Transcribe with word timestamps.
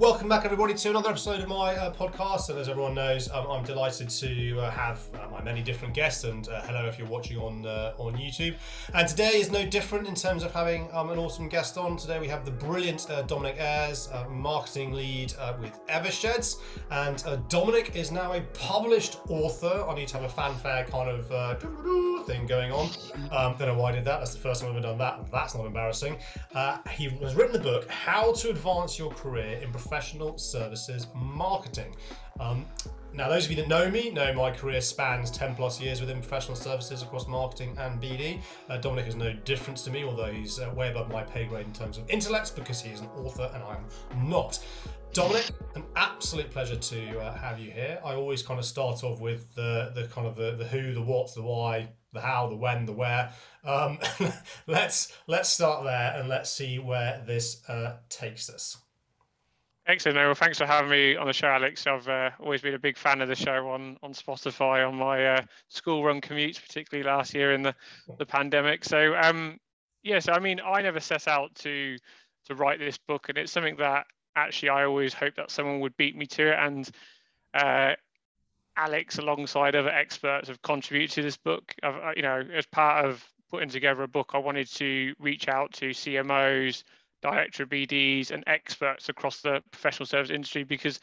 welcome 0.00 0.30
back, 0.30 0.46
everybody, 0.46 0.72
to 0.72 0.88
another 0.88 1.10
episode 1.10 1.40
of 1.40 1.48
my 1.48 1.76
uh, 1.76 1.92
podcast. 1.92 2.48
And 2.48 2.58
as 2.58 2.70
everyone 2.70 2.94
knows, 2.94 3.30
um, 3.30 3.46
I'm 3.50 3.62
delighted 3.62 4.08
to 4.08 4.58
uh, 4.58 4.70
have 4.70 4.98
uh, 5.14 5.28
my 5.30 5.42
many 5.42 5.60
different 5.60 5.92
guests. 5.92 6.24
And 6.24 6.48
uh, 6.48 6.62
hello, 6.62 6.86
if 6.86 6.98
you're 6.98 7.06
watching 7.06 7.36
on 7.36 7.66
uh, 7.66 7.92
on 7.98 8.14
YouTube. 8.14 8.54
And 8.94 9.06
today 9.06 9.32
is 9.34 9.52
no 9.52 9.66
different 9.66 10.08
in 10.08 10.14
terms 10.14 10.42
of 10.42 10.54
having 10.54 10.88
um, 10.94 11.10
an 11.10 11.18
awesome 11.18 11.50
guest 11.50 11.76
on. 11.76 11.98
Today 11.98 12.18
we 12.18 12.28
have 12.28 12.46
the 12.46 12.50
brilliant 12.50 13.10
uh, 13.10 13.20
Dominic 13.22 13.56
Ayres, 13.58 14.08
marketing 14.30 14.92
lead 14.92 15.34
with 15.60 15.78
Eversheds. 15.88 16.56
And 16.90 17.22
Dominic 17.50 17.94
is 17.94 18.10
now 18.10 18.32
a 18.32 18.40
published 18.54 19.18
author. 19.28 19.84
I 19.86 19.94
need 19.94 20.08
to 20.08 20.14
have 20.16 20.24
a 20.24 20.32
fanfare 20.32 20.86
kind 20.86 21.10
of 21.10 21.26
thing 22.26 22.46
going 22.46 22.72
on. 22.72 22.88
Um, 23.30 23.54
don't 23.58 23.68
know 23.68 23.74
why 23.74 23.90
I 23.90 23.92
did 23.92 24.06
that. 24.06 24.20
That's 24.20 24.32
the 24.32 24.40
first 24.40 24.62
time 24.62 24.70
I've 24.70 24.76
ever 24.76 24.86
done 24.86 24.98
that. 24.98 25.30
That's 25.30 25.54
not 25.54 25.66
embarrassing. 25.66 26.16
he 26.90 27.10
has 27.10 27.34
written 27.34 27.52
the 27.52 27.58
book 27.58 27.86
How 27.90 28.32
to 28.32 28.48
Advance 28.48 28.98
Your 28.98 29.10
Career 29.10 29.60
in 29.62 29.70
services 30.36 31.06
marketing. 31.14 31.94
Um, 32.38 32.66
now, 33.12 33.28
those 33.28 33.44
of 33.44 33.50
you 33.50 33.56
that 33.56 33.68
know 33.68 33.90
me 33.90 34.10
know 34.10 34.32
my 34.32 34.50
career 34.52 34.80
spans 34.80 35.30
10 35.32 35.56
plus 35.56 35.80
years 35.80 36.00
within 36.00 36.18
professional 36.20 36.56
services 36.56 37.02
across 37.02 37.26
marketing 37.26 37.76
and 37.78 38.00
BD. 38.00 38.40
Uh, 38.68 38.76
Dominic 38.76 39.08
is 39.08 39.16
no 39.16 39.32
difference 39.32 39.82
to 39.82 39.90
me, 39.90 40.04
although 40.04 40.30
he's 40.30 40.60
uh, 40.60 40.72
way 40.76 40.90
above 40.90 41.10
my 41.10 41.24
pay 41.24 41.44
grade 41.44 41.66
in 41.66 41.72
terms 41.72 41.98
of 41.98 42.08
intellect 42.08 42.54
because 42.54 42.80
he 42.80 42.92
is 42.92 43.00
an 43.00 43.08
author 43.16 43.50
and 43.52 43.62
I'm 43.64 44.28
not. 44.28 44.64
Dominic, 45.12 45.50
an 45.74 45.82
absolute 45.96 46.52
pleasure 46.52 46.76
to 46.76 47.18
uh, 47.18 47.36
have 47.36 47.58
you 47.58 47.72
here. 47.72 47.98
I 48.04 48.14
always 48.14 48.44
kind 48.44 48.60
of 48.60 48.64
start 48.64 49.02
off 49.02 49.20
with 49.20 49.52
the, 49.56 49.90
the 49.92 50.04
kind 50.04 50.26
of 50.28 50.36
the, 50.36 50.52
the 50.52 50.64
who, 50.64 50.94
the 50.94 51.02
what, 51.02 51.34
the 51.34 51.42
why, 51.42 51.88
the 52.12 52.20
how, 52.20 52.48
the 52.48 52.54
when, 52.54 52.86
the 52.86 52.92
where. 52.92 53.32
Um, 53.64 53.98
let's 54.68 55.12
let's 55.26 55.48
start 55.48 55.82
there 55.82 56.14
and 56.16 56.28
let's 56.28 56.50
see 56.50 56.78
where 56.78 57.22
this 57.26 57.68
uh, 57.68 57.96
takes 58.08 58.48
us. 58.48 58.79
Excellent. 59.90 60.18
well, 60.18 60.34
thanks 60.36 60.58
for 60.58 60.66
having 60.66 60.88
me 60.88 61.16
on 61.16 61.26
the 61.26 61.32
show, 61.32 61.48
Alex. 61.48 61.84
I've 61.84 62.06
uh, 62.06 62.30
always 62.38 62.62
been 62.62 62.74
a 62.74 62.78
big 62.78 62.96
fan 62.96 63.20
of 63.20 63.28
the 63.28 63.34
show 63.34 63.70
on 63.70 63.98
on 64.04 64.12
Spotify 64.12 64.86
on 64.86 64.94
my 64.94 65.26
uh, 65.26 65.42
school 65.66 66.04
run 66.04 66.20
commutes, 66.20 66.62
particularly 66.62 67.10
last 67.10 67.34
year 67.34 67.52
in 67.52 67.62
the 67.62 67.74
the 68.16 68.24
pandemic. 68.24 68.84
So, 68.84 69.16
um, 69.16 69.58
yes, 70.04 70.28
I 70.28 70.38
mean, 70.38 70.60
I 70.64 70.80
never 70.82 71.00
set 71.00 71.26
out 71.26 71.52
to 71.56 71.96
to 72.44 72.54
write 72.54 72.78
this 72.78 72.98
book, 72.98 73.30
and 73.30 73.36
it's 73.36 73.50
something 73.50 73.74
that 73.78 74.06
actually 74.36 74.68
I 74.68 74.84
always 74.84 75.12
hoped 75.12 75.38
that 75.38 75.50
someone 75.50 75.80
would 75.80 75.96
beat 75.96 76.16
me 76.16 76.26
to 76.26 76.52
it. 76.52 76.56
And 76.60 76.88
uh, 77.52 77.94
Alex, 78.76 79.18
alongside 79.18 79.74
other 79.74 79.90
experts, 79.90 80.46
have 80.46 80.62
contributed 80.62 81.10
to 81.16 81.22
this 81.22 81.36
book. 81.36 81.74
I've, 81.82 81.96
uh, 81.96 82.12
you 82.14 82.22
know, 82.22 82.44
as 82.54 82.66
part 82.66 83.06
of 83.06 83.24
putting 83.50 83.70
together 83.70 84.04
a 84.04 84.08
book, 84.08 84.30
I 84.34 84.38
wanted 84.38 84.68
to 84.74 85.14
reach 85.18 85.48
out 85.48 85.72
to 85.74 85.90
CMOs 85.90 86.84
director 87.22 87.64
of 87.64 87.68
BDs 87.68 88.30
and 88.30 88.44
experts 88.46 89.08
across 89.08 89.40
the 89.40 89.62
professional 89.70 90.06
service 90.06 90.30
industry 90.30 90.64
because 90.64 91.00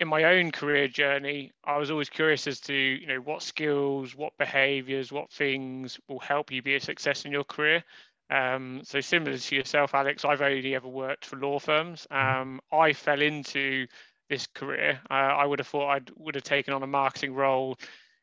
in 0.00 0.08
my 0.08 0.24
own 0.24 0.50
career 0.50 0.88
journey, 0.88 1.52
I 1.62 1.76
was 1.76 1.90
always 1.90 2.08
curious 2.08 2.46
as 2.46 2.58
to 2.60 2.74
you 2.74 3.06
know 3.06 3.20
what 3.20 3.42
skills, 3.42 4.16
what 4.16 4.36
behaviours, 4.38 5.12
what 5.12 5.30
things 5.30 6.00
will 6.08 6.20
help 6.20 6.50
you 6.50 6.62
be 6.62 6.74
a 6.74 6.80
success 6.80 7.24
in 7.24 7.32
your 7.32 7.44
career. 7.44 7.84
Um, 8.30 8.80
so 8.84 9.00
similar 9.00 9.36
to 9.36 9.56
yourself, 9.56 9.94
Alex, 9.94 10.24
I've 10.24 10.40
only 10.40 10.74
ever 10.74 10.88
worked 10.88 11.26
for 11.26 11.36
law 11.36 11.58
firms. 11.58 12.06
Mm-hmm. 12.10 12.40
Um, 12.40 12.60
I 12.72 12.92
fell 12.92 13.20
into 13.20 13.86
this 14.30 14.46
career. 14.46 15.00
Uh, 15.10 15.14
I 15.14 15.44
would 15.44 15.58
have 15.58 15.68
thought 15.68 15.90
I 15.90 16.00
would 16.16 16.36
have 16.36 16.44
taken 16.44 16.72
on 16.72 16.82
a 16.82 16.86
marketing 16.86 17.34
role 17.34 17.76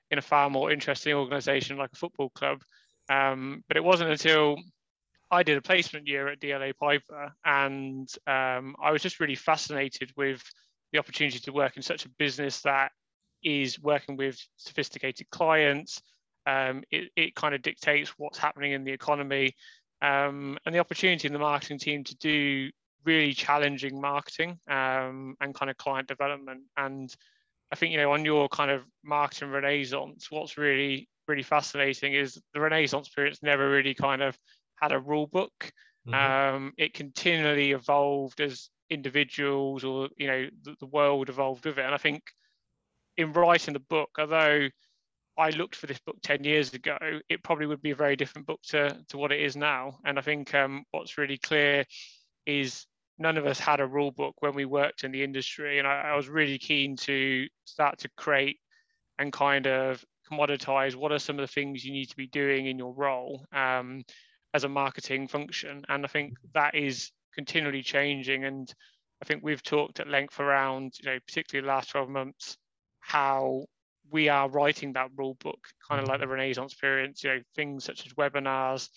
in 0.10 0.18
a 0.18 0.22
far 0.22 0.50
more 0.50 0.72
interesting 0.72 1.14
organisation 1.14 1.78
like 1.78 1.92
a 1.94 1.98
football 1.98 2.30
club. 2.30 2.64
Um, 3.10 3.64
but 3.68 3.78
it 3.78 3.84
wasn't 3.84 4.10
until 4.10 4.58
I 5.30 5.44
did 5.44 5.58
a 5.58 5.62
placement 5.62 6.08
year 6.08 6.28
at 6.30 6.40
DLA 6.40 6.76
Piper, 6.76 7.34
and 7.44 8.10
um, 8.26 8.76
I 8.82 8.92
was 8.92 9.02
just 9.02 9.20
really 9.20 9.36
fascinated 9.36 10.12
with 10.16 10.42
the 10.94 11.00
opportunity 11.00 11.40
to 11.40 11.52
work 11.52 11.76
in 11.76 11.84
such 11.84 12.06
a 12.06 12.10
business 12.18 12.62
that 12.62 12.92
is 13.44 13.80
working 13.80 14.16
with 14.16 14.40
sophisticated 14.56 15.30
clients. 15.30 16.02
Um, 16.46 16.84
it, 16.92 17.12
it 17.16 17.36
kind 17.36 17.54
of 17.54 17.62
dictates 17.62 18.14
what's 18.18 18.38
happening 18.38 18.72
in 18.72 18.86
the 18.86 18.94
economy, 18.94 19.56
um, 20.02 20.58
and 20.66 20.74
the 20.74 20.80
opportunity 20.80 21.28
in 21.28 21.34
the 21.34 21.40
marketing 21.40 21.80
team 21.80 22.04
to 22.06 22.16
do 22.18 22.70
really 23.04 23.34
challenging 23.34 24.00
marketing 24.00 24.60
um, 24.70 25.36
and 25.42 25.54
kind 25.54 25.70
of 25.70 25.78
client 25.78 26.08
development. 26.08 26.62
And 26.78 27.14
I 27.72 27.76
think 27.76 27.92
you 27.92 27.98
know 27.98 28.14
on 28.14 28.24
your 28.24 28.48
kind 28.48 28.72
of 28.72 28.84
marketing 29.04 29.52
renaissance, 29.52 30.28
what's 30.30 30.58
really 30.58 31.10
really 31.28 31.44
fascinating 31.44 32.14
is 32.14 32.42
the 32.54 32.62
renaissance 32.62 33.10
period's 33.10 33.44
never 33.44 33.70
really 33.70 33.94
kind 33.94 34.22
of 34.22 34.38
had 34.82 34.92
a 34.92 35.00
rule 35.00 35.28
book. 35.28 35.72
Mm-hmm. 36.08 36.56
Um, 36.56 36.74
it 36.78 36.94
continually 36.94 37.72
evolved 37.72 38.40
as 38.40 38.70
individuals 38.90 39.84
or 39.84 40.08
you 40.16 40.28
know 40.28 40.48
the, 40.64 40.76
the, 40.80 40.86
world 40.86 41.30
evolved 41.30 41.66
with 41.66 41.78
it. 41.78 41.86
And 41.86 41.94
I 41.94 41.98
think 41.98 42.24
in 43.18 43.34
writing 43.34 43.74
the 43.74 43.82
book, 43.82 44.12
although 44.18 44.70
I 45.38 45.50
looked 45.52 45.76
for 45.76 45.88
this 45.88 46.00
book 46.00 46.18
10 46.24 46.44
years 46.44 46.74
ago, 46.74 46.98
it 47.30 47.44
probably 47.44 47.68
would 47.68 47.82
be 47.82 47.92
a 47.92 47.96
very 47.96 48.16
different 48.16 48.48
book 48.48 48.62
to, 48.70 48.98
to 49.10 49.18
what 49.18 49.32
it 49.32 49.42
is 49.42 49.56
now. 49.56 50.00
And 50.06 50.18
I 50.18 50.22
think 50.22 50.54
um, 50.56 50.84
what's 50.92 51.18
really 51.18 51.38
clear 51.38 51.86
is 52.46 52.86
none 53.20 53.38
of 53.38 53.46
us 53.46 53.60
had 53.60 53.80
a 53.80 53.86
rule 53.86 54.12
book 54.12 54.36
when 54.40 54.56
we 54.56 54.66
worked 54.66 55.04
in 55.04 55.12
the 55.12 55.24
industry. 55.24 55.78
And 55.78 55.88
I, 55.88 56.12
I 56.12 56.16
was 56.16 56.28
really 56.28 56.58
keen 56.58 56.96
to 56.98 57.48
start 57.66 58.00
to 58.00 58.10
create 58.18 58.58
and 59.20 59.32
kind 59.32 59.68
of 59.68 60.04
commoditize 60.32 60.96
what 60.96 61.12
are 61.12 61.20
some 61.20 61.40
of 61.40 61.48
the 61.48 61.54
things 61.54 61.86
you 61.86 61.94
need 61.94 62.10
to 62.10 62.18
be 62.18 62.28
doing 62.28 62.68
in 62.68 62.78
your 62.78 62.94
role. 62.94 63.46
Um, 63.52 64.04
as 64.54 64.64
a 64.64 64.70
marketing 64.70 65.28
function. 65.28 65.84
And 65.90 66.06
I 66.06 66.08
think 66.08 66.38
that 66.54 66.76
is 66.76 67.12
continually 67.34 67.84
changing. 67.84 68.46
And 68.46 68.72
I 69.22 69.26
think 69.26 69.44
we've 69.44 69.64
talked 69.64 70.00
at 70.00 70.08
length 70.08 70.40
around, 70.40 70.94
you 71.02 71.10
know, 71.10 71.20
particularly 71.26 71.66
the 71.66 71.74
last 71.74 71.90
12 71.92 72.10
months, 72.10 72.58
how 73.00 73.66
we 74.12 74.30
are 74.30 74.50
writing 74.50 74.94
that 74.94 75.10
rule 75.16 75.38
book, 75.40 75.60
kind 75.88 76.02
of 76.02 76.08
like 76.08 76.20
the 76.20 76.28
Renaissance 76.28 76.74
experience, 76.74 77.24
you 77.24 77.30
know, 77.30 77.42
things 77.56 77.84
such 77.84 78.06
as 78.06 78.14
webinars, 78.14 78.90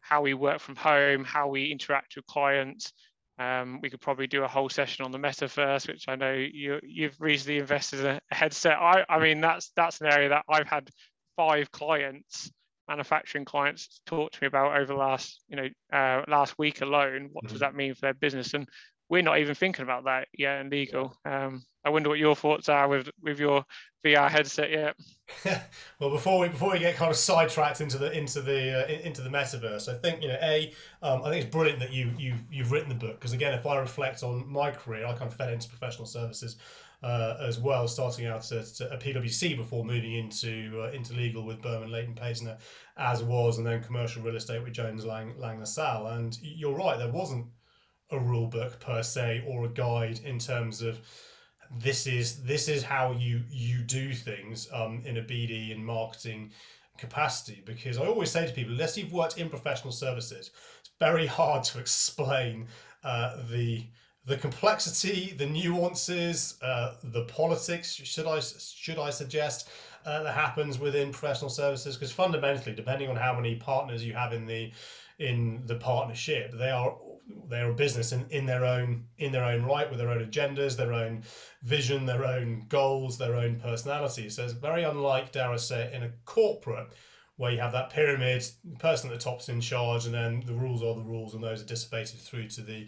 how 0.00 0.22
we 0.22 0.34
work 0.34 0.60
from 0.60 0.76
home, 0.76 1.24
how 1.24 1.48
we 1.48 1.70
interact 1.70 2.16
with 2.16 2.26
clients. 2.26 2.92
Um, 3.38 3.80
we 3.82 3.90
could 3.90 4.00
probably 4.00 4.28
do 4.28 4.44
a 4.44 4.48
whole 4.48 4.68
session 4.68 5.04
on 5.04 5.10
the 5.10 5.18
metaverse, 5.18 5.88
which 5.88 6.04
I 6.06 6.14
know 6.14 6.32
you 6.32 6.78
you've 6.84 7.20
recently 7.20 7.58
invested 7.58 8.00
in 8.00 8.06
a 8.06 8.20
headset. 8.30 8.78
I, 8.78 9.04
I 9.08 9.18
mean, 9.18 9.40
that's 9.40 9.72
that's 9.74 10.00
an 10.00 10.06
area 10.06 10.28
that 10.28 10.44
I've 10.48 10.68
had 10.68 10.88
five 11.36 11.72
clients 11.72 12.52
manufacturing 12.88 13.44
clients 13.44 14.00
talk 14.06 14.32
to 14.32 14.38
me 14.42 14.46
about 14.46 14.76
over 14.76 14.86
the 14.86 14.94
last 14.94 15.40
you 15.48 15.56
know 15.56 15.68
uh, 15.92 16.22
last 16.28 16.58
week 16.58 16.80
alone 16.80 17.30
what 17.32 17.44
mm-hmm. 17.44 17.52
does 17.52 17.60
that 17.60 17.74
mean 17.74 17.94
for 17.94 18.02
their 18.02 18.14
business? 18.14 18.54
And 18.54 18.68
we're 19.08 19.22
not 19.22 19.38
even 19.38 19.54
thinking 19.54 19.82
about 19.82 20.04
that 20.04 20.28
yet 20.36 20.60
in 20.60 20.70
legal. 20.70 21.16
Um, 21.24 21.62
i 21.84 21.90
wonder 21.90 22.08
what 22.08 22.18
your 22.18 22.34
thoughts 22.34 22.68
are 22.68 22.88
with 22.88 23.10
with 23.22 23.38
your 23.38 23.64
vr 24.04 24.30
headset 24.30 24.70
yet. 24.70 24.96
Well 26.00 26.10
before 26.10 26.40
we 26.40 26.48
before 26.48 26.72
we 26.72 26.78
get 26.78 26.96
kind 26.96 27.10
of 27.10 27.16
sidetracked 27.16 27.80
into 27.80 27.98
the 27.98 28.10
into 28.12 28.40
the 28.40 28.84
uh, 28.84 28.88
into 28.88 29.22
the 29.22 29.30
metaverse 29.30 29.88
i 29.88 29.98
think 29.98 30.22
you 30.22 30.28
know 30.28 30.38
a 30.42 30.72
um, 31.02 31.22
I 31.22 31.30
think 31.30 31.44
it's 31.44 31.52
brilliant 31.52 31.80
that 31.80 31.92
you 31.92 32.10
you 32.18 32.34
you've 32.50 32.72
written 32.72 32.88
the 32.88 32.94
book 32.94 33.20
because 33.20 33.32
again 33.32 33.54
if 33.54 33.66
i 33.66 33.78
reflect 33.78 34.22
on 34.22 34.50
my 34.50 34.70
career 34.70 35.06
i 35.06 35.12
kind 35.12 35.30
of 35.30 35.34
fell 35.34 35.48
into 35.48 35.68
professional 35.68 36.06
services 36.06 36.56
uh, 37.04 37.36
as 37.38 37.60
well, 37.60 37.86
starting 37.86 38.24
out 38.24 38.50
at, 38.50 38.80
at 38.80 39.00
PwC 39.00 39.58
before 39.58 39.84
moving 39.84 40.14
into 40.14 40.80
uh, 40.82 40.90
into 40.92 41.12
legal 41.12 41.44
with 41.44 41.60
Berwin 41.60 41.90
Leighton 41.90 42.14
Paisner, 42.14 42.58
as 42.96 43.22
was, 43.22 43.58
and 43.58 43.66
then 43.66 43.82
commercial 43.82 44.22
real 44.22 44.36
estate 44.36 44.62
with 44.62 44.72
Jones 44.72 45.04
Lang 45.04 45.34
Lang 45.38 45.60
LaSalle. 45.60 46.06
And 46.06 46.38
you're 46.40 46.74
right, 46.74 46.98
there 46.98 47.12
wasn't 47.12 47.46
a 48.10 48.18
rule 48.18 48.46
book 48.46 48.80
per 48.80 49.02
se 49.02 49.44
or 49.46 49.66
a 49.66 49.68
guide 49.68 50.20
in 50.24 50.38
terms 50.38 50.80
of 50.80 50.98
this 51.78 52.06
is 52.06 52.42
this 52.42 52.68
is 52.68 52.82
how 52.82 53.12
you 53.12 53.42
you 53.50 53.82
do 53.82 54.14
things 54.14 54.66
um, 54.72 55.02
in 55.04 55.18
a 55.18 55.22
BD 55.22 55.72
and 55.72 55.84
marketing 55.84 56.52
capacity. 56.96 57.62
Because 57.66 57.98
I 57.98 58.06
always 58.06 58.30
say 58.30 58.46
to 58.46 58.52
people, 58.52 58.72
unless 58.72 58.96
you've 58.96 59.12
worked 59.12 59.36
in 59.36 59.50
professional 59.50 59.92
services, 59.92 60.52
it's 60.80 60.90
very 60.98 61.26
hard 61.26 61.64
to 61.64 61.80
explain 61.80 62.68
uh, 63.02 63.42
the 63.50 63.84
the 64.26 64.36
complexity, 64.36 65.34
the 65.36 65.46
nuances, 65.46 66.56
uh, 66.62 66.94
the 67.02 67.24
politics. 67.24 67.94
Should 67.94 68.26
I 68.26 68.40
should 68.40 68.98
I 68.98 69.10
suggest 69.10 69.68
uh, 70.06 70.22
that 70.22 70.34
happens 70.34 70.78
within 70.78 71.12
professional 71.12 71.50
services? 71.50 71.96
Because 71.96 72.12
fundamentally, 72.12 72.74
depending 72.74 73.10
on 73.10 73.16
how 73.16 73.34
many 73.34 73.56
partners 73.56 74.04
you 74.04 74.14
have 74.14 74.32
in 74.32 74.46
the 74.46 74.72
in 75.18 75.62
the 75.66 75.76
partnership, 75.76 76.52
they 76.52 76.70
are 76.70 76.96
they 77.48 77.60
are 77.60 77.70
a 77.70 77.74
business 77.74 78.12
in, 78.12 78.26
in 78.30 78.46
their 78.46 78.64
own 78.64 79.04
in 79.18 79.30
their 79.30 79.44
own 79.44 79.62
right 79.62 79.88
with 79.90 79.98
their 79.98 80.10
own 80.10 80.24
agendas, 80.24 80.76
their 80.76 80.92
own 80.92 81.22
vision, 81.62 82.06
their 82.06 82.24
own 82.24 82.64
goals, 82.68 83.18
their 83.18 83.34
own 83.34 83.60
personality. 83.60 84.30
So 84.30 84.44
it's 84.44 84.52
very 84.54 84.84
unlike, 84.84 85.32
dare 85.32 85.50
I 85.50 85.56
say, 85.56 85.92
in 85.92 86.02
a 86.02 86.10
corporate 86.24 86.88
where 87.36 87.50
you 87.50 87.58
have 87.58 87.72
that 87.72 87.90
pyramid, 87.90 88.44
person 88.78 89.10
at 89.10 89.18
the 89.18 89.22
top's 89.22 89.48
in 89.48 89.60
charge, 89.60 90.06
and 90.06 90.14
then 90.14 90.42
the 90.46 90.54
rules 90.54 90.82
are 90.82 90.94
the 90.94 91.02
rules, 91.02 91.34
and 91.34 91.42
those 91.42 91.60
are 91.62 91.66
dissipated 91.66 92.20
through 92.20 92.48
to 92.48 92.62
the 92.62 92.86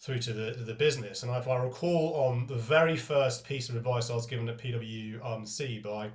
through 0.00 0.18
to 0.18 0.32
the, 0.32 0.52
the 0.52 0.74
business. 0.74 1.22
And 1.22 1.34
if 1.36 1.46
I 1.46 1.62
recall 1.62 2.14
on 2.14 2.46
the 2.46 2.56
very 2.56 2.96
first 2.96 3.44
piece 3.44 3.68
of 3.68 3.76
advice 3.76 4.10
I 4.10 4.14
was 4.14 4.26
given 4.26 4.48
at 4.48 4.58
PwC 4.58 5.82
by 5.82 6.10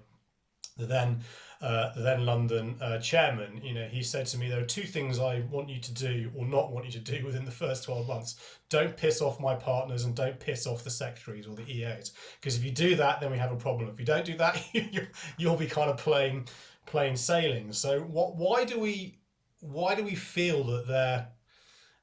the 0.77 0.85
then 0.85 1.21
uh, 1.61 1.93
the 1.93 2.01
then 2.01 2.25
London 2.25 2.75
uh, 2.81 2.99
chairman, 2.99 3.61
you 3.63 3.73
know, 3.73 3.87
he 3.87 4.03
said 4.03 4.25
to 4.27 4.37
me, 4.37 4.49
"There 4.49 4.59
are 4.59 4.65
two 4.65 4.83
things 4.83 5.19
I 5.19 5.39
want 5.49 5.69
you 5.69 5.79
to 5.79 5.93
do 5.93 6.29
or 6.35 6.45
not 6.45 6.71
want 6.71 6.85
you 6.85 6.91
to 6.91 6.99
do 6.99 7.25
within 7.25 7.45
the 7.45 7.51
first 7.51 7.85
twelve 7.85 8.07
months. 8.07 8.35
Don't 8.69 8.97
piss 8.97 9.21
off 9.21 9.39
my 9.39 9.55
partners 9.55 10.03
and 10.03 10.13
don't 10.13 10.37
piss 10.37 10.67
off 10.67 10.83
the 10.83 10.89
secretaries 10.89 11.47
or 11.47 11.55
the 11.55 11.63
EAs. 11.63 12.11
Because 12.41 12.57
if 12.57 12.63
you 12.65 12.71
do 12.71 12.95
that, 12.97 13.21
then 13.21 13.31
we 13.31 13.37
have 13.37 13.53
a 13.53 13.55
problem. 13.55 13.89
If 13.89 13.99
you 13.99 14.05
don't 14.05 14.25
do 14.25 14.35
that, 14.37 14.61
you'll 15.37 15.55
be 15.55 15.67
kind 15.67 15.89
of 15.89 15.95
plain 15.95 16.43
plain 16.85 17.15
sailing. 17.15 17.71
So 17.71 18.01
what? 18.01 18.35
Why 18.35 18.65
do 18.65 18.77
we? 18.77 19.19
Why 19.61 19.95
do 19.95 20.03
we 20.03 20.15
feel 20.15 20.65
that 20.65 20.87
there? 20.87 21.29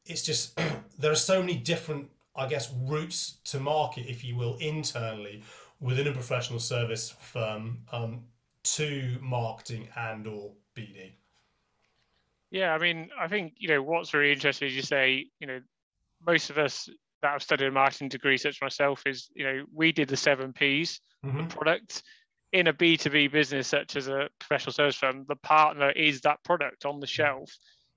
It's 0.07 0.23
just 0.23 0.59
there 0.99 1.13
are 1.13 1.17
so 1.17 1.41
many 1.41 1.57
different, 1.57 2.11
I 2.37 2.49
guess, 2.49 2.73
routes 2.73 3.39
to 3.45 3.61
market, 3.61 4.07
if 4.09 4.25
you 4.25 4.37
will, 4.37 4.57
internally 4.57 5.43
within 5.81 6.07
a 6.07 6.13
professional 6.13 6.61
service 6.61 7.11
firm. 7.11 7.79
Um, 7.93 8.25
to 8.63 9.19
marketing 9.21 9.89
and 9.97 10.27
or 10.27 10.53
BD? 10.77 11.13
Yeah, 12.51 12.75
I 12.75 12.79
mean, 12.79 13.11
I 13.19 13.29
think 13.29 13.55
you 13.57 13.69
know 13.69 13.83
what's 13.83 14.13
really 14.15 14.33
interesting 14.33 14.69
is 14.69 14.77
you 14.77 14.83
say, 14.83 15.27
you 15.41 15.47
know, 15.47 15.61
most 16.25 16.51
of 16.51 16.59
us 16.59 16.89
that 17.23 17.33
have 17.33 17.43
studied 17.43 17.69
a 17.69 17.71
marketing 17.71 18.09
degree, 18.09 18.37
such 18.37 18.57
as 18.57 18.63
myself, 18.63 19.03
is 19.07 19.29
you 19.35 19.45
know 19.45 19.65
we 19.75 19.93
did 19.93 20.09
the 20.09 20.17
seven 20.17 20.53
P's 20.53 21.01
mm-hmm. 21.25 21.47
product 21.47 22.03
in 22.53 22.67
a 22.67 22.73
B 22.73 22.97
two 22.97 23.11
B 23.11 23.29
business 23.29 23.69
such 23.69 23.97
as 23.97 24.09
a 24.09 24.29
professional 24.39 24.73
service 24.73 24.97
firm. 24.97 25.25
The 25.29 25.37
partner 25.37 25.91
is 25.91 26.21
that 26.23 26.45
product 26.45 26.85
on 26.85 27.01
the 27.01 27.07
mm-hmm. 27.07 27.13
shelf, 27.13 27.51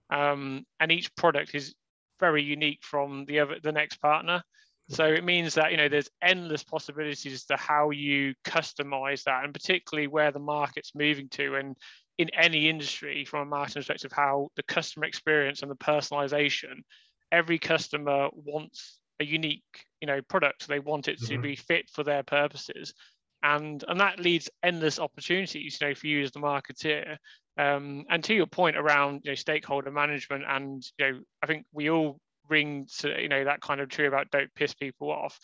um, 0.10 0.66
and 0.80 0.92
each 0.92 1.14
product 1.16 1.54
is 1.54 1.76
very 2.20 2.44
unique 2.44 2.84
from 2.84 3.26
the 3.26 3.40
other 3.40 3.58
the 3.62 3.72
next 3.72 3.98
partner. 3.98 4.44
So 4.90 5.06
it 5.06 5.24
means 5.24 5.56
that 5.56 5.72
you 5.72 5.78
know 5.78 5.90
there's 5.90 6.10
endless 6.22 6.64
possibilities 6.64 7.46
to 7.46 7.58
how 7.58 7.90
you 7.90 8.36
customize 8.46 9.24
that, 9.24 9.44
and 9.44 9.54
particularly 9.54 10.08
where 10.08 10.32
the 10.32 10.40
market's 10.40 10.94
moving 10.94 11.30
to, 11.30 11.56
and 11.56 11.76
in 12.18 12.30
any 12.34 12.70
industry 12.70 13.26
from 13.26 13.42
a 13.42 13.46
marketing 13.46 13.82
perspective, 13.82 14.12
how 14.12 14.50
the 14.56 14.64
customer 14.64 15.06
experience 15.06 15.62
and 15.62 15.72
the 15.72 15.76
personalization. 15.76 16.84
Every 17.32 17.58
customer 17.58 18.30
wants 18.34 19.00
a 19.20 19.26
unique, 19.26 19.64
you 20.00 20.08
know, 20.08 20.22
product. 20.22 20.68
They 20.68 20.80
want 20.80 21.08
it 21.08 21.20
mm-hmm. 21.20 21.36
to 21.36 21.42
be 21.42 21.56
fit 21.56 21.90
for 21.92 22.04
their 22.04 22.24
purposes, 22.24 22.94
and 23.42 23.84
and 23.88 24.00
that 24.00 24.20
leads 24.20 24.50
endless 24.64 25.00
opportunities, 25.00 25.80
you 25.82 25.88
know, 25.88 25.96
for 25.96 26.08
you 26.08 26.24
as 26.24 26.32
the 26.32 26.40
marketeer. 26.40 27.18
Um, 27.58 28.06
and 28.10 28.24
to 28.26 28.34
your 28.34 28.48
point 28.48 28.78
around 28.78 29.22
you 29.24 29.32
know 29.32 29.36
stakeholder 29.36 29.92
management, 29.92 30.44
and 30.48 30.84
you 30.98 31.06
know, 31.06 31.20
I 31.42 31.46
think 31.46 31.66
we 31.72 31.90
all 31.90 32.20
ring 32.50 32.88
to 33.00 33.22
you 33.22 33.30
know 33.30 33.44
that 33.46 33.62
kind 33.62 33.82
of 33.82 33.90
tree 33.90 34.08
about 34.08 34.32
don't 34.32 34.54
piss 34.56 34.74
people 34.74 35.12
off. 35.12 35.40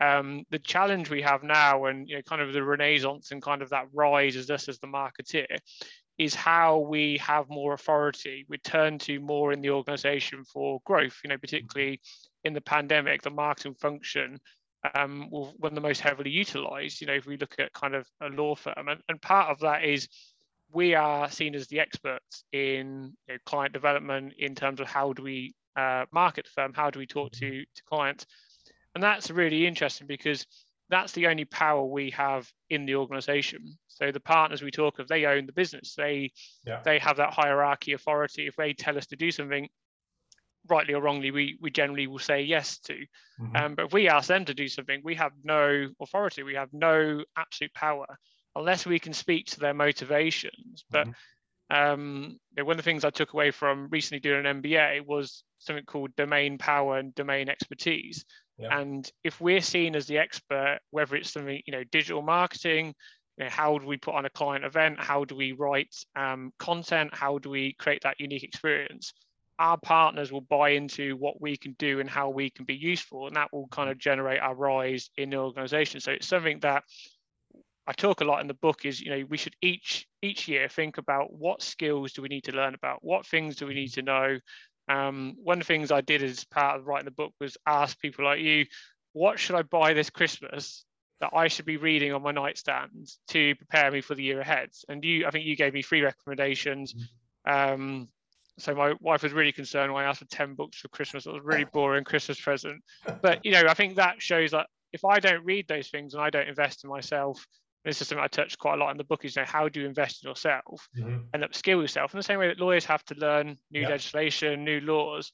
Um, 0.00 0.44
the 0.50 0.58
challenge 0.58 1.10
we 1.10 1.22
have 1.22 1.42
now, 1.42 1.86
and 1.86 2.08
you 2.08 2.16
know, 2.16 2.22
kind 2.22 2.42
of 2.42 2.52
the 2.52 2.62
renaissance 2.62 3.32
and 3.32 3.42
kind 3.42 3.62
of 3.62 3.70
that 3.70 3.86
rise 3.92 4.36
as 4.36 4.50
us 4.50 4.68
as 4.68 4.78
the 4.78 4.86
marketeer, 4.86 5.58
is 6.18 6.34
how 6.34 6.78
we 6.78 7.18
have 7.18 7.48
more 7.48 7.74
authority. 7.74 8.46
We 8.48 8.58
turn 8.58 8.98
to 9.00 9.18
more 9.18 9.52
in 9.52 9.60
the 9.60 9.70
organization 9.70 10.44
for 10.44 10.80
growth. 10.84 11.18
You 11.24 11.30
know, 11.30 11.38
particularly 11.38 12.00
in 12.44 12.52
the 12.52 12.60
pandemic, 12.60 13.22
the 13.22 13.30
marketing 13.30 13.74
function 13.74 14.38
um, 14.94 15.28
one 15.30 15.52
of 15.62 15.74
the 15.74 15.80
most 15.80 16.00
heavily 16.00 16.30
utilized. 16.30 17.00
You 17.00 17.06
know, 17.06 17.14
if 17.14 17.26
we 17.26 17.36
look 17.36 17.56
at 17.58 17.72
kind 17.72 17.94
of 17.94 18.06
a 18.20 18.28
law 18.28 18.54
firm, 18.54 18.88
and, 18.88 19.00
and 19.08 19.20
part 19.20 19.50
of 19.50 19.60
that 19.60 19.84
is 19.84 20.08
we 20.72 20.94
are 20.94 21.30
seen 21.30 21.54
as 21.54 21.66
the 21.68 21.80
experts 21.80 22.44
in 22.52 23.12
you 23.28 23.34
know, 23.34 23.38
client 23.46 23.72
development 23.72 24.34
in 24.38 24.54
terms 24.54 24.80
of 24.80 24.86
how 24.86 25.12
do 25.12 25.22
we 25.22 25.54
uh, 25.76 26.06
market 26.12 26.48
firm, 26.48 26.72
how 26.74 26.90
do 26.90 26.98
we 26.98 27.06
talk 27.06 27.30
to, 27.32 27.62
to 27.62 27.82
clients? 27.88 28.26
And 28.94 29.02
that's 29.02 29.30
really 29.30 29.66
interesting 29.66 30.06
because 30.06 30.46
that's 30.88 31.12
the 31.12 31.26
only 31.26 31.44
power 31.44 31.84
we 31.84 32.10
have 32.10 32.50
in 32.70 32.86
the 32.86 32.94
organization. 32.94 33.76
So 33.88 34.10
the 34.10 34.20
partners 34.20 34.62
we 34.62 34.70
talk 34.70 34.98
of, 34.98 35.08
they 35.08 35.26
own 35.26 35.46
the 35.46 35.52
business. 35.52 35.94
They 35.94 36.32
yeah. 36.66 36.80
they 36.84 36.98
have 36.98 37.16
that 37.16 37.32
hierarchy 37.32 37.92
authority. 37.92 38.46
If 38.46 38.56
they 38.56 38.72
tell 38.72 38.96
us 38.96 39.06
to 39.06 39.16
do 39.16 39.30
something, 39.30 39.68
rightly 40.68 40.94
or 40.94 41.02
wrongly, 41.02 41.30
we 41.30 41.58
we 41.60 41.70
generally 41.70 42.06
will 42.06 42.18
say 42.18 42.42
yes 42.42 42.78
to. 42.80 42.94
Mm-hmm. 43.40 43.56
Um, 43.56 43.74
but 43.74 43.86
if 43.86 43.92
we 43.92 44.08
ask 44.08 44.28
them 44.28 44.44
to 44.44 44.54
do 44.54 44.68
something, 44.68 45.00
we 45.04 45.16
have 45.16 45.32
no 45.42 45.88
authority. 46.00 46.42
We 46.42 46.54
have 46.54 46.72
no 46.72 47.24
absolute 47.36 47.74
power 47.74 48.06
unless 48.56 48.86
we 48.86 48.98
can 48.98 49.12
speak 49.12 49.46
to 49.46 49.60
their 49.60 49.74
motivations. 49.74 50.84
But 50.90 51.06
mm-hmm. 51.06 51.12
Um, 51.68 52.38
one 52.56 52.72
of 52.72 52.76
the 52.76 52.82
things 52.82 53.04
I 53.04 53.10
took 53.10 53.32
away 53.32 53.50
from 53.50 53.88
recently 53.90 54.20
doing 54.20 54.46
an 54.46 54.62
MBA 54.62 55.04
was 55.04 55.42
something 55.58 55.84
called 55.84 56.14
domain 56.16 56.58
power 56.58 56.98
and 56.98 57.14
domain 57.14 57.48
expertise. 57.48 58.24
Yeah. 58.58 58.78
And 58.78 59.10
if 59.24 59.40
we're 59.40 59.60
seen 59.60 59.96
as 59.96 60.06
the 60.06 60.18
expert, 60.18 60.78
whether 60.90 61.16
it's 61.16 61.32
something, 61.32 61.60
you 61.66 61.72
know, 61.72 61.84
digital 61.84 62.22
marketing, 62.22 62.94
you 63.36 63.44
know, 63.44 63.50
how 63.50 63.78
do 63.78 63.86
we 63.86 63.96
put 63.96 64.14
on 64.14 64.24
a 64.24 64.30
client 64.30 64.64
event? 64.64 64.98
How 64.98 65.24
do 65.24 65.34
we 65.34 65.52
write 65.52 65.94
um, 66.14 66.52
content? 66.58 67.10
How 67.12 67.38
do 67.38 67.50
we 67.50 67.74
create 67.74 68.02
that 68.02 68.20
unique 68.20 68.44
experience? 68.44 69.12
Our 69.58 69.78
partners 69.78 70.30
will 70.30 70.42
buy 70.42 70.70
into 70.70 71.16
what 71.16 71.40
we 71.40 71.56
can 71.56 71.74
do 71.78 72.00
and 72.00 72.08
how 72.08 72.28
we 72.28 72.50
can 72.50 72.64
be 72.64 72.74
useful, 72.74 73.26
and 73.26 73.36
that 73.36 73.52
will 73.52 73.68
kind 73.68 73.90
of 73.90 73.98
generate 73.98 74.40
our 74.40 74.54
rise 74.54 75.10
in 75.16 75.30
the 75.30 75.38
organization. 75.38 76.00
So 76.00 76.12
it's 76.12 76.26
something 76.26 76.60
that 76.60 76.84
I 77.86 77.92
talk 77.92 78.20
a 78.20 78.24
lot 78.24 78.40
in 78.40 78.48
the 78.48 78.54
book 78.54 78.84
is 78.84 79.00
you 79.00 79.10
know 79.10 79.24
we 79.28 79.36
should 79.36 79.54
each 79.62 80.06
each 80.22 80.48
year 80.48 80.68
think 80.68 80.98
about 80.98 81.32
what 81.32 81.62
skills 81.62 82.12
do 82.12 82.22
we 82.22 82.28
need 82.28 82.44
to 82.44 82.52
learn 82.52 82.74
about 82.74 82.98
what 83.02 83.26
things 83.26 83.56
do 83.56 83.66
we 83.66 83.74
need 83.74 83.92
to 83.94 84.02
know 84.02 84.38
um, 84.88 85.34
one 85.42 85.58
of 85.60 85.66
the 85.66 85.72
things 85.72 85.90
I 85.90 86.00
did 86.00 86.22
as 86.22 86.44
part 86.44 86.78
of 86.78 86.86
writing 86.86 87.06
the 87.06 87.10
book 87.10 87.32
was 87.40 87.56
ask 87.66 87.98
people 87.98 88.24
like 88.24 88.40
you 88.40 88.66
what 89.12 89.38
should 89.38 89.56
I 89.56 89.62
buy 89.62 89.94
this 89.94 90.10
Christmas 90.10 90.84
that 91.20 91.30
I 91.32 91.48
should 91.48 91.64
be 91.64 91.78
reading 91.78 92.12
on 92.12 92.22
my 92.22 92.32
nightstand 92.32 93.08
to 93.28 93.54
prepare 93.54 93.90
me 93.90 94.00
for 94.00 94.14
the 94.14 94.22
year 94.22 94.40
ahead 94.40 94.70
and 94.88 95.04
you 95.04 95.26
I 95.26 95.30
think 95.30 95.46
you 95.46 95.56
gave 95.56 95.74
me 95.74 95.82
three 95.82 96.02
recommendations 96.02 96.94
mm-hmm. 96.94 97.72
um, 97.72 98.08
so 98.58 98.74
my 98.74 98.94
wife 99.00 99.22
was 99.22 99.32
really 99.32 99.52
concerned 99.52 99.92
when 99.92 100.04
I 100.04 100.08
asked 100.08 100.20
for 100.20 100.26
10 100.26 100.54
books 100.54 100.78
for 100.78 100.88
Christmas. 100.88 101.26
It 101.26 101.32
was 101.32 101.42
a 101.42 101.46
really 101.46 101.64
boring 101.72 102.04
Christmas 102.04 102.40
present. 102.40 102.82
But 103.20 103.44
you 103.44 103.52
know, 103.52 103.64
I 103.68 103.74
think 103.74 103.96
that 103.96 104.22
shows 104.22 104.52
that 104.52 104.66
if 104.92 105.04
I 105.04 105.20
don't 105.20 105.44
read 105.44 105.68
those 105.68 105.88
things 105.88 106.14
and 106.14 106.22
I 106.22 106.30
don't 106.30 106.48
invest 106.48 106.82
in 106.84 106.90
myself, 106.90 107.46
this 107.86 108.02
is 108.02 108.08
something 108.08 108.22
I 108.22 108.26
touched 108.26 108.58
quite 108.58 108.74
a 108.74 108.76
lot 108.76 108.90
in 108.90 108.96
the 108.96 109.04
book 109.04 109.24
is 109.24 109.36
you 109.36 109.42
know, 109.42 109.46
how 109.46 109.68
do 109.68 109.80
you 109.80 109.86
invest 109.86 110.24
in 110.24 110.28
yourself 110.28 110.88
mm-hmm. 110.98 111.18
and 111.32 111.42
upskill 111.44 111.80
yourself 111.80 112.12
in 112.12 112.18
the 112.18 112.24
same 112.24 112.40
way 112.40 112.48
that 112.48 112.58
lawyers 112.58 112.84
have 112.84 113.04
to 113.04 113.14
learn 113.14 113.56
new 113.70 113.86
legislation, 113.88 114.64
new 114.64 114.80
laws. 114.80 115.32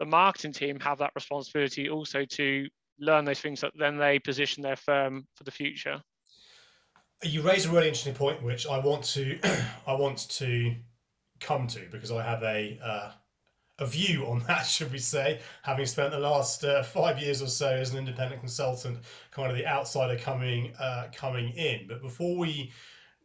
The 0.00 0.06
marketing 0.06 0.52
team 0.52 0.80
have 0.80 0.98
that 0.98 1.12
responsibility 1.14 1.88
also 1.88 2.24
to 2.24 2.66
learn 2.98 3.24
those 3.24 3.40
things 3.40 3.60
that 3.60 3.72
then 3.78 3.96
they 3.96 4.18
position 4.18 4.62
their 4.62 4.74
firm 4.74 5.26
for 5.36 5.44
the 5.44 5.52
future. 5.52 6.02
You 7.22 7.42
raise 7.42 7.64
a 7.64 7.70
really 7.70 7.88
interesting 7.88 8.14
point, 8.14 8.42
which 8.42 8.66
I 8.66 8.78
want 8.78 9.04
to 9.04 9.38
I 9.86 9.94
want 9.94 10.28
to 10.30 10.74
come 11.38 11.68
to 11.68 11.86
because 11.92 12.10
I 12.10 12.24
have 12.24 12.42
a 12.42 12.78
uh, 12.82 13.12
a 13.78 13.86
view 13.86 14.26
on 14.26 14.40
that, 14.46 14.62
should 14.66 14.92
we 14.92 14.98
say, 14.98 15.40
having 15.62 15.86
spent 15.86 16.12
the 16.12 16.18
last 16.18 16.64
uh, 16.64 16.82
five 16.82 17.18
years 17.18 17.42
or 17.42 17.48
so 17.48 17.68
as 17.68 17.92
an 17.92 17.98
independent 17.98 18.40
consultant, 18.40 18.98
kind 19.30 19.50
of 19.50 19.56
the 19.56 19.66
outsider 19.66 20.18
coming 20.18 20.74
uh, 20.78 21.08
coming 21.14 21.50
in. 21.50 21.86
But 21.88 22.02
before 22.02 22.36
we 22.36 22.72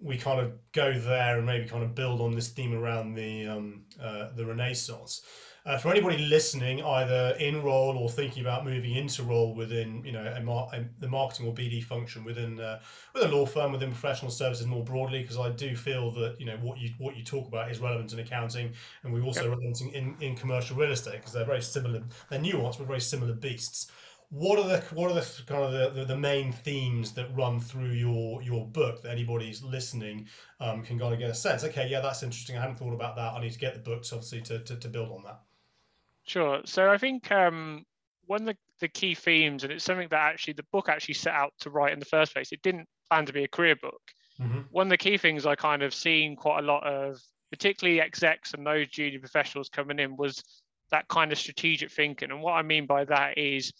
we 0.01 0.17
kind 0.17 0.39
of 0.39 0.53
go 0.71 0.97
there 0.97 1.38
and 1.38 1.45
maybe 1.45 1.67
kind 1.67 1.83
of 1.83 1.93
build 1.93 2.21
on 2.21 2.33
this 2.33 2.50
theme 2.50 2.74
around 2.74 3.15
the 3.15 3.47
um, 3.47 3.83
uh, 4.01 4.29
the 4.35 4.45
Renaissance. 4.45 5.21
Uh, 5.69 5.77
for 5.77 5.91
anybody 5.91 6.17
listening, 6.17 6.83
either 6.83 7.35
in 7.39 7.61
role 7.61 7.95
or 7.95 8.09
thinking 8.09 8.41
about 8.41 8.65
moving 8.65 8.95
into 8.95 9.21
role 9.21 9.53
within, 9.53 10.03
you 10.03 10.11
know, 10.11 10.25
a 10.35 10.41
mar- 10.41 10.67
a, 10.73 10.83
the 10.99 11.07
marketing 11.07 11.45
or 11.45 11.53
BD 11.53 11.83
function 11.83 12.23
within 12.23 12.59
uh, 12.59 12.79
with 13.13 13.21
a 13.21 13.27
law 13.27 13.45
firm, 13.45 13.71
within 13.71 13.91
professional 13.91 14.31
services 14.31 14.65
more 14.65 14.83
broadly, 14.83 15.21
because 15.21 15.38
I 15.38 15.51
do 15.51 15.75
feel 15.75 16.09
that 16.13 16.38
you 16.39 16.47
know 16.47 16.57
what 16.57 16.79
you 16.79 16.89
what 16.97 17.15
you 17.15 17.23
talk 17.23 17.47
about 17.47 17.69
is 17.69 17.77
relevant 17.77 18.11
in 18.13 18.17
accounting, 18.17 18.73
and 19.03 19.13
we 19.13 19.21
also 19.21 19.41
yep. 19.41 19.51
relevant 19.51 19.79
in, 19.93 20.15
in 20.21 20.35
commercial 20.35 20.75
real 20.75 20.91
estate 20.91 21.17
because 21.17 21.33
they're 21.33 21.45
very 21.45 21.61
similar, 21.61 22.01
they're 22.31 22.39
nuanced 22.39 22.79
but 22.79 22.88
very 22.88 22.99
similar 22.99 23.33
beasts. 23.33 23.91
What 24.31 24.57
are 24.57 24.67
the 24.67 24.79
what 24.95 25.11
are 25.11 25.13
the 25.13 25.27
kind 25.45 25.63
of 25.63 25.71
the, 25.71 26.01
the, 26.01 26.05
the, 26.05 26.17
main 26.17 26.51
themes 26.51 27.11
that 27.11 27.27
run 27.35 27.59
through 27.59 27.91
your 27.91 28.41
your 28.41 28.65
book 28.65 29.03
that 29.03 29.11
anybody's 29.11 29.61
listening 29.61 30.29
um, 30.59 30.81
can 30.81 30.97
kind 30.97 31.13
of 31.13 31.19
get 31.19 31.29
a 31.29 31.35
sense? 31.35 31.63
Okay 31.63 31.88
yeah 31.88 31.99
that's 31.99 32.23
interesting 32.23 32.57
i 32.57 32.61
hadn't 32.61 32.77
thought 32.77 32.93
about 32.93 33.15
that 33.15 33.33
i 33.33 33.39
need 33.39 33.51
to 33.51 33.59
get 33.59 33.73
the 33.73 33.79
books 33.79 34.13
obviously 34.13 34.41
to, 34.41 34.59
to, 34.59 34.75
to 34.75 34.88
build 34.88 35.11
on 35.11 35.23
that 35.23 35.41
Sure. 36.29 36.62
So 36.65 36.91
I 36.91 37.00
think 37.00 37.31
um, 37.31 37.83
one 38.27 38.41
of 38.41 38.45
the, 38.45 38.57
the 38.81 38.88
key 38.88 39.15
themes, 39.15 39.63
and 39.63 39.74
it's 39.74 39.83
something 39.83 40.09
that 40.09 40.31
actually 40.31 40.53
the 40.53 40.65
book 40.71 40.88
actually 40.88 41.15
set 41.15 41.33
out 41.33 41.53
to 41.62 41.71
write 41.71 41.91
in 41.91 41.98
the 41.98 42.05
first 42.05 42.33
place. 42.33 42.51
It 42.51 42.62
didn't 42.62 42.88
plan 43.09 43.25
to 43.25 43.33
be 43.33 43.45
a 43.45 43.48
career 43.48 43.75
book. 43.75 44.00
Mm-hmm. 44.39 44.59
One 44.69 44.86
of 44.86 44.91
the 44.91 44.98
key 44.98 45.17
things 45.17 45.48
I 45.48 45.55
kind 45.55 45.81
of 45.81 45.91
seen 45.91 46.36
quite 46.36 46.59
a 46.59 46.67
lot 46.67 46.86
of, 46.86 47.19
particularly 47.50 48.00
execs 48.00 48.53
and 48.53 48.63
those 48.63 48.88
junior 48.89 49.17
professionals 49.17 49.69
coming 49.69 49.98
in, 49.98 50.17
was 50.17 50.43
that 50.91 51.07
kind 51.07 51.31
of 51.31 51.39
strategic 51.39 51.89
thinking. 51.89 52.29
And 52.29 52.43
what 52.43 52.53
I 52.53 52.62
mean 52.62 52.86
by 52.86 53.05
that 53.05 53.39
is, 53.39 53.74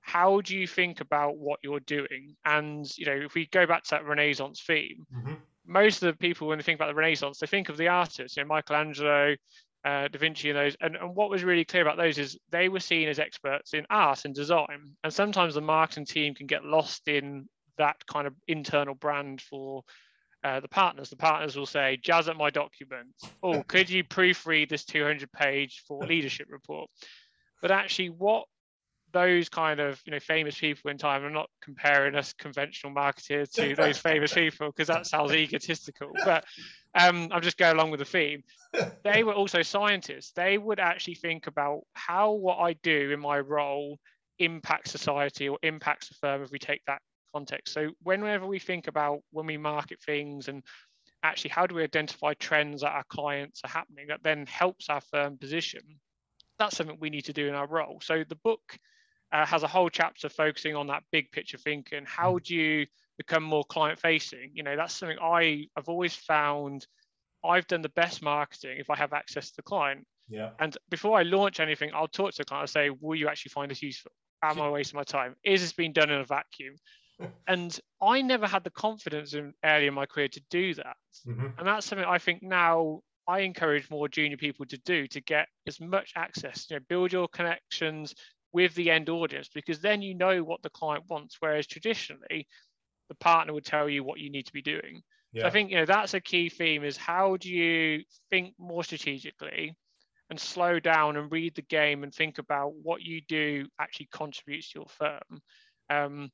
how 0.00 0.40
do 0.40 0.56
you 0.56 0.66
think 0.66 1.02
about 1.02 1.36
what 1.36 1.60
you're 1.62 1.80
doing? 1.80 2.36
And 2.46 2.90
you 2.96 3.04
know, 3.04 3.20
if 3.22 3.34
we 3.34 3.48
go 3.48 3.66
back 3.66 3.84
to 3.84 3.90
that 3.90 4.06
Renaissance 4.06 4.62
theme, 4.66 5.06
mm-hmm. 5.14 5.34
most 5.66 6.02
of 6.02 6.06
the 6.06 6.18
people 6.18 6.48
when 6.48 6.56
they 6.56 6.64
think 6.64 6.78
about 6.78 6.88
the 6.88 6.94
Renaissance, 6.94 7.38
they 7.38 7.46
think 7.46 7.68
of 7.68 7.76
the 7.76 7.88
artists, 7.88 8.38
you 8.38 8.44
know, 8.44 8.48
Michelangelo, 8.48 9.36
uh, 9.84 10.08
Da 10.08 10.18
Vinci 10.18 10.50
and 10.50 10.58
those. 10.58 10.76
And, 10.80 10.96
and 10.96 11.14
what 11.14 11.30
was 11.30 11.44
really 11.44 11.64
clear 11.64 11.82
about 11.82 11.96
those 11.96 12.18
is 12.18 12.38
they 12.50 12.68
were 12.68 12.80
seen 12.80 13.08
as 13.08 13.18
experts 13.18 13.74
in 13.74 13.86
art 13.90 14.24
and 14.24 14.34
design. 14.34 14.96
And 15.02 15.12
sometimes 15.12 15.54
the 15.54 15.60
marketing 15.60 16.06
team 16.06 16.34
can 16.34 16.46
get 16.46 16.64
lost 16.64 17.08
in 17.08 17.48
that 17.78 17.96
kind 18.06 18.26
of 18.26 18.34
internal 18.46 18.94
brand 18.94 19.40
for 19.40 19.82
uh, 20.44 20.60
the 20.60 20.68
partners. 20.68 21.08
The 21.08 21.16
partners 21.16 21.56
will 21.56 21.66
say, 21.66 21.98
"Jazz 22.02 22.28
at 22.28 22.36
my 22.36 22.50
document." 22.50 23.14
Oh, 23.42 23.62
could 23.62 23.88
you 23.88 24.02
proofread 24.04 24.68
this 24.68 24.84
200-page 24.84 25.84
for 25.86 26.04
leadership 26.04 26.48
report? 26.50 26.90
But 27.60 27.70
actually, 27.70 28.10
what 28.10 28.46
those 29.12 29.48
kind 29.48 29.80
of 29.80 30.00
you 30.04 30.12
know 30.12 30.20
famous 30.20 30.58
people 30.58 30.90
in 30.90 30.98
time. 30.98 31.24
I'm 31.24 31.32
not 31.32 31.50
comparing 31.62 32.14
us 32.14 32.32
conventional 32.32 32.92
marketers 32.92 33.50
to 33.50 33.74
those 33.76 33.98
famous 33.98 34.32
people 34.32 34.68
because 34.68 34.88
that 34.88 35.06
sounds 35.06 35.32
egotistical. 35.32 36.10
But 36.24 36.44
um, 36.94 37.28
I'm 37.32 37.42
just 37.42 37.58
going 37.58 37.74
along 37.74 37.90
with 37.90 38.00
the 38.00 38.06
theme. 38.06 38.42
They 39.04 39.22
were 39.22 39.34
also 39.34 39.60
scientists. 39.60 40.32
They 40.32 40.56
would 40.56 40.80
actually 40.80 41.16
think 41.16 41.46
about 41.46 41.82
how 41.92 42.32
what 42.32 42.58
I 42.58 42.72
do 42.72 43.10
in 43.10 43.20
my 43.20 43.38
role 43.38 43.98
impacts 44.38 44.92
society 44.92 45.48
or 45.48 45.58
impacts 45.62 46.08
the 46.08 46.14
firm 46.14 46.42
if 46.42 46.50
we 46.50 46.58
take 46.58 46.80
that 46.86 47.02
context. 47.34 47.74
So 47.74 47.90
whenever 48.02 48.46
we 48.46 48.58
think 48.58 48.86
about 48.86 49.20
when 49.30 49.44
we 49.44 49.58
market 49.58 50.00
things 50.00 50.48
and 50.48 50.62
actually 51.22 51.50
how 51.50 51.66
do 51.66 51.74
we 51.74 51.82
identify 51.82 52.34
trends 52.34 52.80
that 52.80 52.92
our 52.92 53.04
clients 53.08 53.60
are 53.64 53.68
happening 53.68 54.06
that 54.08 54.22
then 54.22 54.46
helps 54.46 54.88
our 54.88 55.00
firm 55.00 55.38
position 55.38 55.82
that's 56.58 56.76
something 56.76 56.96
we 57.00 57.10
need 57.10 57.24
to 57.24 57.32
do 57.32 57.48
in 57.48 57.54
our 57.54 57.66
role 57.66 58.00
so 58.02 58.24
the 58.28 58.36
book 58.36 58.78
uh, 59.32 59.46
has 59.46 59.62
a 59.62 59.68
whole 59.68 59.88
chapter 59.88 60.28
focusing 60.28 60.76
on 60.76 60.86
that 60.88 61.02
big 61.10 61.30
picture 61.32 61.58
thinking. 61.58 62.04
How 62.06 62.34
mm. 62.34 62.42
do 62.44 62.54
you 62.54 62.86
become 63.18 63.42
more 63.42 63.64
client 63.64 63.98
facing? 63.98 64.50
You 64.54 64.62
know, 64.62 64.76
that's 64.76 64.94
something 64.94 65.18
I 65.20 65.66
have 65.76 65.88
always 65.88 66.14
found 66.14 66.86
I've 67.44 67.66
done 67.66 67.82
the 67.82 67.88
best 67.90 68.22
marketing 68.22 68.76
if 68.78 68.90
I 68.90 68.96
have 68.96 69.12
access 69.12 69.50
to 69.50 69.56
the 69.56 69.62
client. 69.62 70.06
Yeah. 70.28 70.50
And 70.58 70.76
before 70.90 71.18
I 71.18 71.22
launch 71.22 71.60
anything, 71.60 71.90
I'll 71.94 72.08
talk 72.08 72.32
to 72.32 72.38
the 72.38 72.44
client 72.44 72.62
and 72.62 72.70
say, 72.70 72.90
will 73.00 73.16
you 73.16 73.28
actually 73.28 73.50
find 73.50 73.70
this 73.70 73.82
useful? 73.82 74.12
Am 74.42 74.60
I 74.60 74.70
wasting 74.70 74.96
my 74.96 75.04
time? 75.04 75.34
Is 75.44 75.60
this 75.60 75.72
being 75.72 75.92
done 75.92 76.10
in 76.10 76.20
a 76.20 76.24
vacuum? 76.24 76.76
and 77.48 77.78
I 78.00 78.22
never 78.22 78.46
had 78.46 78.64
the 78.64 78.70
confidence 78.70 79.34
in 79.34 79.54
early 79.64 79.86
in 79.86 79.94
my 79.94 80.06
career 80.06 80.28
to 80.28 80.42
do 80.50 80.74
that. 80.74 80.96
Mm-hmm. 81.26 81.46
And 81.58 81.66
that's 81.66 81.86
something 81.86 82.06
I 82.06 82.18
think 82.18 82.42
now 82.42 83.00
I 83.28 83.40
encourage 83.40 83.90
more 83.90 84.08
junior 84.08 84.36
people 84.36 84.66
to 84.66 84.78
do 84.78 85.06
to 85.08 85.20
get 85.20 85.48
as 85.66 85.80
much 85.80 86.12
access, 86.16 86.66
you 86.68 86.76
know, 86.76 86.82
build 86.88 87.12
your 87.12 87.28
connections, 87.28 88.14
with 88.52 88.74
the 88.74 88.90
end 88.90 89.08
audience 89.08 89.48
because 89.54 89.80
then 89.80 90.02
you 90.02 90.14
know 90.14 90.42
what 90.42 90.62
the 90.62 90.70
client 90.70 91.04
wants. 91.08 91.36
Whereas 91.40 91.66
traditionally, 91.66 92.46
the 93.08 93.14
partner 93.16 93.52
would 93.52 93.64
tell 93.64 93.88
you 93.88 94.04
what 94.04 94.20
you 94.20 94.30
need 94.30 94.46
to 94.46 94.52
be 94.52 94.62
doing. 94.62 95.02
Yeah. 95.32 95.42
So 95.42 95.48
I 95.48 95.50
think 95.50 95.70
you 95.70 95.76
know 95.76 95.86
that's 95.86 96.14
a 96.14 96.20
key 96.20 96.48
theme 96.48 96.84
is 96.84 96.96
how 96.96 97.36
do 97.36 97.50
you 97.50 98.02
think 98.30 98.54
more 98.58 98.84
strategically 98.84 99.74
and 100.30 100.38
slow 100.38 100.80
down 100.80 101.16
and 101.16 101.30
read 101.30 101.54
the 101.54 101.62
game 101.62 102.02
and 102.02 102.14
think 102.14 102.38
about 102.38 102.74
what 102.82 103.02
you 103.02 103.20
do 103.28 103.66
actually 103.80 104.08
contributes 104.12 104.72
to 104.72 104.80
your 104.80 104.88
firm. 104.88 105.42
Um, 105.90 106.30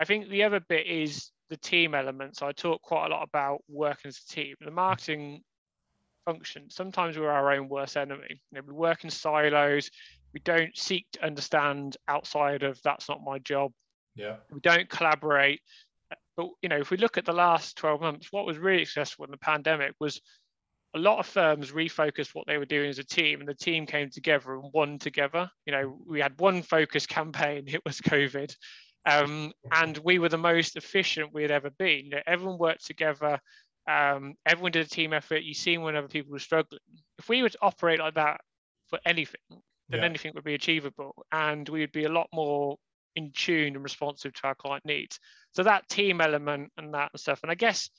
I 0.00 0.04
think 0.04 0.28
the 0.28 0.44
other 0.44 0.60
bit 0.60 0.86
is 0.86 1.30
the 1.50 1.56
team 1.56 1.94
element. 1.94 2.36
So 2.36 2.46
I 2.46 2.52
talk 2.52 2.82
quite 2.82 3.06
a 3.06 3.08
lot 3.08 3.22
about 3.22 3.62
working 3.68 4.08
as 4.08 4.18
a 4.18 4.32
team. 4.32 4.54
The 4.60 4.70
marketing 4.70 5.42
function. 6.24 6.70
Sometimes 6.70 7.18
we're 7.18 7.30
our 7.30 7.52
own 7.52 7.68
worst 7.68 7.96
enemy. 7.96 8.40
You 8.50 8.58
know, 8.58 8.62
we 8.66 8.72
work 8.72 9.04
in 9.04 9.10
silos 9.10 9.90
we 10.32 10.40
don't 10.40 10.76
seek 10.76 11.06
to 11.12 11.24
understand 11.24 11.96
outside 12.08 12.62
of 12.62 12.80
that's 12.82 13.08
not 13.08 13.22
my 13.24 13.38
job. 13.38 13.72
Yeah. 14.14 14.36
We 14.52 14.60
don't 14.60 14.88
collaborate. 14.88 15.60
But 16.36 16.48
you 16.62 16.68
know 16.68 16.78
if 16.78 16.90
we 16.90 16.96
look 16.96 17.18
at 17.18 17.24
the 17.24 17.32
last 17.32 17.76
12 17.76 18.00
months 18.00 18.28
what 18.30 18.46
was 18.46 18.58
really 18.58 18.84
successful 18.84 19.24
in 19.26 19.30
the 19.30 19.36
pandemic 19.36 19.94
was 20.00 20.20
a 20.94 20.98
lot 20.98 21.18
of 21.18 21.26
firms 21.26 21.72
refocused 21.72 22.34
what 22.34 22.46
they 22.46 22.58
were 22.58 22.66
doing 22.66 22.88
as 22.88 22.98
a 22.98 23.04
team 23.04 23.40
and 23.40 23.48
the 23.48 23.54
team 23.54 23.86
came 23.86 24.10
together 24.10 24.54
and 24.54 24.70
won 24.72 24.98
together. 24.98 25.50
You 25.66 25.72
know 25.72 25.98
we 26.06 26.20
had 26.20 26.38
one 26.38 26.62
focus 26.62 27.06
campaign 27.06 27.64
it 27.66 27.82
was 27.84 28.00
covid. 28.00 28.54
Um, 29.04 29.52
and 29.72 29.98
we 29.98 30.20
were 30.20 30.28
the 30.28 30.38
most 30.38 30.76
efficient 30.76 31.34
we 31.34 31.42
had 31.42 31.50
ever 31.50 31.70
been. 31.70 32.04
You 32.04 32.10
know, 32.10 32.22
everyone 32.24 32.56
worked 32.56 32.86
together 32.86 33.40
um, 33.88 34.34
everyone 34.46 34.72
did 34.72 34.86
a 34.86 34.88
team 34.88 35.12
effort. 35.12 35.42
You 35.42 35.54
see 35.54 35.76
when 35.78 35.96
other 35.96 36.08
people 36.08 36.32
were 36.32 36.38
struggling. 36.38 36.80
If 37.18 37.28
we 37.28 37.42
were 37.42 37.48
to 37.48 37.58
operate 37.62 37.98
like 37.98 38.14
that 38.14 38.40
for 38.88 39.00
anything 39.04 39.40
then 39.92 40.00
yeah. 40.00 40.06
anything 40.06 40.32
would 40.34 40.44
be 40.44 40.54
achievable 40.54 41.14
and 41.30 41.68
we 41.68 41.80
would 41.80 41.92
be 41.92 42.04
a 42.04 42.12
lot 42.12 42.28
more 42.32 42.76
in 43.14 43.30
tune 43.34 43.74
and 43.74 43.82
responsive 43.82 44.32
to 44.32 44.46
our 44.46 44.54
client 44.54 44.84
needs. 44.84 45.18
So 45.52 45.62
that 45.62 45.88
team 45.88 46.20
element 46.20 46.72
and 46.76 46.94
that 46.94 47.10
and 47.12 47.20
stuff 47.20 47.40
and 47.42 47.52
i 47.52 47.54
guess 47.54 47.90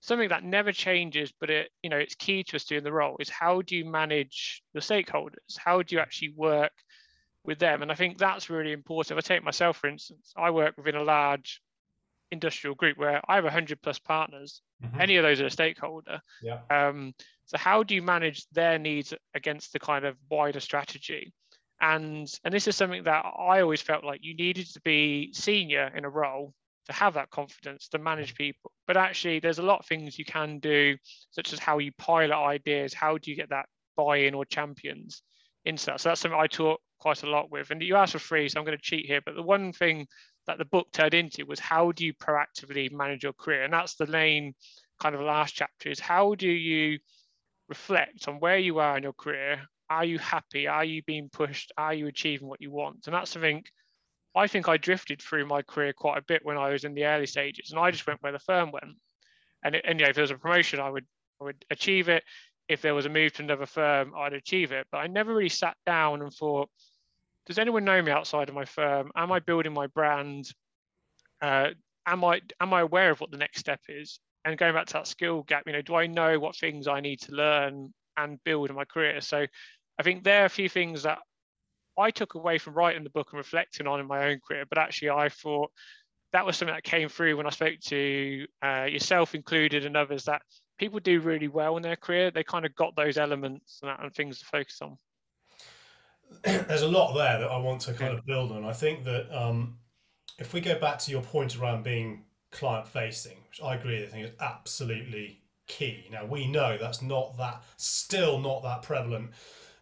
something 0.00 0.28
that 0.28 0.44
never 0.44 0.70
changes 0.70 1.32
but 1.40 1.50
it 1.50 1.70
you 1.82 1.90
know 1.90 1.96
it's 1.96 2.14
key 2.14 2.44
to 2.44 2.56
us 2.56 2.64
doing 2.64 2.84
the 2.84 2.92
role 2.92 3.16
is 3.18 3.28
how 3.28 3.62
do 3.62 3.76
you 3.76 3.84
manage 3.84 4.62
the 4.74 4.80
stakeholders? 4.80 5.58
How 5.58 5.82
do 5.82 5.96
you 5.96 6.00
actually 6.00 6.34
work 6.36 6.72
with 7.44 7.58
them? 7.58 7.82
And 7.82 7.90
i 7.90 7.94
think 7.94 8.18
that's 8.18 8.50
really 8.50 8.72
important. 8.72 9.18
If 9.18 9.24
i 9.24 9.34
take 9.34 9.42
myself 9.42 9.78
for 9.78 9.88
instance 9.88 10.32
i 10.36 10.50
work 10.50 10.74
within 10.76 10.96
a 10.96 11.02
large 11.02 11.60
industrial 12.30 12.76
group 12.76 12.98
where 12.98 13.22
i 13.26 13.36
have 13.36 13.44
100 13.44 13.80
plus 13.80 13.98
partners 13.98 14.60
mm-hmm. 14.84 15.00
any 15.00 15.16
of 15.16 15.22
those 15.22 15.40
are 15.40 15.46
a 15.46 15.50
stakeholder. 15.50 16.20
Yeah. 16.42 16.60
Um, 16.70 17.14
so 17.48 17.56
how 17.56 17.82
do 17.82 17.94
you 17.94 18.02
manage 18.02 18.46
their 18.52 18.78
needs 18.78 19.14
against 19.34 19.72
the 19.72 19.78
kind 19.78 20.04
of 20.04 20.16
wider 20.30 20.60
strategy? 20.60 21.32
And 21.80 22.28
and 22.44 22.52
this 22.52 22.68
is 22.68 22.76
something 22.76 23.04
that 23.04 23.24
I 23.24 23.62
always 23.62 23.80
felt 23.80 24.04
like 24.04 24.20
you 24.22 24.34
needed 24.36 24.66
to 24.74 24.80
be 24.82 25.32
senior 25.32 25.90
in 25.96 26.04
a 26.04 26.10
role 26.10 26.52
to 26.86 26.92
have 26.92 27.14
that 27.14 27.30
confidence 27.30 27.88
to 27.88 27.98
manage 27.98 28.34
people. 28.34 28.70
But 28.86 28.98
actually, 28.98 29.40
there's 29.40 29.58
a 29.58 29.62
lot 29.62 29.80
of 29.80 29.86
things 29.86 30.18
you 30.18 30.26
can 30.26 30.58
do, 30.58 30.98
such 31.30 31.54
as 31.54 31.58
how 31.58 31.78
you 31.78 31.90
pilot 31.96 32.36
ideas. 32.36 32.92
How 32.92 33.16
do 33.16 33.30
you 33.30 33.36
get 33.36 33.48
that 33.48 33.66
buy-in 33.96 34.34
or 34.34 34.44
champions 34.44 35.22
into 35.64 35.86
that? 35.86 36.02
So 36.02 36.10
that's 36.10 36.20
something 36.20 36.38
I 36.38 36.48
talk 36.48 36.80
quite 37.00 37.22
a 37.22 37.30
lot 37.30 37.50
with. 37.50 37.70
And 37.70 37.80
you 37.82 37.96
asked 37.96 38.12
for 38.12 38.18
free, 38.18 38.50
so 38.50 38.60
I'm 38.60 38.66
going 38.66 38.76
to 38.76 38.82
cheat 38.82 39.06
here. 39.06 39.22
But 39.24 39.36
the 39.36 39.42
one 39.42 39.72
thing 39.72 40.06
that 40.46 40.58
the 40.58 40.66
book 40.66 40.88
turned 40.92 41.14
into 41.14 41.46
was 41.46 41.60
how 41.60 41.92
do 41.92 42.04
you 42.04 42.12
proactively 42.12 42.92
manage 42.92 43.22
your 43.22 43.32
career? 43.32 43.62
And 43.62 43.72
that's 43.72 43.94
the 43.94 44.06
main 44.06 44.54
kind 45.00 45.14
of 45.14 45.20
last 45.22 45.54
chapter 45.54 45.90
is 45.90 46.00
how 46.00 46.34
do 46.34 46.48
you 46.48 46.98
reflect 47.68 48.28
on 48.28 48.40
where 48.40 48.58
you 48.58 48.78
are 48.78 48.96
in 48.96 49.02
your 49.02 49.12
career. 49.12 49.60
Are 49.90 50.04
you 50.04 50.18
happy? 50.18 50.66
Are 50.66 50.84
you 50.84 51.02
being 51.02 51.28
pushed? 51.30 51.72
Are 51.76 51.94
you 51.94 52.06
achieving 52.06 52.48
what 52.48 52.60
you 52.60 52.70
want? 52.70 53.06
And 53.06 53.14
that's 53.14 53.30
something 53.30 53.64
I 54.34 54.46
think 54.46 54.68
I 54.68 54.76
drifted 54.76 55.20
through 55.20 55.46
my 55.46 55.62
career 55.62 55.92
quite 55.92 56.18
a 56.18 56.22
bit 56.22 56.44
when 56.44 56.56
I 56.58 56.70
was 56.70 56.84
in 56.84 56.94
the 56.94 57.06
early 57.06 57.26
stages, 57.26 57.70
and 57.70 57.80
I 57.80 57.90
just 57.90 58.06
went 58.06 58.22
where 58.22 58.32
the 58.32 58.38
firm 58.38 58.70
went. 58.70 58.96
And, 59.64 59.74
it, 59.74 59.84
and 59.86 59.98
you 59.98 60.04
know, 60.04 60.10
if 60.10 60.14
there 60.14 60.22
was 60.22 60.30
a 60.30 60.36
promotion, 60.36 60.80
I 60.80 60.90
would 60.90 61.06
I 61.40 61.44
would 61.44 61.64
achieve 61.70 62.08
it. 62.08 62.24
If 62.68 62.82
there 62.82 62.94
was 62.94 63.06
a 63.06 63.10
move 63.10 63.32
to 63.34 63.42
another 63.42 63.66
firm, 63.66 64.12
I'd 64.16 64.34
achieve 64.34 64.72
it. 64.72 64.86
But 64.92 64.98
I 64.98 65.06
never 65.06 65.34
really 65.34 65.48
sat 65.48 65.76
down 65.86 66.20
and 66.20 66.32
thought, 66.32 66.68
does 67.46 67.58
anyone 67.58 67.84
know 67.84 68.02
me 68.02 68.12
outside 68.12 68.48
of 68.48 68.54
my 68.54 68.66
firm? 68.66 69.10
Am 69.16 69.32
I 69.32 69.38
building 69.38 69.72
my 69.72 69.86
brand? 69.86 70.44
Uh, 71.40 71.70
am 72.06 72.24
I 72.24 72.40
am 72.60 72.74
I 72.74 72.80
aware 72.80 73.10
of 73.10 73.20
what 73.20 73.30
the 73.30 73.38
next 73.38 73.60
step 73.60 73.80
is? 73.88 74.20
And 74.48 74.56
going 74.56 74.72
back 74.72 74.86
to 74.86 74.94
that 74.94 75.06
skill 75.06 75.42
gap, 75.42 75.64
you 75.66 75.74
know, 75.74 75.82
do 75.82 75.94
I 75.94 76.06
know 76.06 76.38
what 76.38 76.56
things 76.56 76.88
I 76.88 77.00
need 77.00 77.20
to 77.22 77.32
learn 77.32 77.92
and 78.16 78.42
build 78.44 78.70
in 78.70 78.76
my 78.76 78.86
career? 78.86 79.20
So 79.20 79.44
I 79.98 80.02
think 80.02 80.24
there 80.24 80.42
are 80.42 80.46
a 80.46 80.50
few 80.50 80.70
things 80.70 81.02
that 81.02 81.18
I 81.98 82.10
took 82.10 82.34
away 82.34 82.56
from 82.56 82.72
writing 82.72 83.04
the 83.04 83.10
book 83.10 83.28
and 83.30 83.38
reflecting 83.38 83.86
on 83.86 84.00
in 84.00 84.06
my 84.06 84.30
own 84.30 84.40
career, 84.40 84.64
but 84.66 84.78
actually 84.78 85.10
I 85.10 85.28
thought 85.28 85.70
that 86.32 86.46
was 86.46 86.56
something 86.56 86.74
that 86.74 86.82
came 86.82 87.10
through 87.10 87.36
when 87.36 87.46
I 87.46 87.50
spoke 87.50 87.78
to 87.88 88.46
uh, 88.64 88.84
yourself 88.84 89.34
included 89.34 89.84
and 89.84 89.98
others 89.98 90.24
that 90.24 90.40
people 90.78 90.98
do 91.00 91.20
really 91.20 91.48
well 91.48 91.76
in 91.76 91.82
their 91.82 91.96
career. 91.96 92.30
They 92.30 92.42
kind 92.42 92.64
of 92.64 92.74
got 92.74 92.96
those 92.96 93.18
elements 93.18 93.80
and, 93.82 93.92
and 94.00 94.14
things 94.14 94.38
to 94.38 94.46
focus 94.46 94.78
on. 94.80 94.96
There's 96.42 96.82
a 96.82 96.88
lot 96.88 97.12
there 97.12 97.40
that 97.40 97.50
I 97.50 97.58
want 97.58 97.82
to 97.82 97.92
kind 97.92 98.12
yeah. 98.12 98.18
of 98.18 98.24
build 98.24 98.52
on. 98.52 98.64
I 98.64 98.72
think 98.72 99.04
that 99.04 99.30
um, 99.30 99.76
if 100.38 100.54
we 100.54 100.62
go 100.62 100.78
back 100.78 100.98
to 101.00 101.10
your 101.10 101.22
point 101.22 101.58
around 101.58 101.84
being 101.84 102.24
client 102.50 102.88
facing, 102.88 103.38
which 103.48 103.60
I 103.62 103.74
agree, 103.74 104.02
I 104.02 104.06
think 104.06 104.26
is 104.26 104.32
absolutely 104.40 105.40
key. 105.66 106.08
Now 106.10 106.24
we 106.24 106.46
know 106.46 106.78
that's 106.78 107.02
not 107.02 107.36
that 107.38 107.62
still 107.76 108.38
not 108.38 108.62
that 108.62 108.82
prevalent 108.82 109.30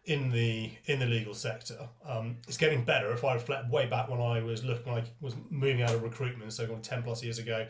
in 0.04 0.30
the 0.30 0.70
in 0.86 0.98
the 0.98 1.06
legal 1.06 1.34
sector. 1.34 1.88
Um, 2.04 2.36
it's 2.46 2.56
getting 2.56 2.84
better. 2.84 3.12
If 3.12 3.24
I 3.24 3.34
reflect 3.34 3.70
way 3.70 3.86
back 3.86 4.08
when 4.08 4.20
I 4.20 4.40
was 4.42 4.64
looking, 4.64 4.92
I 4.92 5.04
was 5.20 5.34
moving 5.50 5.82
out 5.82 5.94
of 5.94 6.02
recruitment, 6.02 6.52
so 6.52 6.66
going 6.66 6.82
ten 6.82 7.02
plus 7.02 7.22
years 7.22 7.38
ago. 7.38 7.66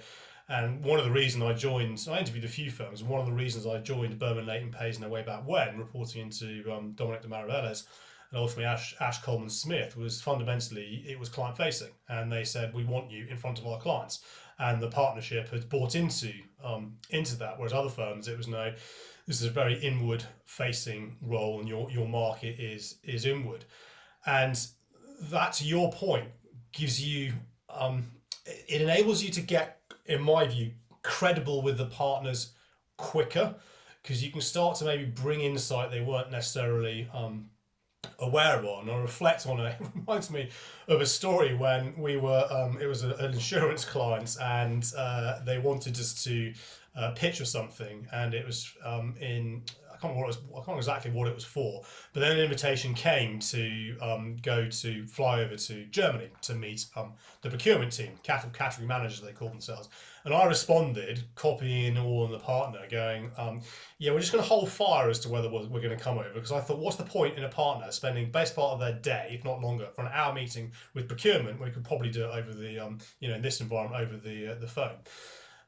And 0.49 0.85
one 0.85 1.01
of 1.01 1.05
the 1.05 1.11
reasons 1.11 1.43
I 1.43 1.55
joined, 1.55 2.07
I 2.09 2.21
interviewed 2.21 2.45
a 2.45 2.49
few 2.49 2.71
firms. 2.71 3.03
One 3.03 3.21
of 3.21 3.27
the 3.27 3.33
reasons 3.33 3.67
I 3.67 3.79
joined 3.79 4.17
Berwin 4.21 4.47
Leighton 4.47 4.71
Paisner 4.71 5.09
way 5.09 5.23
back 5.23 5.45
when, 5.45 5.77
reporting 5.77 6.23
into 6.23 6.65
um, 6.73 6.93
Dominic 6.93 7.23
de 7.23 7.29
Mariveles, 7.29 7.85
and 8.31 8.39
ultimately 8.39 8.65
Ash, 8.65 8.95
Ash 9.01 9.21
Coleman 9.23 9.51
Smith, 9.51 9.97
was 9.97 10.23
fundamentally 10.23 11.05
it 11.09 11.19
was 11.19 11.29
client 11.29 11.57
facing, 11.57 11.91
and 12.09 12.31
they 12.31 12.45
said 12.45 12.73
we 12.73 12.85
want 12.85 13.11
you 13.11 13.27
in 13.29 13.37
front 13.37 13.59
of 13.59 13.67
our 13.67 13.81
clients 13.81 14.21
and 14.59 14.81
the 14.81 14.89
partnership 14.89 15.51
had 15.51 15.69
bought 15.69 15.95
into 15.95 16.33
um, 16.65 16.97
into 17.11 17.37
that. 17.37 17.59
Whereas 17.59 17.73
other 17.73 17.89
firms, 17.89 18.29
it 18.29 18.37
was 18.37 18.49
no, 18.49 18.73
this 19.27 19.41
is 19.41 19.47
a 19.47 19.51
very 19.51 19.79
inward 19.79 20.25
facing 20.45 21.17
role, 21.21 21.61
and 21.61 21.69
your 21.69 21.91
your 21.91 22.09
market 22.09 22.59
is 22.59 22.97
is 23.03 23.27
inward, 23.27 23.65
and 24.25 24.59
that 25.23 25.53
to 25.55 25.65
your 25.65 25.93
point 25.93 26.29
gives 26.73 27.05
you 27.05 27.33
um, 27.71 28.07
it 28.47 28.81
enables 28.81 29.23
you 29.23 29.31
to 29.31 29.41
get, 29.41 29.81
in 30.07 30.23
my 30.23 30.47
view, 30.47 30.73
credible 31.03 31.63
with 31.63 31.79
the 31.79 31.87
partners 31.87 32.53
quicker 32.97 33.55
because 34.03 34.23
you 34.25 34.31
can 34.31 34.41
start 34.41 34.77
to 34.77 34.85
maybe 34.85 35.05
bring 35.05 35.41
insight 35.41 35.91
they 35.91 36.01
weren't 36.01 36.31
necessarily 36.31 37.09
um, 37.13 37.51
aware 38.19 38.59
of 38.59 38.89
or 38.89 39.01
reflect 39.03 39.47
on 39.47 39.61
it. 39.61 39.77
It 39.81 39.89
reminds 39.95 40.31
me 40.31 40.51
of 40.89 41.01
a 41.01 41.07
story 41.07 41.55
when 41.55 41.95
we 41.97 42.17
were, 42.17 42.47
um, 42.51 42.79
it 42.81 42.87
was 42.87 43.03
an 43.03 43.13
insurance 43.21 43.85
client 43.85 44.37
and 44.41 44.85
uh, 44.97 45.41
they 45.45 45.59
wanted 45.59 45.99
us 45.99 46.25
to 46.25 46.53
uh, 46.97 47.13
pitch 47.13 47.41
or 47.41 47.45
something, 47.45 48.07
and 48.13 48.35
it 48.35 48.47
was 48.47 48.73
um, 48.85 49.15
in 49.21 49.63
I 49.97 49.99
can't 49.99 50.17
was, 50.17 50.37
I 50.37 50.41
can't 50.41 50.67
remember 50.67 50.79
exactly 50.79 51.11
what 51.11 51.29
it 51.29 51.35
was 51.35 51.45
for, 51.45 51.83
but 52.13 52.21
then 52.21 52.33
an 52.33 52.39
invitation 52.39 52.95
came 52.95 53.39
to 53.39 53.97
um, 54.01 54.37
go 54.43 54.69
to 54.69 55.07
fly 55.07 55.41
over 55.41 55.57
to 55.57 55.87
Germany 55.87 56.29
to 56.43 56.55
meet 56.55 56.87
um, 56.97 57.15
the 57.43 57.49
procurement 57.49 57.93
team, 57.93 58.13
cattle 58.23 58.51
category 58.51 58.87
managers 58.87 59.21
they 59.21 59.33
call 59.33 59.49
themselves, 59.49 59.89
and 60.25 60.35
I 60.35 60.45
responded, 60.45 61.23
copying 61.35 61.97
all 61.97 62.25
on 62.25 62.33
the 62.33 62.39
partner, 62.39 62.81
going, 62.91 63.31
um, 63.37 63.63
"Yeah, 63.99 64.13
we're 64.13 64.21
just 64.21 64.33
going 64.33 64.43
to 64.43 64.49
hold 64.49 64.71
fire 64.71 65.09
as 65.09 65.21
to 65.21 65.29
whether 65.29 65.49
we're, 65.49 65.67
we're 65.67 65.81
going 65.81 65.97
to 65.97 66.03
come 66.03 66.19
over." 66.19 66.35
Because 66.35 66.53
I 66.53 66.61
thought, 66.61 66.79
what's 66.79 66.97
the 66.97 67.05
point 67.05 67.37
in 67.37 67.45
a 67.45 67.49
partner 67.49 67.91
spending 67.91 68.31
best 68.31 68.55
part 68.55 68.73
of 68.73 68.81
their 68.81 68.95
day, 69.01 69.31
if 69.33 69.45
not 69.45 69.61
longer, 69.61 69.87
for 69.95 70.03
an 70.03 70.11
hour 70.13 70.35
meeting 70.35 70.73
with 70.95 71.09
procurement? 71.09 71.61
We 71.61 71.71
could 71.71 71.85
probably 71.85 72.11
do 72.11 72.25
it 72.25 72.31
over 72.31 72.53
the, 72.53 72.79
um, 72.79 72.99
you 73.21 73.29
know, 73.29 73.37
in 73.37 73.43
this 73.43 73.61
environment 73.61 74.03
over 74.03 74.17
the 74.17 74.53
uh, 74.53 74.55
the 74.57 74.69
phone. 74.69 74.97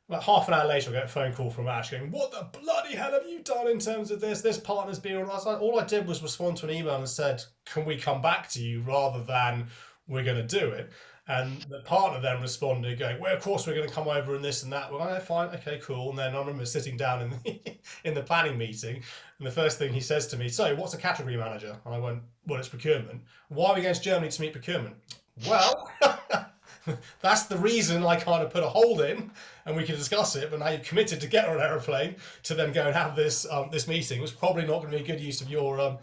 About 0.09 0.23
half 0.25 0.49
an 0.49 0.55
hour 0.55 0.67
later, 0.67 0.89
I 0.89 0.95
get 0.95 1.05
a 1.05 1.09
phone 1.09 1.35
call 1.35 1.51
from 1.51 1.69
Ash 1.69 1.91
going, 1.91 2.11
"What 2.11 2.31
the 2.31 2.49
bloody 2.59 2.95
hell 2.95 3.13
have 3.13 3.27
you 3.27 3.41
done 3.41 3.69
in 3.69 3.79
terms 3.79 4.11
of 4.11 4.21
this? 4.21 4.41
This 4.41 4.57
partner's 4.57 4.99
been 4.99 5.17
on 5.17 5.29
us." 5.29 5.45
All 5.45 5.79
I 5.79 5.85
did 5.85 6.07
was 6.07 6.23
respond 6.23 6.57
to 6.59 6.67
an 6.67 6.73
email 6.73 6.97
and 6.97 7.09
said, 7.09 7.45
"Can 7.67 7.85
we 7.85 7.99
come 7.99 8.23
back 8.23 8.49
to 8.51 8.63
you?" 8.63 8.81
rather 8.81 9.23
than 9.23 9.69
"We're 10.07 10.25
going 10.25 10.47
to 10.47 10.59
do 10.61 10.71
it." 10.71 10.91
And 11.27 11.61
the 11.69 11.81
partner 11.81 12.23
then 12.23 12.41
responded, 12.41 12.99
going, 12.99 13.21
"Well, 13.21 13.37
of 13.37 13.43
course 13.43 13.67
we're 13.67 13.75
going 13.75 13.87
to 13.87 13.95
come 13.95 14.09
over 14.09 14.35
and 14.35 14.43
this 14.43 14.63
and 14.63 14.73
that." 14.73 14.91
Well, 14.91 15.03
okay, 15.03 15.17
oh, 15.17 15.21
fine, 15.21 15.49
okay, 15.51 15.79
cool. 15.83 16.09
And 16.09 16.19
then 16.19 16.35
I 16.35 16.39
remember 16.39 16.65
sitting 16.65 16.97
down 16.97 17.21
in 17.21 17.31
the 17.31 17.77
in 18.05 18.15
the 18.15 18.23
planning 18.23 18.57
meeting, 18.57 19.03
and 19.39 19.47
the 19.47 19.51
first 19.51 19.79
thing 19.79 19.93
he 19.93 20.01
says 20.01 20.27
to 20.29 20.39
me, 20.39 20.49
"So, 20.49 20.75
what's 20.75 20.95
a 20.95 20.99
category 20.99 21.37
manager?" 21.37 21.77
And 21.85 21.95
I 21.95 21.99
went, 21.99 22.23
"Well, 22.47 22.59
it's 22.59 22.71
procurement." 22.71 23.25
Why 23.49 23.73
are 23.73 23.75
we 23.75 23.83
going 23.83 23.95
to 23.95 24.01
Germany 24.01 24.31
to 24.31 24.41
meet 24.41 24.53
procurement? 24.55 24.97
Well. 25.47 25.91
that's 27.21 27.45
the 27.45 27.59
reason 27.59 28.05
I 28.05 28.17
kind 28.17 28.43
of 28.43 28.51
put 28.51 28.63
a 28.63 28.69
hold 28.69 29.01
in, 29.01 29.31
and 29.69 29.77
we 29.77 29.85
can 29.85 29.95
discuss 29.95 30.35
it. 30.35 30.51
But 30.51 30.59
now 30.59 30.71
you've 30.71 30.83
committed 30.83 31.21
to 31.21 31.27
get 31.27 31.47
on 31.47 31.57
an 31.57 31.63
aeroplane 31.63 32.17
to 32.45 32.55
then 32.55 32.73
go 32.73 32.87
and 32.87 32.95
have 32.95 33.15
this 33.15 33.47
um, 33.51 33.69
this 33.71 33.87
meeting. 33.87 34.19
It 34.19 34.23
was 34.23 34.33
probably 34.33 34.67
not 34.67 34.81
going 34.81 34.91
to 34.91 34.99
be 34.99 35.05
a 35.05 35.07
good 35.07 35.21
use 35.21 35.41
of 35.41 35.51
your 35.51 35.79
um, 35.81 35.99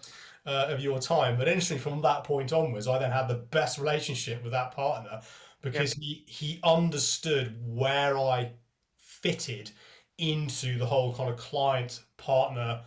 uh, 0.45 0.67
of 0.69 0.79
your 0.79 1.00
time. 1.00 1.38
But 1.38 1.48
interestingly, 1.48 1.81
from 1.81 2.01
that 2.01 2.24
point 2.24 2.53
onwards, 2.53 2.88
I 2.88 3.00
then 3.00 3.12
had 3.12 3.27
the 3.27 3.36
best 3.36 3.77
relationship 3.77 4.43
with 4.43 4.51
that 4.53 4.72
partner 4.72 5.22
because 5.62 5.93
he 5.93 6.24
he 6.27 6.60
understood 6.63 7.55
where 7.65 8.17
I 8.17 8.51
fitted 8.98 9.72
into 10.17 10.77
the 10.77 10.86
whole 10.86 11.13
kind 11.13 11.29
of 11.29 11.38
client 11.38 12.01
partner 12.17 12.81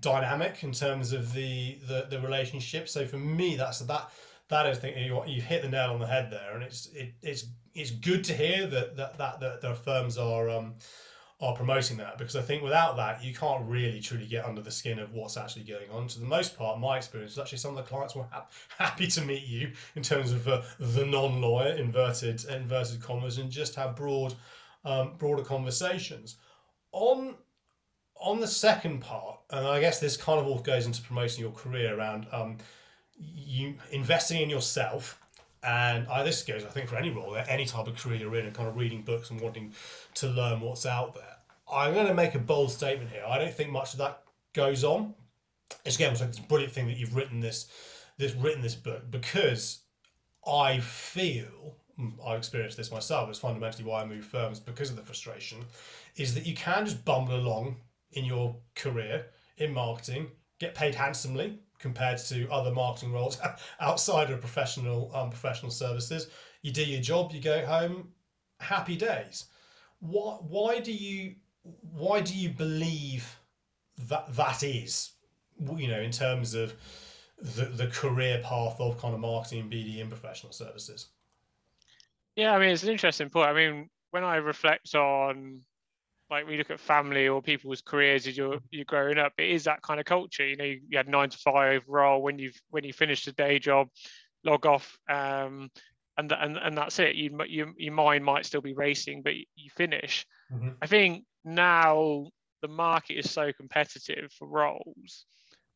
dynamic 0.00 0.62
in 0.62 0.72
terms 0.72 1.12
of 1.12 1.32
the 1.32 1.78
the, 1.88 2.06
the 2.10 2.20
relationship. 2.20 2.88
So 2.88 3.06
for 3.06 3.16
me, 3.18 3.56
that's 3.56 3.80
that 3.80 4.10
that 4.48 4.66
is 4.66 4.78
think 4.78 4.96
you 4.96 5.22
you 5.26 5.40
hit 5.40 5.62
the 5.62 5.68
nail 5.68 5.90
on 5.90 6.00
the 6.00 6.06
head 6.06 6.30
there, 6.30 6.54
and 6.54 6.62
it's 6.62 6.86
it, 6.94 7.14
it's 7.22 7.46
it's 7.74 7.90
good 7.90 8.24
to 8.24 8.34
hear 8.34 8.66
that 8.66 8.96
that 8.96 9.18
that, 9.18 9.40
that 9.40 9.60
the 9.60 9.74
firms 9.74 10.18
are 10.18 10.48
um 10.48 10.74
are 11.40 11.54
promoting 11.54 11.96
that 11.96 12.16
because 12.16 12.36
I 12.36 12.42
think 12.42 12.62
without 12.62 12.96
that 12.96 13.22
you 13.22 13.34
can't 13.34 13.68
really 13.68 14.00
truly 14.00 14.26
get 14.26 14.44
under 14.44 14.62
the 14.62 14.70
skin 14.70 14.98
of 14.98 15.12
what's 15.12 15.36
actually 15.36 15.64
going 15.64 15.90
on. 15.90 16.06
To 16.08 16.20
the 16.20 16.26
most 16.26 16.56
part, 16.56 16.78
my 16.78 16.96
experience 16.96 17.32
is 17.32 17.38
actually 17.38 17.58
some 17.58 17.76
of 17.76 17.76
the 17.76 17.82
clients 17.82 18.14
were 18.14 18.26
ha- 18.30 18.46
happy 18.78 19.08
to 19.08 19.20
meet 19.20 19.42
you 19.42 19.72
in 19.96 20.02
terms 20.02 20.32
of 20.32 20.46
uh, 20.46 20.62
the 20.78 21.04
non-lawyer 21.04 21.72
inverted 21.74 22.44
inverted 22.44 23.02
commas 23.02 23.38
and 23.38 23.50
just 23.50 23.74
have 23.74 23.96
broad 23.96 24.34
um, 24.84 25.14
broader 25.18 25.42
conversations 25.42 26.36
on 26.92 27.34
on 28.16 28.40
the 28.40 28.46
second 28.46 29.00
part. 29.00 29.40
And 29.50 29.66
I 29.66 29.80
guess 29.80 29.98
this 29.98 30.16
kind 30.16 30.38
of 30.38 30.46
all 30.46 30.60
goes 30.60 30.86
into 30.86 31.02
promoting 31.02 31.40
your 31.40 31.52
career 31.52 31.98
around. 31.98 32.26
Um, 32.30 32.58
you 33.18 33.74
investing 33.90 34.40
in 34.40 34.50
yourself 34.50 35.20
and 35.64 36.06
I, 36.08 36.22
this 36.22 36.42
goes, 36.42 36.64
I 36.64 36.68
think, 36.68 36.88
for 36.88 36.96
any 36.96 37.10
role, 37.10 37.36
any 37.48 37.64
type 37.64 37.86
of 37.86 37.96
career 37.96 38.18
you're 38.20 38.36
in, 38.36 38.46
and 38.46 38.54
kind 38.54 38.68
of 38.68 38.76
reading 38.76 39.02
books 39.02 39.30
and 39.30 39.40
wanting 39.40 39.72
to 40.14 40.28
learn 40.28 40.60
what's 40.60 40.84
out 40.84 41.14
there. 41.14 41.36
I'm 41.72 41.94
going 41.94 42.06
to 42.06 42.14
make 42.14 42.34
a 42.34 42.38
bold 42.38 42.70
statement 42.70 43.10
here. 43.10 43.22
I 43.26 43.38
don't 43.38 43.52
think 43.52 43.70
much 43.70 43.92
of 43.92 43.98
that 43.98 44.22
goes 44.52 44.84
on. 44.84 45.14
It's 45.84 45.96
again, 45.96 46.12
it's 46.12 46.38
a 46.38 46.42
brilliant 46.42 46.72
thing 46.72 46.86
that 46.86 46.96
you've 46.96 47.16
written 47.16 47.40
this, 47.40 47.68
this 48.18 48.34
written 48.34 48.62
this 48.62 48.74
book 48.74 49.10
because 49.10 49.80
I 50.46 50.80
feel 50.80 51.76
mm, 51.98 52.12
I 52.26 52.36
experienced 52.36 52.76
this 52.76 52.92
myself. 52.92 53.30
It's 53.30 53.38
fundamentally 53.38 53.84
why 53.84 54.02
I 54.02 54.06
moved 54.06 54.26
firms 54.26 54.60
because 54.60 54.90
of 54.90 54.96
the 54.96 55.02
frustration. 55.02 55.58
Is 56.16 56.34
that 56.34 56.46
you 56.46 56.54
can 56.54 56.84
just 56.84 57.04
bumble 57.04 57.36
along 57.36 57.76
in 58.12 58.24
your 58.24 58.56
career 58.76 59.26
in 59.56 59.72
marketing, 59.72 60.28
get 60.58 60.74
paid 60.74 60.94
handsomely, 60.94 61.58
compared 61.84 62.16
to 62.16 62.50
other 62.50 62.72
marketing 62.72 63.12
roles 63.12 63.38
outside 63.80 64.30
of 64.30 64.40
professional 64.40 65.10
um, 65.14 65.28
professional 65.28 65.70
services. 65.70 66.28
You 66.62 66.72
do 66.72 66.82
your 66.82 67.02
job, 67.02 67.32
you 67.32 67.42
go 67.42 67.64
home, 67.66 68.08
happy 68.58 68.96
days. 68.96 69.44
Why 70.00 70.38
why 70.40 70.80
do 70.80 70.92
you 70.92 71.34
why 71.92 72.22
do 72.22 72.34
you 72.34 72.48
believe 72.48 73.38
that 74.08 74.34
that 74.34 74.62
is 74.62 75.10
you 75.76 75.88
know 75.88 76.00
in 76.00 76.10
terms 76.10 76.54
of 76.54 76.74
the, 77.38 77.66
the 77.66 77.88
career 77.88 78.40
path 78.42 78.76
of 78.80 78.98
kind 78.98 79.12
of 79.12 79.20
marketing 79.20 79.68
BD 79.70 80.00
and 80.00 80.08
professional 80.08 80.54
services? 80.54 81.08
Yeah, 82.34 82.54
I 82.54 82.58
mean 82.58 82.70
it's 82.70 82.82
an 82.82 82.92
interesting 82.92 83.28
point. 83.28 83.50
I 83.50 83.52
mean, 83.52 83.90
when 84.10 84.24
I 84.24 84.36
reflect 84.36 84.94
on 84.94 85.60
like 86.30 86.46
we 86.46 86.56
look 86.56 86.70
at 86.70 86.80
family 86.80 87.28
or 87.28 87.42
people's 87.42 87.82
careers 87.82 88.26
as 88.26 88.36
you're 88.36 88.58
you're 88.70 88.84
growing 88.84 89.18
up, 89.18 89.32
it 89.38 89.50
is 89.50 89.64
that 89.64 89.82
kind 89.82 90.00
of 90.00 90.06
culture. 90.06 90.46
You 90.46 90.56
know, 90.56 90.64
you, 90.64 90.80
you 90.88 90.96
had 90.96 91.08
nine 91.08 91.30
to 91.30 91.38
five 91.38 91.82
role 91.86 92.22
when 92.22 92.38
you've 92.38 92.60
when 92.70 92.84
you 92.84 92.92
finish 92.92 93.24
the 93.24 93.32
day 93.32 93.58
job, 93.58 93.88
log 94.44 94.66
off, 94.66 94.98
um, 95.08 95.70
and 96.16 96.32
and 96.32 96.56
and 96.56 96.76
that's 96.76 96.98
it. 96.98 97.14
You, 97.14 97.38
you 97.46 97.74
your 97.76 97.94
mind 97.94 98.24
might 98.24 98.46
still 98.46 98.62
be 98.62 98.74
racing, 98.74 99.22
but 99.22 99.34
you 99.34 99.70
finish. 99.76 100.26
Mm-hmm. 100.52 100.70
I 100.80 100.86
think 100.86 101.24
now 101.44 102.26
the 102.62 102.68
market 102.68 103.18
is 103.18 103.30
so 103.30 103.52
competitive 103.52 104.32
for 104.32 104.48
roles 104.48 105.26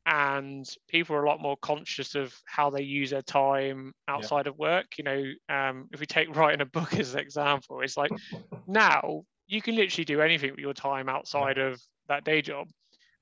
and 0.07 0.67
people 0.89 1.15
are 1.15 1.23
a 1.23 1.29
lot 1.29 1.41
more 1.41 1.57
conscious 1.61 2.15
of 2.15 2.35
how 2.47 2.71
they 2.71 2.83
use 2.83 3.11
their 3.11 3.21
time 3.21 3.93
outside 4.09 4.47
yeah. 4.47 4.51
of 4.51 4.59
work 4.59 4.87
you 4.97 5.05
know 5.05 5.23
um, 5.51 5.87
if 5.93 6.01
we 6.01 6.07
take 6.07 6.35
writing 6.37 6.63
a 6.63 6.67
book 6.67 6.99
as 6.99 7.13
an 7.13 7.21
example 7.21 7.83
it's 7.83 7.97
like 7.97 8.11
now 8.67 9.23
you 9.49 9.63
can 9.63 9.75
literally 9.75 10.05
do 10.05 10.21
anything 10.21 10.51
with 10.51 10.61
your 10.61 10.75
time 10.75 11.09
outside 11.09 11.59
of 11.59 11.81
that 12.09 12.25
day 12.25 12.43
job. 12.43 12.69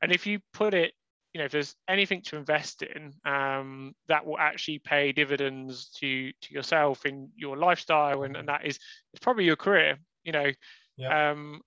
And 0.03 0.13
if 0.13 0.27
you 0.27 0.41
put 0.53 0.75
it, 0.75 0.93
you 1.33 1.39
know, 1.39 1.45
if 1.45 1.53
there's 1.53 1.75
anything 1.89 2.23
to 2.23 2.37
invest 2.37 2.83
in 2.83 3.13
um, 3.25 3.95
that 4.09 4.27
will 4.27 4.39
actually 4.39 4.81
pay 4.81 5.13
dividends 5.13 5.91
to 6.01 6.33
to 6.33 6.55
yourself 6.55 7.07
in 7.07 7.31
your 7.37 7.57
lifestyle, 7.57 8.23
and, 8.25 8.37
and 8.37 8.49
that 8.49 8.65
is 8.65 8.79
it's 9.13 9.23
probably 9.23 9.45
your 9.45 9.57
career. 9.57 9.99
You 10.25 10.33
know, 10.33 10.51
yeah. 10.97 11.31
um, 11.31 11.61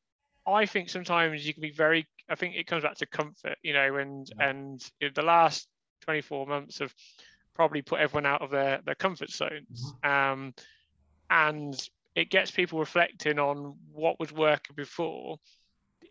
I 0.46 0.66
think 0.66 0.90
sometimes 0.90 1.46
you 1.46 1.54
can 1.54 1.62
be 1.62 1.72
very. 1.72 2.08
I 2.30 2.36
think 2.36 2.56
it 2.56 2.68
comes 2.68 2.84
back 2.84 2.96
to 2.96 3.06
comfort. 3.06 3.58
You 3.64 3.74
know, 3.74 3.96
and 3.96 4.28
yeah. 4.40 4.50
and 4.50 4.92
the 5.14 5.22
last 5.22 5.68
24 6.02 6.48
months 6.48 6.80
have 6.80 6.94
probably 7.54 7.82
put 7.82 8.00
everyone 8.00 8.26
out 8.26 8.42
of 8.42 8.50
their 8.50 8.82
their 8.86 8.96
comfort 8.96 9.30
zones. 9.30 9.94
Mm-hmm. 10.04 10.10
Um, 10.10 10.54
and 11.30 11.90
it 12.16 12.30
gets 12.30 12.52
people 12.52 12.80
reflecting 12.80 13.40
on 13.40 13.76
what 13.92 14.20
was 14.20 14.32
working 14.32 14.76
before. 14.76 15.38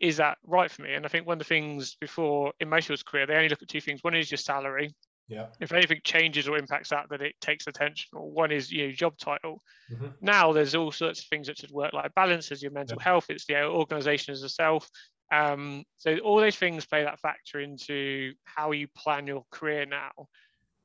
Is 0.01 0.17
that 0.17 0.37
right 0.45 0.71
for 0.71 0.83
me? 0.83 0.93
And 0.93 1.05
I 1.05 1.09
think 1.09 1.27
one 1.27 1.35
of 1.35 1.39
the 1.39 1.45
things 1.45 1.95
before 1.99 2.53
in 2.59 2.69
most 2.69 2.85
people's 2.85 3.03
career, 3.03 3.25
they 3.25 3.35
only 3.35 3.49
look 3.49 3.61
at 3.61 3.67
two 3.67 3.81
things. 3.81 4.03
One 4.03 4.15
is 4.15 4.31
your 4.31 4.37
salary. 4.37 4.95
Yeah. 5.27 5.47
If 5.59 5.71
anything 5.73 5.99
changes 6.03 6.47
or 6.47 6.57
impacts 6.57 6.89
that, 6.89 7.09
that 7.09 7.21
it 7.21 7.35
takes 7.39 7.67
attention. 7.67 8.09
Or 8.13 8.31
one 8.31 8.51
is 8.51 8.71
your 8.71 8.87
know 8.87 8.93
job 8.93 9.17
title. 9.17 9.61
Mm-hmm. 9.91 10.07
Now 10.21 10.53
there's 10.53 10.73
all 10.73 10.91
sorts 10.91 11.19
of 11.19 11.25
things 11.27 11.47
such 11.47 11.63
as 11.63 11.71
work-life 11.71 12.11
balance, 12.15 12.49
there's 12.49 12.63
your 12.63 12.71
mental 12.71 12.97
yeah. 12.99 13.03
health, 13.03 13.25
it's 13.29 13.45
the 13.45 13.63
organisation 13.63 14.31
as 14.33 14.41
a 14.41 14.49
self. 14.49 14.89
Um, 15.31 15.83
so 15.97 16.17
all 16.19 16.37
those 16.37 16.55
things 16.55 16.87
play 16.87 17.03
that 17.03 17.19
factor 17.19 17.59
into 17.59 18.33
how 18.43 18.71
you 18.71 18.87
plan 18.97 19.27
your 19.27 19.45
career 19.51 19.85
now. 19.85 20.11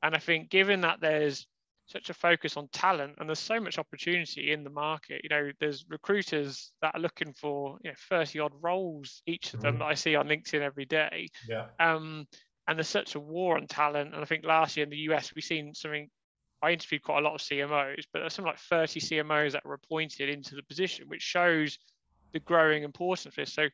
And 0.03 0.13
I 0.13 0.19
think 0.19 0.49
given 0.49 0.81
that 0.81 0.99
there's 1.01 1.47
such 1.87 2.09
a 2.09 2.13
focus 2.13 2.57
on 2.57 2.67
talent 2.69 3.15
and 3.19 3.29
there's 3.29 3.39
so 3.39 3.59
much 3.59 3.77
opportunity 3.77 4.51
in 4.51 4.63
the 4.63 4.69
market. 4.69 5.21
You 5.23 5.29
know 5.29 5.51
there's 5.59 5.85
recruiters 5.89 6.71
that 6.81 6.95
are 6.95 7.01
looking 7.01 7.33
for 7.33 7.77
you 7.83 7.91
know 7.91 7.95
30 8.09 8.39
odd 8.39 8.53
roles 8.61 9.21
each 9.27 9.53
of 9.53 9.61
them 9.61 9.75
mm. 9.75 9.79
that 9.79 9.85
i 9.85 9.93
see 9.93 10.15
on 10.15 10.27
linkedin 10.27 10.61
every 10.61 10.85
day. 10.85 11.27
Yeah. 11.47 11.65
Um 11.79 12.27
and 12.67 12.77
there's 12.77 12.87
such 12.87 13.15
a 13.15 13.19
war 13.19 13.57
on 13.57 13.67
talent 13.67 14.13
and 14.13 14.21
i 14.21 14.25
think 14.25 14.43
last 14.43 14.75
year 14.77 14.83
in 14.83 14.89
the 14.89 14.97
us 14.97 15.33
we've 15.35 15.43
seen 15.43 15.73
something 15.73 16.09
i 16.61 16.71
interviewed 16.71 17.03
quite 17.03 17.19
a 17.19 17.21
lot 17.21 17.35
of 17.35 17.41
cmos 17.41 18.03
but 18.11 18.19
there's 18.19 18.33
something 18.33 18.51
like 18.51 18.59
30 18.59 18.99
cmos 18.99 19.51
that 19.51 19.65
were 19.65 19.75
appointed 19.75 20.29
into 20.29 20.55
the 20.55 20.63
position 20.63 21.05
which 21.07 21.21
shows 21.21 21.77
the 22.33 22.39
growing 22.41 22.83
importance 22.83 23.25
of 23.27 23.35
this. 23.35 23.53
So 23.53 23.67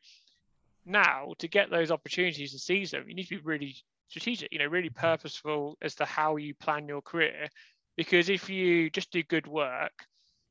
now 0.84 1.32
to 1.38 1.48
get 1.48 1.70
those 1.70 1.90
opportunities 1.90 2.52
and 2.52 2.60
seize 2.60 2.90
them 2.90 3.04
you 3.08 3.14
need 3.14 3.24
to 3.24 3.36
be 3.36 3.42
really 3.42 3.76
strategic 4.08 4.52
you 4.52 4.58
know 4.58 4.66
really 4.66 4.90
purposeful 4.90 5.78
as 5.80 5.94
to 5.94 6.04
how 6.04 6.36
you 6.36 6.54
plan 6.54 6.86
your 6.86 7.00
career 7.00 7.48
because 7.96 8.28
if 8.28 8.48
you 8.50 8.90
just 8.90 9.10
do 9.10 9.22
good 9.22 9.46
work, 9.46 9.92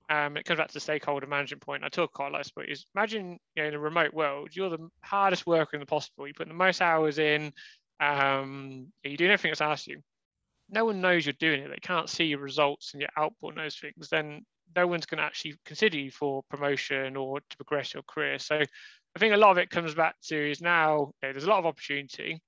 um, 0.09 0.35
it 0.37 0.43
comes 0.45 0.57
back 0.57 0.67
to 0.67 0.73
the 0.73 0.79
stakeholder 0.79 1.27
management 1.27 1.61
point 1.61 1.83
I 1.83 1.89
talk 1.89 2.11
quite 2.13 2.29
a 2.29 2.31
lot 2.31 2.51
about 2.51 2.69
is 2.69 2.85
imagine 2.95 3.39
you 3.55 3.63
know 3.63 3.69
in 3.69 3.73
a 3.75 3.79
remote 3.79 4.13
world, 4.13 4.49
you're 4.53 4.69
the 4.69 4.89
hardest 5.03 5.47
worker 5.47 5.75
in 5.75 5.79
the 5.79 5.85
possible. 5.85 6.27
You 6.27 6.33
put 6.33 6.47
the 6.47 6.53
most 6.53 6.81
hours 6.81 7.17
in, 7.19 7.53
um, 7.99 8.87
you're 9.03 9.17
doing 9.17 9.31
everything 9.31 9.51
that's 9.51 9.61
asked 9.61 9.87
you. 9.87 10.01
no 10.69 10.85
one 10.85 11.01
knows 11.01 11.25
you're 11.25 11.33
doing 11.39 11.61
it, 11.61 11.69
they 11.69 11.77
can't 11.81 12.09
see 12.09 12.25
your 12.25 12.39
results 12.39 12.93
and 12.93 13.01
your 13.01 13.09
output 13.17 13.55
and 13.55 13.63
those 13.63 13.77
things, 13.77 14.09
then 14.09 14.41
no 14.75 14.87
one's 14.87 15.05
going 15.05 15.17
to 15.19 15.23
actually 15.23 15.55
consider 15.65 15.97
you 15.97 16.11
for 16.11 16.43
promotion 16.49 17.15
or 17.15 17.39
to 17.41 17.57
progress 17.57 17.93
your 17.93 18.03
career. 18.03 18.39
So 18.39 18.55
I 18.57 19.19
think 19.19 19.33
a 19.33 19.37
lot 19.37 19.51
of 19.51 19.57
it 19.57 19.69
comes 19.69 19.93
back 19.93 20.15
to 20.27 20.51
is 20.51 20.61
now 20.61 21.11
you 21.21 21.27
know, 21.27 21.33
there's 21.33 21.43
a 21.43 21.49
lot 21.49 21.59
of 21.59 21.65
opportunity. 21.65 22.41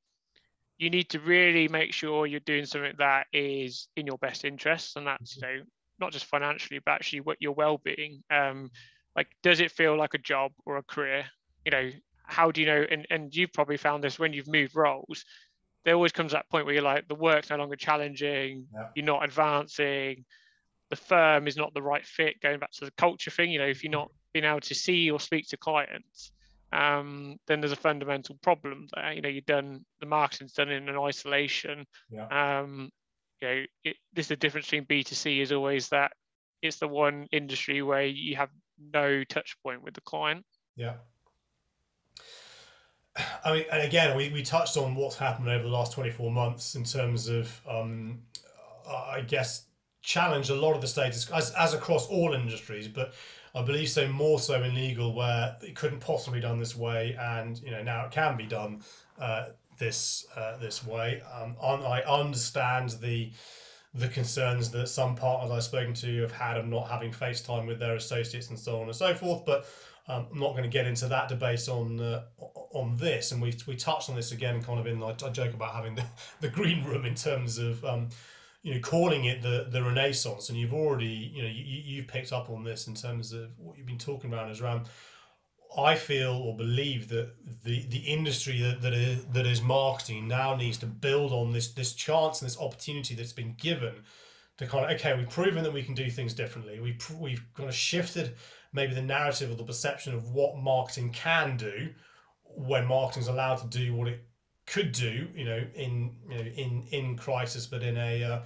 You 0.83 0.89
need 0.89 1.09
to 1.09 1.19
really 1.19 1.67
make 1.67 1.93
sure 1.93 2.25
you're 2.25 2.39
doing 2.41 2.65
something 2.65 2.93
that 2.97 3.27
is 3.31 3.87
in 3.95 4.05
your 4.05 4.17
best 4.17 4.45
interests, 4.45 4.95
and 4.95 5.07
that's 5.07 5.35
you 5.35 5.41
know 5.41 5.63
not 5.99 6.11
just 6.11 6.25
financially, 6.25 6.79
but 6.83 6.91
actually 6.91 7.21
what 7.21 7.41
your 7.41 7.53
well-being. 7.53 8.23
Um, 8.29 8.69
like, 9.15 9.27
does 9.43 9.59
it 9.59 9.71
feel 9.71 9.97
like 9.97 10.13
a 10.13 10.17
job 10.17 10.51
or 10.65 10.77
a 10.77 10.83
career? 10.83 11.25
You 11.65 11.71
know, 11.71 11.89
how 12.25 12.51
do 12.51 12.61
you 12.61 12.67
know? 12.67 12.85
And 12.89 13.07
and 13.09 13.35
you've 13.35 13.53
probably 13.53 13.77
found 13.77 14.03
this 14.03 14.19
when 14.19 14.33
you've 14.33 14.47
moved 14.47 14.75
roles. 14.75 15.25
There 15.85 15.95
always 15.95 16.11
comes 16.11 16.31
that 16.31 16.49
point 16.49 16.65
where 16.65 16.73
you're 16.73 16.83
like, 16.83 17.07
the 17.07 17.15
work's 17.15 17.49
no 17.49 17.57
longer 17.57 17.75
challenging. 17.75 18.67
Yeah. 18.73 18.87
You're 18.95 19.05
not 19.05 19.23
advancing 19.23 20.25
the 20.93 20.95
firm 20.97 21.47
is 21.47 21.57
not 21.57 21.73
the 21.73 21.81
right 21.81 22.05
fit 22.05 22.39
going 22.39 22.59
back 22.59 22.71
to 22.71 22.85
the 22.85 22.91
culture 22.91 23.31
thing 23.31 23.49
you 23.49 23.57
know 23.57 23.65
if 23.65 23.83
you're 23.83 23.89
not 23.91 24.11
being 24.31 24.45
able 24.45 24.59
to 24.59 24.75
see 24.75 25.09
or 25.09 25.19
speak 25.19 25.47
to 25.47 25.57
clients 25.57 26.31
um, 26.73 27.37
then 27.47 27.61
there's 27.61 27.71
a 27.71 27.77
fundamental 27.77 28.37
problem 28.41 28.87
there. 28.95 29.13
You 29.13 29.21
know 29.21 29.29
you've 29.29 29.45
done 29.45 29.85
the 29.99 30.05
marketing's 30.05 30.53
done 30.53 30.69
in 30.69 30.89
an 30.89 30.97
isolation. 30.97 31.85
Yeah. 32.09 32.61
um, 32.61 32.89
you 33.41 33.47
know 33.47 33.63
it, 33.83 33.95
this 34.13 34.25
is 34.25 34.29
the 34.29 34.35
difference 34.35 34.67
between 34.67 34.85
b2c 34.85 35.41
is 35.41 35.51
always 35.51 35.89
that 35.89 36.11
it's 36.61 36.77
the 36.77 36.87
one 36.87 37.27
industry 37.31 37.81
where 37.81 38.05
you 38.05 38.35
have 38.37 38.49
no 38.93 39.23
touch 39.25 39.57
point 39.63 39.83
with 39.83 39.93
the 39.93 40.01
client. 40.01 40.45
Yeah. 40.75 40.93
I 43.45 43.53
mean, 43.53 43.65
and 43.71 43.81
again, 43.83 44.17
we, 44.17 44.29
we 44.29 44.41
touched 44.41 44.75
on 44.77 44.95
what's 44.95 45.17
happened 45.17 45.49
over 45.49 45.63
the 45.63 45.69
last 45.69 45.91
24 45.91 46.31
months 46.31 46.75
in 46.75 46.83
terms 46.83 47.27
of, 47.27 47.61
um, 47.69 48.21
I 48.87 49.21
guess, 49.21 49.65
challenge 50.01 50.49
a 50.49 50.55
lot 50.55 50.73
of 50.73 50.81
the 50.81 50.87
status 50.87 51.29
as, 51.29 51.51
as 51.51 51.73
across 51.73 52.07
all 52.07 52.33
industries, 52.33 52.87
but 52.87 53.13
I 53.55 53.61
believe 53.61 53.89
so 53.89 54.07
more 54.07 54.39
so 54.39 54.63
in 54.63 54.73
legal 54.73 55.13
where 55.13 55.55
it 55.61 55.75
couldn't 55.75 55.99
possibly 55.99 56.39
done 56.39 56.59
this 56.59 56.75
way, 56.75 57.15
and 57.19 57.59
you 57.61 57.71
know 57.71 57.83
now 57.83 58.05
it 58.05 58.11
can 58.11 58.35
be 58.35 58.45
done 58.45 58.81
uh, 59.19 59.45
this 59.77 60.25
uh, 60.35 60.57
this 60.57 60.85
way. 60.85 61.21
Um, 61.33 61.55
I 61.61 62.01
understand 62.01 62.91
the 63.01 63.31
the 63.93 64.07
concerns 64.07 64.71
that 64.71 64.87
some 64.87 65.15
partners 65.15 65.51
I've 65.51 65.63
spoken 65.63 65.93
to 65.95 66.21
have 66.21 66.31
had 66.31 66.57
of 66.57 66.65
not 66.65 66.89
having 66.89 67.11
FaceTime 67.11 67.67
with 67.67 67.79
their 67.79 67.95
associates 67.95 68.49
and 68.49 68.57
so 68.57 68.81
on 68.81 68.87
and 68.87 68.95
so 68.95 69.13
forth, 69.13 69.45
but 69.45 69.67
um, 70.07 70.25
I'm 70.31 70.39
not 70.39 70.51
going 70.51 70.63
to 70.63 70.69
get 70.69 70.87
into 70.87 71.07
that 71.09 71.29
debate 71.29 71.69
on 71.69 71.99
uh, 71.99 72.23
on 72.71 72.97
this. 72.97 73.31
And 73.31 73.41
we 73.41 73.53
we 73.67 73.75
touched 73.75 74.09
on 74.09 74.15
this 74.15 74.31
again, 74.31 74.63
kind 74.63 74.79
of 74.79 74.87
in 74.87 75.01
I, 75.03 75.09
I 75.09 75.29
joke 75.29 75.53
about 75.53 75.73
having 75.73 75.95
the, 75.95 76.05
the 76.41 76.49
green 76.49 76.83
room 76.83 77.05
in 77.05 77.15
terms 77.15 77.57
of 77.57 77.83
um, 77.85 78.09
you 78.63 78.73
know 78.73 78.79
calling 78.79 79.25
it 79.25 79.41
the 79.41 79.67
the 79.69 79.83
renaissance. 79.83 80.49
And 80.49 80.57
you've 80.57 80.73
already 80.73 81.31
you 81.33 81.43
know 81.43 81.49
you, 81.49 81.63
you've 81.63 82.07
picked 82.07 82.33
up 82.33 82.49
on 82.49 82.63
this 82.63 82.87
in 82.87 82.95
terms 82.95 83.31
of 83.31 83.51
what 83.57 83.77
you've 83.77 83.85
been 83.85 83.97
talking 83.99 84.31
about 84.33 84.49
is 84.49 84.61
around 84.61 84.87
I 85.77 85.95
feel 85.95 86.33
or 86.33 86.55
believe 86.55 87.09
that 87.09 87.33
the 87.63 87.85
the 87.87 87.99
industry 87.99 88.61
that, 88.61 88.81
that 88.81 88.93
is 88.93 89.25
that 89.25 89.45
is 89.45 89.61
marketing 89.61 90.27
now 90.27 90.55
needs 90.55 90.77
to 90.79 90.85
build 90.85 91.31
on 91.31 91.51
this 91.51 91.73
this 91.73 91.93
chance 91.93 92.41
and 92.41 92.49
this 92.49 92.59
opportunity 92.59 93.15
that's 93.15 93.33
been 93.33 93.55
given 93.59 93.93
to 94.57 94.67
kind 94.67 94.85
of 94.85 94.91
okay 94.99 95.15
we've 95.15 95.29
proven 95.29 95.63
that 95.63 95.73
we 95.73 95.83
can 95.83 95.95
do 95.95 96.09
things 96.09 96.33
differently. 96.33 96.79
We 96.79 96.97
we've 97.19 97.43
kind 97.55 97.67
of 97.67 97.75
shifted 97.75 98.35
maybe 98.71 98.93
the 98.93 99.01
narrative 99.01 99.51
or 99.51 99.55
the 99.55 99.63
perception 99.63 100.13
of 100.13 100.31
what 100.31 100.57
marketing 100.57 101.11
can 101.11 101.57
do 101.57 101.89
when 102.55 102.85
marketing 102.85 103.23
is 103.23 103.27
allowed 103.27 103.57
to 103.57 103.67
do 103.67 103.93
what 103.93 104.07
it 104.07 104.25
could 104.65 104.91
do, 104.91 105.27
you 105.35 105.45
know, 105.45 105.63
in 105.75 106.15
you 106.29 106.37
know 106.37 106.43
in 106.43 106.83
in 106.91 107.17
crisis, 107.17 107.65
but 107.67 107.83
in 107.83 107.97
a 107.97 108.23
uh, 108.23 108.39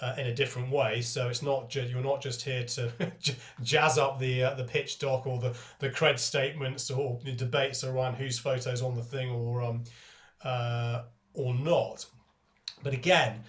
uh, 0.00 0.14
in 0.18 0.26
a 0.26 0.34
different 0.34 0.70
way. 0.70 1.00
So 1.00 1.28
it's 1.28 1.42
not 1.42 1.74
you're 1.74 2.02
not 2.02 2.20
just 2.20 2.42
here 2.42 2.64
to 2.64 2.92
jazz 3.62 3.98
up 3.98 4.18
the 4.18 4.42
uh, 4.42 4.54
the 4.54 4.64
pitch 4.64 4.98
doc 4.98 5.26
or 5.26 5.38
the 5.38 5.56
the 5.78 5.90
cred 5.90 6.18
statements 6.18 6.90
or 6.90 7.20
the 7.24 7.32
debates 7.32 7.84
around 7.84 8.14
whose 8.14 8.38
photos 8.38 8.82
on 8.82 8.94
the 8.94 9.02
thing 9.02 9.30
or 9.30 9.62
um 9.62 9.84
uh, 10.42 11.02
or 11.32 11.54
not. 11.54 12.06
But 12.82 12.92
again, 12.92 13.44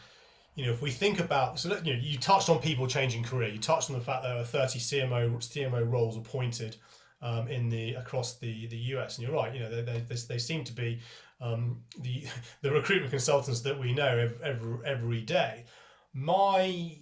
you 0.56 0.66
know, 0.66 0.72
if 0.72 0.82
we 0.82 0.92
think 0.92 1.20
about 1.20 1.60
so 1.60 1.76
you 1.84 1.94
know 1.94 2.00
you 2.00 2.18
touched 2.18 2.50
on 2.50 2.60
people 2.60 2.88
changing 2.88 3.24
career. 3.24 3.50
You 3.50 3.60
touched 3.60 3.90
on 3.90 3.98
the 3.98 4.04
fact 4.04 4.24
there 4.24 4.38
are 4.38 4.44
thirty 4.44 4.80
CMO 4.80 5.38
CMO 5.38 5.90
roles 5.92 6.18
appointed. 6.18 6.78
Um, 7.22 7.48
in 7.48 7.70
the 7.70 7.94
across 7.94 8.38
the 8.38 8.68
the 8.68 8.78
US, 8.94 9.18
and 9.18 9.26
you're 9.26 9.36
right. 9.36 9.52
You 9.52 9.62
know, 9.62 9.70
they, 9.70 9.82
they, 9.82 10.16
they 10.16 10.38
seem 10.38 10.64
to 10.66 10.74
be 10.74 11.00
um, 11.42 11.84
the 12.00 12.26
the 12.62 12.72
recruitment 12.72 13.12
consultants 13.12 13.62
that 13.62 13.80
we 13.80 13.94
know 13.94 14.30
every, 14.44 14.78
every, 14.86 15.22
day. 15.22 15.66
My, 16.14 16.98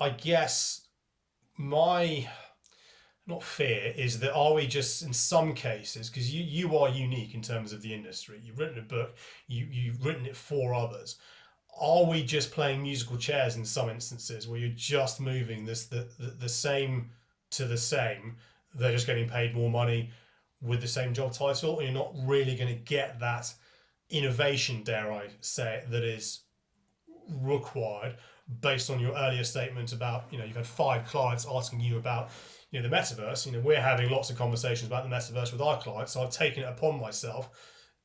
I 0.00 0.10
guess, 0.10 0.86
my 1.56 2.28
not 3.26 3.42
fear 3.42 3.92
is 3.96 4.20
that 4.20 4.32
are 4.32 4.54
we 4.54 4.68
just 4.68 5.02
in 5.02 5.12
some 5.12 5.52
cases 5.52 6.08
because 6.08 6.32
you 6.32 6.44
you 6.44 6.76
are 6.78 6.88
unique 6.88 7.34
in 7.34 7.42
terms 7.42 7.72
of 7.72 7.82
the 7.82 7.92
industry. 7.92 8.40
You've 8.42 8.58
written 8.58 8.78
a 8.78 8.82
book. 8.82 9.16
You 9.48 9.66
you've 9.70 10.04
written 10.04 10.26
it 10.26 10.36
for 10.36 10.74
others. 10.74 11.16
Are 11.78 12.04
we 12.04 12.22
just 12.22 12.52
playing 12.52 12.82
musical 12.82 13.18
chairs 13.18 13.56
in 13.56 13.64
some 13.64 13.90
instances 13.90 14.48
where 14.48 14.58
you're 14.58 14.70
just 14.70 15.20
moving 15.20 15.66
this 15.66 15.86
the, 15.86 16.08
the, 16.18 16.28
the 16.30 16.48
same 16.48 17.10
to 17.50 17.64
the 17.64 17.76
same? 17.76 18.36
They're 18.74 18.92
just 18.92 19.06
getting 19.06 19.28
paid 19.28 19.54
more 19.54 19.70
money 19.70 20.10
with 20.66 20.80
the 20.80 20.88
same 20.88 21.14
job 21.14 21.32
title, 21.32 21.78
and 21.78 21.88
you're 21.88 21.94
not 21.94 22.12
really 22.24 22.56
going 22.56 22.68
to 22.68 22.80
get 22.80 23.20
that 23.20 23.52
innovation, 24.10 24.82
dare 24.82 25.12
I 25.12 25.28
say, 25.40 25.76
it, 25.76 25.90
that 25.90 26.04
is 26.04 26.40
required 27.28 28.16
based 28.60 28.90
on 28.90 29.00
your 29.00 29.16
earlier 29.16 29.44
statement 29.44 29.92
about, 29.92 30.24
you 30.30 30.38
know, 30.38 30.44
you've 30.44 30.56
had 30.56 30.66
five 30.66 31.06
clients 31.06 31.46
asking 31.50 31.80
you 31.80 31.96
about, 31.96 32.30
you 32.70 32.80
know, 32.80 32.88
the 32.88 32.94
metaverse. 32.94 33.46
You 33.46 33.52
know, 33.52 33.60
we're 33.60 33.80
having 33.80 34.10
lots 34.10 34.30
of 34.30 34.36
conversations 34.36 34.88
about 34.88 35.08
the 35.08 35.14
metaverse 35.14 35.52
with 35.52 35.60
our 35.60 35.80
clients. 35.80 36.12
So 36.12 36.22
I've 36.22 36.30
taken 36.30 36.62
it 36.62 36.66
upon 36.66 37.00
myself 37.00 37.50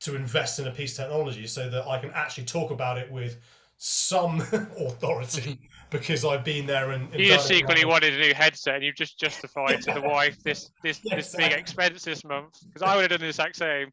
to 0.00 0.16
invest 0.16 0.58
in 0.58 0.66
a 0.66 0.72
piece 0.72 0.98
of 0.98 1.04
technology 1.04 1.46
so 1.46 1.70
that 1.70 1.86
I 1.86 1.98
can 1.98 2.10
actually 2.10 2.44
talk 2.44 2.72
about 2.72 2.98
it 2.98 3.10
with 3.10 3.40
some 3.76 4.40
authority 4.78 5.58
because 5.92 6.24
I've 6.24 6.44
been 6.44 6.66
there 6.66 6.90
and, 6.90 7.12
and 7.12 7.20
you 7.20 7.28
just 7.28 7.46
secretly 7.46 7.84
wanted 7.84 8.14
a 8.14 8.18
new 8.18 8.34
headset 8.34 8.76
and 8.76 8.84
you've 8.84 8.96
just 8.96 9.20
justified 9.20 9.82
to 9.82 9.92
the 9.92 10.00
wife 10.08 10.42
this 10.42 10.70
this 10.82 11.00
this 11.00 11.36
big 11.36 11.52
expense 11.52 12.04
this 12.04 12.24
month 12.24 12.58
because 12.66 12.82
I 12.82 12.96
would 12.96 13.02
have 13.02 13.10
done 13.10 13.20
the 13.20 13.28
exact 13.28 13.56
same. 13.56 13.90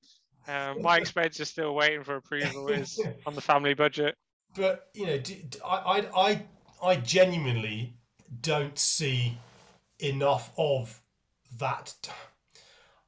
Um, 0.48 0.82
my 0.82 0.98
expense 1.02 1.40
is 1.40 1.50
still 1.50 1.76
waiting 1.76 2.04
for 2.04 2.16
approval 2.16 2.70
is 2.70 3.00
on 3.26 3.36
the 3.36 3.42
family 3.42 3.74
budget. 3.74 4.16
But 4.56 4.88
you 4.96 5.06
know, 5.06 5.20
I 5.66 6.08
I 6.16 6.46
I 6.82 6.96
genuinely 6.96 7.98
don't 8.42 8.80
see 8.80 9.38
enough 10.00 10.52
of 10.58 11.02
that 11.58 11.94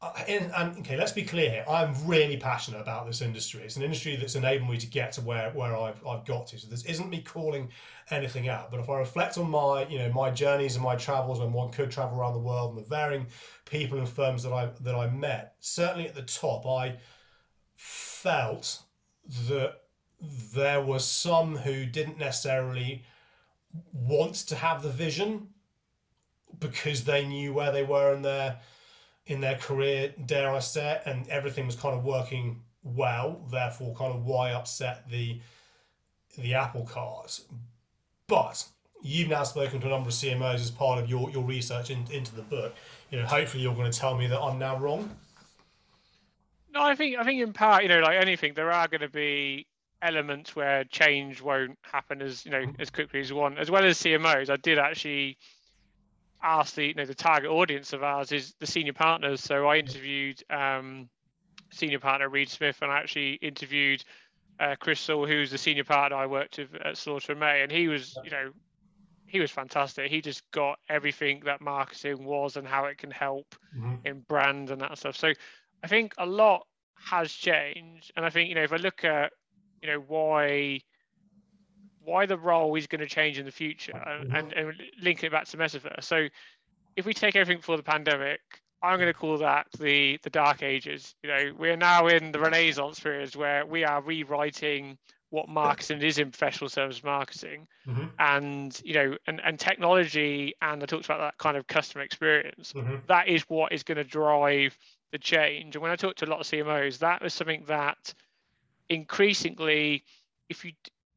Uh, 0.04 0.12
and, 0.28 0.46
and, 0.46 0.54
um, 0.56 0.76
okay, 0.80 0.98
let's 0.98 1.12
be 1.12 1.22
clear 1.22 1.50
here. 1.52 1.66
I'm 1.70 1.94
really 2.08 2.38
passionate 2.38 2.82
about 2.82 3.06
this 3.06 3.22
industry. 3.22 3.62
It's 3.62 3.76
an 3.76 3.84
industry 3.84 4.16
that's 4.16 4.34
enabled 4.34 4.72
me 4.72 4.78
to 4.78 4.88
get 4.88 5.12
to 5.14 5.22
where, 5.22 5.52
where 5.52 5.78
I've, 5.78 6.06
I've 6.08 6.26
got 6.26 6.48
to. 6.48 6.58
So 6.58 6.68
this 6.68 6.84
isn't 6.86 7.08
me 7.08 7.22
calling 7.22 7.70
anything 8.10 8.50
out. 8.50 8.72
But 8.72 8.80
if 8.80 8.90
I 8.90 8.98
reflect 8.98 9.38
on 9.38 9.50
my 9.50 9.86
you 9.88 10.00
know 10.00 10.12
my 10.12 10.32
journeys 10.32 10.76
and 10.76 10.84
my 10.84 10.96
travels 10.96 11.40
when 11.40 11.54
one 11.54 11.70
could 11.70 11.92
travel 11.92 12.20
around 12.20 12.34
the 12.34 12.40
world 12.40 12.76
and 12.76 12.84
the 12.84 12.90
varying 12.90 13.28
people 13.66 14.00
and 14.00 14.10
firms 14.10 14.42
that 14.44 14.54
I 14.54 14.72
that 14.82 14.96
I 14.96 15.08
met, 15.08 15.56
certainly 15.60 16.08
at 16.08 16.16
the 16.16 16.24
top, 16.24 16.66
I 16.66 16.98
felt 17.76 18.82
that 19.48 19.76
there 20.18 20.82
were 20.82 21.00
some 21.00 21.58
who 21.58 21.86
didn't 21.86 22.18
necessarily 22.18 23.04
want 23.94 24.36
to 24.36 24.56
have 24.56 24.82
the 24.82 24.90
vision 24.90 25.50
because 26.60 27.06
they 27.06 27.26
knew 27.26 27.54
where 27.54 27.72
they 27.72 27.84
were 27.84 28.14
in 28.14 28.22
their 28.22 28.60
in 29.26 29.42
their 29.42 29.56
career, 29.56 30.14
dare 30.26 30.52
I 30.52 30.60
say, 30.60 31.02
and 31.06 31.28
everything 31.30 31.66
was 31.66 31.76
kind 31.76 31.98
of 31.98 32.04
working 32.04 32.62
well. 32.84 33.46
Therefore, 33.50 33.96
kind 33.96 34.14
of 34.14 34.26
why 34.26 34.52
upset 34.52 35.10
the 35.10 35.40
the 36.38 36.54
apple 36.54 36.86
cart. 36.86 37.42
But 38.28 38.66
you've 39.02 39.30
now 39.30 39.44
spoken 39.44 39.82
to 39.82 39.88
a 39.88 39.90
number 39.90 40.10
of 40.10 40.14
CMOs 40.14 40.56
as 40.56 40.72
part 40.72 41.02
of 41.02 41.10
your, 41.10 41.30
your 41.32 41.44
research 41.44 41.90
in, 41.90 42.06
into 42.12 42.34
the 42.36 42.42
book. 42.42 42.74
You 43.10 43.20
know, 43.20 43.26
hopefully 43.26 43.64
you're 43.64 43.76
going 43.76 43.92
to 43.92 43.98
tell 43.98 44.16
me 44.18 44.28
that 44.28 44.40
I'm 44.40 44.58
now 44.58 44.78
wrong. 44.78 45.14
No, 46.74 46.82
I 46.82 46.96
think 46.96 47.18
I 47.18 47.24
think 47.24 47.42
in 47.42 47.52
part, 47.52 47.84
you 47.84 47.90
know, 47.90 48.00
like 48.00 48.16
anything, 48.16 48.54
there 48.54 48.72
are 48.72 48.88
going 48.88 49.02
to 49.02 49.10
be 49.10 49.68
elements 50.02 50.56
where 50.56 50.84
change 50.86 51.42
won't 51.42 51.78
happen 51.84 52.22
as 52.22 52.46
you 52.46 52.52
know 52.52 52.62
mm-hmm. 52.62 52.82
as 52.82 52.90
quickly 52.90 53.20
as 53.20 53.30
you 53.30 53.36
want. 53.36 53.60
As 53.60 53.70
well 53.70 53.84
as 53.84 54.00
CMOs, 54.00 54.50
I 54.50 54.56
did 54.56 54.80
actually 54.80 55.38
ask 56.44 56.76
the 56.76 56.88
you 56.88 56.94
know 56.94 57.06
the 57.06 57.16
target 57.16 57.50
audience 57.50 57.94
of 57.94 58.04
ours 58.04 58.32
is 58.32 58.54
the 58.60 58.68
senior 58.68 58.94
partners. 58.94 59.42
So 59.42 59.68
I 59.68 59.78
interviewed 59.78 60.44
um, 60.50 61.10
senior 61.72 62.00
partner 62.00 62.30
Reed 62.30 62.50
Smith, 62.50 62.80
and 62.82 62.92
I 62.92 63.00
actually 63.00 63.34
interviewed 63.34 64.04
uh, 64.60 64.76
Chris 64.80 65.00
Saul, 65.00 65.26
who's 65.26 65.52
the 65.52 65.58
senior 65.58 65.84
partner 65.84 66.18
I 66.18 66.26
worked 66.26 66.58
with 66.58 66.76
at 66.76 66.98
Slaughter 66.98 67.34
and 67.34 67.40
May, 67.40 67.62
and 67.62 67.72
he 67.72 67.88
was 67.88 68.18
you 68.24 68.32
know 68.32 68.52
he 69.26 69.40
was 69.40 69.52
fantastic. 69.52 70.12
He 70.12 70.22
just 70.22 70.50
got 70.52 70.78
everything 70.90 71.44
that 71.46 71.62
marketing 71.62 72.26
was 72.26 72.58
and 72.58 72.68
how 72.68 72.86
it 72.86 72.98
can 72.98 73.12
help 73.12 73.56
mm-hmm. 73.76 73.96
in 74.06 74.20
brand 74.22 74.72
and 74.72 74.82
that 74.82 74.98
stuff. 74.98 75.16
So 75.16 75.32
I 75.84 75.88
think 75.88 76.14
a 76.18 76.26
lot 76.26 76.68
has 76.96 77.32
changed, 77.32 78.12
and 78.16 78.26
I 78.26 78.30
think 78.30 78.50
you 78.50 78.56
know 78.56 78.64
if 78.64 78.74
I 78.74 78.78
look 78.78 79.04
at 79.04 79.32
you 79.82 79.90
know 79.90 80.04
why 80.08 80.82
why 82.04 82.26
the 82.26 82.38
role 82.38 82.76
is 82.76 82.88
going 82.88 83.02
to 83.02 83.08
change 83.08 83.38
in 83.38 83.46
the 83.46 83.52
future 83.52 83.96
and, 83.96 84.28
mm-hmm. 84.28 84.36
and, 84.36 84.54
and 84.54 84.74
linking 85.02 85.28
it 85.28 85.32
back 85.32 85.46
to 85.46 85.58
metaverse. 85.58 86.04
So 86.04 86.28
if 86.96 87.06
we 87.06 87.14
take 87.14 87.36
everything 87.36 87.60
before 87.60 87.78
the 87.78 87.84
pandemic, 87.84 88.40
I'm 88.84 88.98
going 88.98 89.14
to 89.14 89.18
call 89.18 89.38
that 89.38 89.68
the 89.80 90.20
the 90.24 90.30
dark 90.30 90.64
ages. 90.64 91.16
You 91.24 91.30
know, 91.30 91.54
we 91.58 91.70
are 91.70 91.78
now 91.78 92.08
in 92.08 92.32
the 92.32 92.40
Renaissance 92.40 93.00
period 93.00 93.36
where 93.36 93.66
we 93.66 93.84
are 93.84 94.02
rewriting 94.02 94.98
what 95.30 95.48
marketing 95.48 96.02
is 96.02 96.18
in 96.18 96.30
professional 96.30 96.70
service 96.70 97.04
marketing, 97.04 97.68
mm-hmm. 97.88 98.06
and 98.20 98.82
you 98.84 98.94
know, 98.94 99.18
and 99.28 99.40
and 99.46 99.60
technology, 99.60 100.56
and 100.62 100.82
I 100.82 100.86
talked 100.86 101.06
about 101.06 101.20
that 101.20 101.38
kind 101.38 101.58
of 101.58 101.68
customer 101.68 102.04
experience. 102.04 102.74
Mm-hmm. 102.74 102.96
That 103.08 103.28
is 103.28 103.44
what 103.44 103.72
is 103.72 103.84
going 103.84 103.98
to 103.98 104.04
drive 104.04 104.78
the 105.12 105.20
change. 105.20 105.76
And 105.76 105.84
when 105.84 105.92
I 105.92 105.96
talked 105.96 106.20
to 106.20 106.26
a 106.26 106.32
lot 106.32 106.40
of 106.40 106.48
CMOs, 106.48 107.00
that 107.00 107.22
was 107.22 107.34
something 107.34 107.64
that 107.68 108.14
increasingly, 108.90 110.04
if 110.50 110.66
you 110.66 110.72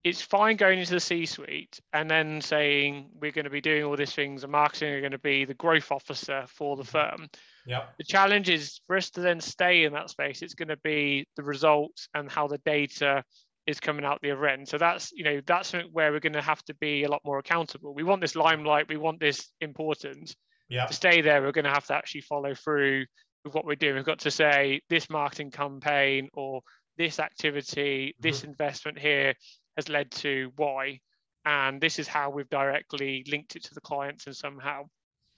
it's 0.04 0.20
fine 0.20 0.56
going 0.56 0.78
into 0.78 0.92
the 0.92 1.00
C-suite 1.00 1.80
and 1.94 2.10
then 2.10 2.42
saying 2.42 3.08
we're 3.14 3.32
going 3.32 3.46
to 3.46 3.50
be 3.50 3.62
doing 3.62 3.84
all 3.84 3.96
these 3.96 4.14
things 4.14 4.42
and 4.42 4.52
marketing 4.52 4.92
are 4.92 5.00
going 5.00 5.12
to 5.12 5.18
be 5.18 5.46
the 5.46 5.54
growth 5.54 5.90
officer 5.90 6.44
for 6.46 6.76
the 6.76 6.82
mm-hmm. 6.82 7.16
firm. 7.16 7.28
Yeah. 7.66 7.84
The 7.96 8.04
challenge 8.04 8.50
is 8.50 8.80
for 8.86 8.96
us 8.96 9.08
to 9.10 9.22
then 9.22 9.40
stay 9.40 9.84
in 9.84 9.94
that 9.94 10.10
space. 10.10 10.42
It's 10.42 10.54
going 10.54 10.68
to 10.68 10.76
be 10.76 11.26
the 11.36 11.42
results 11.42 12.08
and 12.14 12.30
how 12.30 12.46
the 12.46 12.58
data 12.58 13.24
is 13.66 13.80
coming 13.80 14.04
out 14.04 14.20
the 14.20 14.30
other 14.30 14.46
end. 14.46 14.68
So 14.68 14.76
that's 14.76 15.10
you 15.12 15.24
know 15.24 15.40
that's 15.46 15.72
where 15.92 16.12
we're 16.12 16.20
going 16.20 16.34
to 16.34 16.42
have 16.42 16.62
to 16.64 16.74
be 16.74 17.04
a 17.04 17.08
lot 17.08 17.22
more 17.24 17.38
accountable. 17.38 17.94
We 17.94 18.02
want 18.02 18.20
this 18.20 18.36
limelight. 18.36 18.90
We 18.90 18.98
want 18.98 19.20
this 19.20 19.48
importance. 19.62 20.36
Yeah. 20.68 20.84
To 20.84 20.92
stay 20.92 21.22
there, 21.22 21.40
we're 21.40 21.52
going 21.52 21.64
to 21.64 21.70
have 21.70 21.86
to 21.86 21.94
actually 21.94 22.22
follow 22.22 22.54
through 22.54 23.06
with 23.42 23.54
what 23.54 23.64
we're 23.64 23.74
doing. 23.74 23.94
We've 23.94 24.04
got 24.04 24.18
to 24.20 24.30
say 24.30 24.82
this 24.90 25.08
marketing 25.08 25.50
campaign 25.50 26.28
or 26.34 26.60
this 26.98 27.18
activity, 27.18 28.08
mm-hmm. 28.08 28.22
this 28.28 28.44
investment 28.44 28.98
here 28.98 29.34
has 29.76 29.88
led 29.88 30.10
to 30.10 30.52
Y. 30.56 31.00
And 31.44 31.80
this 31.80 31.98
is 31.98 32.08
how 32.08 32.30
we've 32.30 32.48
directly 32.48 33.24
linked 33.30 33.56
it 33.56 33.64
to 33.64 33.74
the 33.74 33.80
clients 33.80 34.26
and 34.26 34.36
somehow. 34.36 34.84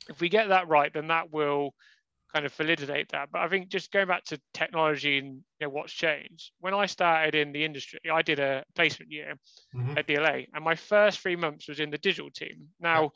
If 0.08 0.20
we 0.20 0.28
get 0.28 0.48
that 0.48 0.68
right, 0.68 0.92
then 0.92 1.08
that 1.08 1.32
will 1.32 1.74
kind 2.32 2.46
of 2.46 2.52
validate 2.52 3.08
that. 3.10 3.30
But 3.32 3.40
I 3.40 3.48
think 3.48 3.68
just 3.68 3.92
going 3.92 4.08
back 4.08 4.24
to 4.24 4.40
technology 4.52 5.18
and 5.18 5.36
you 5.58 5.66
know 5.66 5.68
what's 5.70 5.92
changed. 5.92 6.52
When 6.60 6.74
I 6.74 6.86
started 6.86 7.34
in 7.34 7.52
the 7.52 7.64
industry, 7.64 7.98
I 8.12 8.22
did 8.22 8.38
a 8.38 8.64
placement 8.74 9.10
year 9.10 9.34
mm-hmm. 9.74 9.96
at 9.96 10.06
DLA, 10.06 10.46
and 10.52 10.64
my 10.64 10.74
first 10.74 11.20
three 11.20 11.36
months 11.36 11.68
was 11.68 11.80
in 11.80 11.90
the 11.90 11.98
digital 11.98 12.30
team. 12.30 12.68
Now, 12.80 13.02
yeah. 13.02 13.08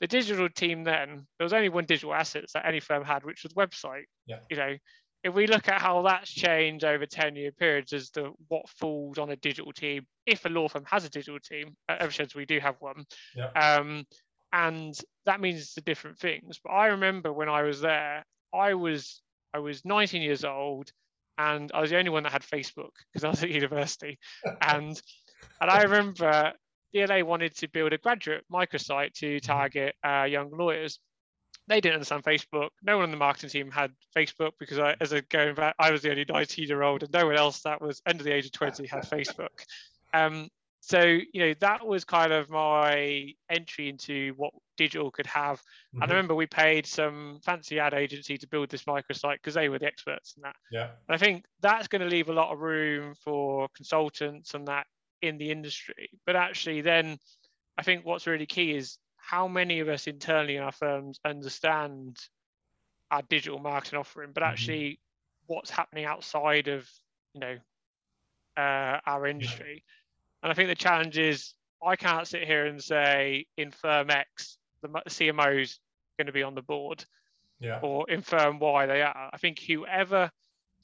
the 0.00 0.06
digital 0.08 0.48
team 0.48 0.84
then 0.84 1.26
there 1.38 1.44
was 1.44 1.52
only 1.52 1.68
one 1.68 1.84
digital 1.84 2.14
asset 2.14 2.44
that 2.54 2.66
any 2.66 2.80
firm 2.80 3.04
had, 3.04 3.24
which 3.24 3.44
was 3.44 3.52
website. 3.54 4.04
Yeah. 4.26 4.40
You 4.50 4.56
know, 4.56 4.76
if 5.24 5.32
we 5.32 5.46
look 5.46 5.68
at 5.68 5.80
how 5.80 6.02
that's 6.02 6.30
changed 6.30 6.84
over 6.84 7.06
10 7.06 7.34
year 7.34 7.50
periods 7.50 7.94
as 7.94 8.10
to 8.10 8.34
what 8.48 8.68
falls 8.68 9.18
on 9.18 9.30
a 9.30 9.36
digital 9.36 9.72
team, 9.72 10.06
if 10.26 10.44
a 10.44 10.50
law 10.50 10.68
firm 10.68 10.84
has 10.86 11.06
a 11.06 11.08
digital 11.08 11.40
team, 11.40 11.74
uh, 11.88 12.08
since 12.10 12.34
we 12.34 12.44
do 12.44 12.60
have 12.60 12.76
one, 12.78 13.04
yeah. 13.34 13.48
um, 13.52 14.04
and 14.52 14.94
that 15.24 15.40
means 15.40 15.72
the 15.72 15.80
different 15.80 16.18
things. 16.18 16.60
But 16.62 16.70
I 16.70 16.88
remember 16.88 17.32
when 17.32 17.48
I 17.48 17.62
was 17.62 17.80
there, 17.80 18.24
I 18.52 18.74
was 18.74 19.22
I 19.54 19.60
was 19.60 19.84
19 19.84 20.20
years 20.20 20.44
old, 20.44 20.92
and 21.38 21.72
I 21.72 21.80
was 21.80 21.90
the 21.90 21.98
only 21.98 22.10
one 22.10 22.24
that 22.24 22.32
had 22.32 22.42
Facebook 22.42 22.92
because 23.10 23.24
I 23.24 23.30
was 23.30 23.42
at 23.42 23.50
university, 23.50 24.18
and 24.60 25.00
and 25.60 25.70
I 25.70 25.82
remember 25.82 26.52
DLA 26.94 27.24
wanted 27.24 27.56
to 27.56 27.68
build 27.68 27.94
a 27.94 27.98
graduate 27.98 28.44
microsite 28.52 29.14
to 29.14 29.36
mm-hmm. 29.36 29.46
target 29.46 29.94
uh, 30.06 30.24
young 30.24 30.50
lawyers 30.50 31.00
they 31.66 31.80
didn't 31.80 31.94
understand 31.94 32.24
Facebook. 32.24 32.70
No 32.82 32.96
one 32.96 33.04
on 33.04 33.10
the 33.10 33.16
marketing 33.16 33.50
team 33.50 33.70
had 33.70 33.92
Facebook 34.16 34.52
because 34.58 34.78
I, 34.78 34.96
as 35.00 35.12
a 35.12 35.22
going 35.22 35.54
back, 35.54 35.74
I 35.78 35.90
was 35.90 36.02
the 36.02 36.10
only 36.10 36.24
19 36.28 36.68
year 36.68 36.82
old, 36.82 37.02
and 37.02 37.12
no 37.12 37.26
one 37.26 37.36
else 37.36 37.62
that 37.62 37.80
was 37.80 38.02
under 38.06 38.22
the 38.22 38.32
age 38.32 38.46
of 38.46 38.52
20 38.52 38.86
had 38.86 39.02
Facebook. 39.10 39.64
Um, 40.12 40.48
so 40.80 41.00
you 41.00 41.46
know 41.46 41.54
that 41.60 41.86
was 41.86 42.04
kind 42.04 42.30
of 42.30 42.50
my 42.50 43.32
entry 43.48 43.88
into 43.88 44.34
what 44.36 44.52
digital 44.76 45.10
could 45.10 45.26
have. 45.26 45.58
Mm-hmm. 45.58 45.96
And 45.96 46.02
I 46.02 46.06
mm-hmm. 46.06 46.12
remember 46.12 46.34
we 46.34 46.46
paid 46.46 46.86
some 46.86 47.40
fancy 47.42 47.78
ad 47.78 47.94
agency 47.94 48.36
to 48.36 48.46
build 48.46 48.68
this 48.68 48.84
microsite 48.84 49.36
because 49.36 49.54
they 49.54 49.70
were 49.70 49.78
the 49.78 49.86
experts 49.86 50.34
in 50.36 50.42
that. 50.42 50.56
Yeah. 50.70 50.90
And 51.08 51.14
I 51.14 51.16
think 51.16 51.46
that's 51.62 51.88
going 51.88 52.02
to 52.02 52.08
leave 52.08 52.28
a 52.28 52.34
lot 52.34 52.52
of 52.52 52.60
room 52.60 53.14
for 53.24 53.68
consultants 53.74 54.52
and 54.52 54.68
that 54.68 54.86
in 55.22 55.38
the 55.38 55.50
industry. 55.50 56.10
But 56.26 56.36
actually, 56.36 56.82
then 56.82 57.18
I 57.78 57.82
think 57.82 58.04
what's 58.04 58.26
really 58.26 58.46
key 58.46 58.76
is 58.76 58.98
how 59.26 59.48
many 59.48 59.80
of 59.80 59.88
us 59.88 60.06
internally 60.06 60.56
in 60.56 60.62
our 60.62 60.72
firms 60.72 61.18
understand 61.24 62.18
our 63.10 63.22
digital 63.22 63.58
marketing 63.58 63.98
offering, 63.98 64.32
but 64.32 64.42
mm-hmm. 64.42 64.52
actually 64.52 64.84
mm-hmm. 64.90 65.54
what's 65.54 65.70
happening 65.70 66.04
outside 66.04 66.68
of 66.68 66.88
you 67.32 67.40
know 67.40 67.56
uh, 68.56 69.00
our 69.06 69.26
industry. 69.26 69.84
And 70.42 70.52
I 70.52 70.54
think 70.54 70.68
the 70.68 70.74
challenge 70.74 71.18
is 71.18 71.54
I 71.84 71.96
can't 71.96 72.26
sit 72.26 72.44
here 72.44 72.66
and 72.66 72.82
say 72.82 73.46
in 73.56 73.70
firm 73.70 74.10
X 74.10 74.58
the 74.82 74.88
CMO 74.88 75.62
is 75.62 75.78
going 76.18 76.26
to 76.26 76.32
be 76.32 76.42
on 76.42 76.54
the 76.54 76.62
board, 76.62 77.04
yeah. 77.60 77.80
or 77.82 78.08
in 78.10 78.20
firm 78.20 78.58
Y 78.58 78.86
they 78.86 79.02
are. 79.02 79.30
I 79.32 79.36
think 79.38 79.58
whoever 79.60 80.30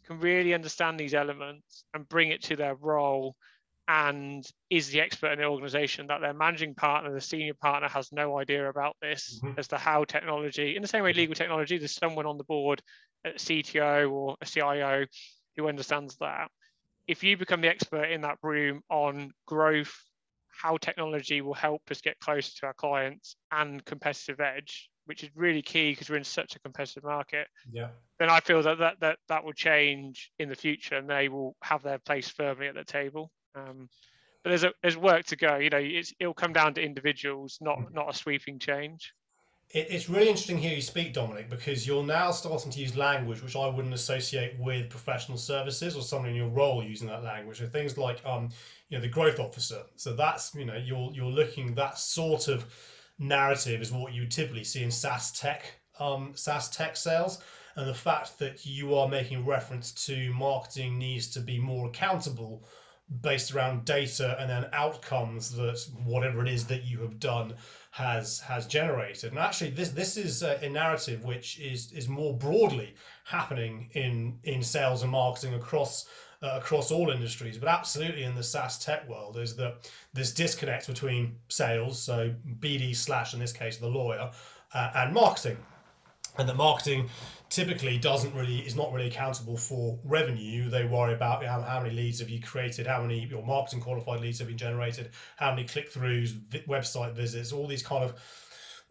can 0.07 0.19
really 0.19 0.55
understand 0.55 0.99
these 0.99 1.15
elements 1.15 1.85
and 1.93 2.09
bring 2.09 2.31
it 2.31 2.43
to 2.45 2.57
their 2.57 2.75
role 2.75 3.37
and 3.91 4.47
is 4.71 4.91
the 4.91 5.01
expert 5.01 5.33
in 5.33 5.41
the 5.41 5.45
organization 5.45 6.07
that 6.07 6.21
their 6.21 6.33
managing 6.33 6.77
partner, 6.77 7.13
the 7.13 7.21
senior 7.21 7.55
partner, 7.55 7.89
has 7.89 8.13
no 8.13 8.39
idea 8.39 8.69
about 8.69 8.95
this 9.03 9.41
mm-hmm. 9.43 9.59
as 9.59 9.67
to 9.67 9.77
how 9.77 10.05
technology, 10.05 10.77
in 10.77 10.83
the 10.83 10.87
same 10.87 11.03
way 11.03 11.13
legal 11.13 11.35
technology, 11.35 11.77
there's 11.77 11.97
someone 11.97 12.25
on 12.25 12.39
the 12.39 12.45
board, 12.45 12.81
a 13.25 13.31
CTO 13.31 14.09
or 14.13 14.37
a 14.41 14.47
CIO 14.47 15.07
who 15.57 15.69
understands 15.69 16.17
that. 16.19 16.53
If 17.09 17.25
you 17.25 17.37
become 17.37 17.63
the 17.63 17.69
expert 17.69 18.05
in 18.05 18.21
that 18.21 18.39
room 18.45 18.83
on 18.89 19.33
growth, 19.47 19.97
how 20.47 20.77
technology 20.77 21.41
will 21.41 21.55
help 21.55 21.83
us 21.91 22.01
get 22.01 22.21
closer 22.21 22.53
to 22.61 22.67
our 22.67 22.75
clients 22.75 23.35
and 23.51 23.85
competitive 23.85 24.39
edge, 24.39 24.89
which 25.07 25.25
is 25.25 25.31
really 25.35 25.63
key 25.63 25.91
because 25.91 26.09
we're 26.09 26.17
in 26.17 26.23
such 26.23 26.55
a 26.55 26.61
competitive 26.61 27.03
market. 27.03 27.49
Yeah. 27.69 27.89
Then 28.21 28.31
I 28.31 28.39
feel 28.39 28.63
that 28.63 28.79
that 28.79 29.01
that, 29.01 29.19
that 29.29 29.43
will 29.43 29.53
change 29.53 30.31
in 30.39 30.49
the 30.49 30.55
future 30.55 30.95
and 30.95 31.11
they 31.11 31.29
will 31.29 31.57
have 31.65 31.83
their 31.83 31.99
place 31.99 32.29
firmly 32.29 32.69
at 32.69 32.77
the 32.77 32.85
table. 32.85 33.33
Um, 33.55 33.89
but 34.43 34.51
there's 34.51 34.65
a, 34.65 34.73
there's 34.83 34.97
work 34.97 35.27
to 35.27 35.37
go. 35.37 35.57
You 35.57 35.71
know, 35.71 35.81
it's, 35.81 36.15
it'll 36.19 36.35
come 36.35 36.53
down 36.53 36.75
to 36.75 36.83
individuals, 36.83 37.59
not 37.61 37.79
mm. 37.79 37.93
not 37.93 38.15
a 38.15 38.17
sweeping 38.17 38.59
change. 38.59 39.13
It, 39.71 39.89
it's 39.91 40.09
really 40.09 40.29
interesting 40.29 40.59
here 40.59 40.75
you 40.75 40.83
speak, 40.83 41.13
Dominic, 41.13 41.51
because 41.51 41.87
you're 41.87 42.03
now 42.03 42.31
starting 42.31 42.71
to 42.73 42.81
use 42.81 42.97
language 42.97 43.43
which 43.43 43.55
I 43.57 43.69
wouldn't 43.69 43.95
associate 43.95 44.59
with 44.59 44.89
professional 44.89 45.39
services 45.39 45.95
or 45.95 46.03
someone 46.03 46.31
in 46.31 46.37
your 46.37 46.49
role 46.49 46.83
using 46.83 47.09
that 47.09 47.23
language. 47.23 47.59
So 47.59 47.67
things 47.67 47.99
like, 47.99 48.25
um, 48.25 48.49
you 48.89 48.97
know, 48.97 49.03
the 49.03 49.09
growth 49.09 49.39
officer. 49.39 49.83
So 49.97 50.15
that's 50.15 50.55
you 50.55 50.65
know 50.65 50.77
you're 50.77 51.11
you're 51.13 51.27
looking 51.31 51.75
that 51.75 51.99
sort 51.99 52.49
of 52.49 52.65
narrative 53.19 53.83
is 53.83 53.93
what 53.93 54.15
you 54.15 54.27
typically 54.27 54.65
see 54.65 54.83
in 54.83 54.91
SaaS 54.91 55.33
tech, 55.33 55.65
um, 55.99 56.33
SaaS 56.35 56.71
tech 56.71 56.97
sales 56.97 57.43
and 57.77 57.89
the 57.89 57.95
fact 57.95 58.39
that 58.39 58.67
you 58.67 58.95
are 58.95 59.09
making 59.09 59.47
reference 59.47 59.93
to 59.93 60.33
marketing 60.35 60.99
needs 60.99 61.29
to 61.29 61.41
be 61.41 61.59
more 61.59 61.89
accountable 61.89 62.65
based 63.21 63.53
around 63.53 63.85
data 63.85 64.37
and 64.39 64.49
then 64.49 64.67
outcomes 64.73 65.51
that 65.57 65.85
whatever 66.05 66.43
it 66.43 66.49
is 66.49 66.67
that 66.67 66.85
you 66.85 67.01
have 67.01 67.19
done 67.19 67.55
has 67.93 68.41
has 68.41 68.67
generated. 68.67 69.31
And 69.31 69.39
actually, 69.39 69.71
this 69.71 69.91
this 69.91 70.17
is 70.17 70.43
a, 70.43 70.69
narrative 70.69 71.25
which 71.25 71.59
is 71.59 71.93
is 71.93 72.09
more 72.09 72.37
broadly 72.37 72.95
happening 73.25 73.91
in 73.95 74.39
in 74.45 74.63
sales 74.63 75.03
and 75.03 75.11
marketing 75.11 75.55
across 75.55 76.07
uh, 76.43 76.53
across 76.55 76.91
all 76.91 77.11
industries, 77.11 77.59
but 77.59 77.69
absolutely 77.69 78.23
in 78.23 78.35
the 78.35 78.43
SaaS 78.43 78.79
tech 78.79 79.09
world 79.09 79.37
is 79.37 79.57
that 79.57 79.91
this 80.15 80.33
disconnect 80.33 80.87
between 80.87 81.37
sales, 81.49 82.01
so 82.01 82.33
BD 82.61 82.95
slash 82.95 83.35
in 83.35 83.41
this 83.41 83.53
case 83.53 83.77
the 83.77 83.89
lawyer, 83.89 84.31
uh, 84.73 84.91
and 84.95 85.13
marketing, 85.13 85.59
and 86.41 86.49
the 86.49 86.55
marketing 86.55 87.09
typically 87.51 87.99
doesn't 87.99 88.35
really 88.35 88.61
is 88.61 88.77
not 88.77 88.93
really 88.93 89.09
accountable 89.09 89.57
for 89.57 89.99
revenue. 90.05 90.71
They 90.71 90.85
worry 90.85 91.15
about 91.15 91.45
how, 91.45 91.61
how 91.61 91.81
many 91.81 91.95
leads 91.95 92.21
have 92.21 92.31
you 92.31 92.41
created, 92.41 92.87
how 92.87 93.03
many 93.03 93.27
your 93.27 93.45
marketing 93.45 93.81
qualified 93.81 94.21
leads 94.21 94.39
have 94.39 94.49
been 94.49 94.57
generated, 94.57 95.11
how 95.37 95.51
many 95.51 95.67
click 95.67 95.93
throughs, 95.93 96.31
vi- 96.31 96.65
website 96.69 97.13
visits, 97.15 97.53
all 97.53 97.67
these 97.67 97.83
kind 97.83 98.05
of 98.05 98.15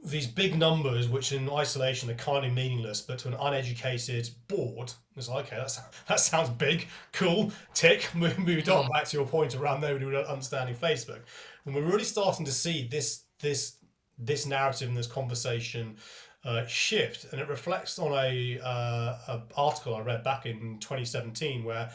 these 0.01 0.27
big 0.27 0.57
numbers, 0.57 1.09
which 1.09 1.33
in 1.33 1.49
isolation 1.49 2.09
are 2.09 2.13
kind 2.13 2.45
of 2.45 2.53
meaningless, 2.53 3.01
but 3.01 3.19
to 3.19 3.27
an 3.27 3.33
uneducated 3.33 4.29
board, 4.47 4.93
it's 5.17 5.27
like, 5.27 5.47
okay, 5.47 5.57
that's, 5.57 5.77
that 6.07 6.21
sounds 6.21 6.49
big, 6.49 6.87
cool, 7.11 7.51
tick, 7.73 8.09
Move, 8.15 8.39
moved 8.39 8.69
on. 8.69 8.85
Hmm. 8.85 8.91
Back 8.91 9.05
to 9.05 9.17
your 9.17 9.27
point 9.27 9.55
around 9.55 9.81
nobody 9.81 10.05
understanding 10.05 10.75
Facebook. 10.75 11.19
and 11.65 11.75
we're 11.75 11.81
really 11.81 12.03
starting 12.03 12.45
to 12.45 12.51
see 12.51 12.87
this 12.87 13.23
this 13.41 13.77
this 14.17 14.45
narrative 14.45 14.89
and 14.89 14.97
this 14.97 15.07
conversation 15.07 15.95
uh, 16.45 16.65
shift, 16.65 17.31
and 17.31 17.41
it 17.41 17.47
reflects 17.47 17.99
on 17.99 18.13
a, 18.13 18.59
uh, 18.63 19.17
a 19.27 19.41
article 19.55 19.95
I 19.95 20.01
read 20.01 20.23
back 20.23 20.45
in 20.45 20.77
2017 20.79 21.63
where 21.63 21.91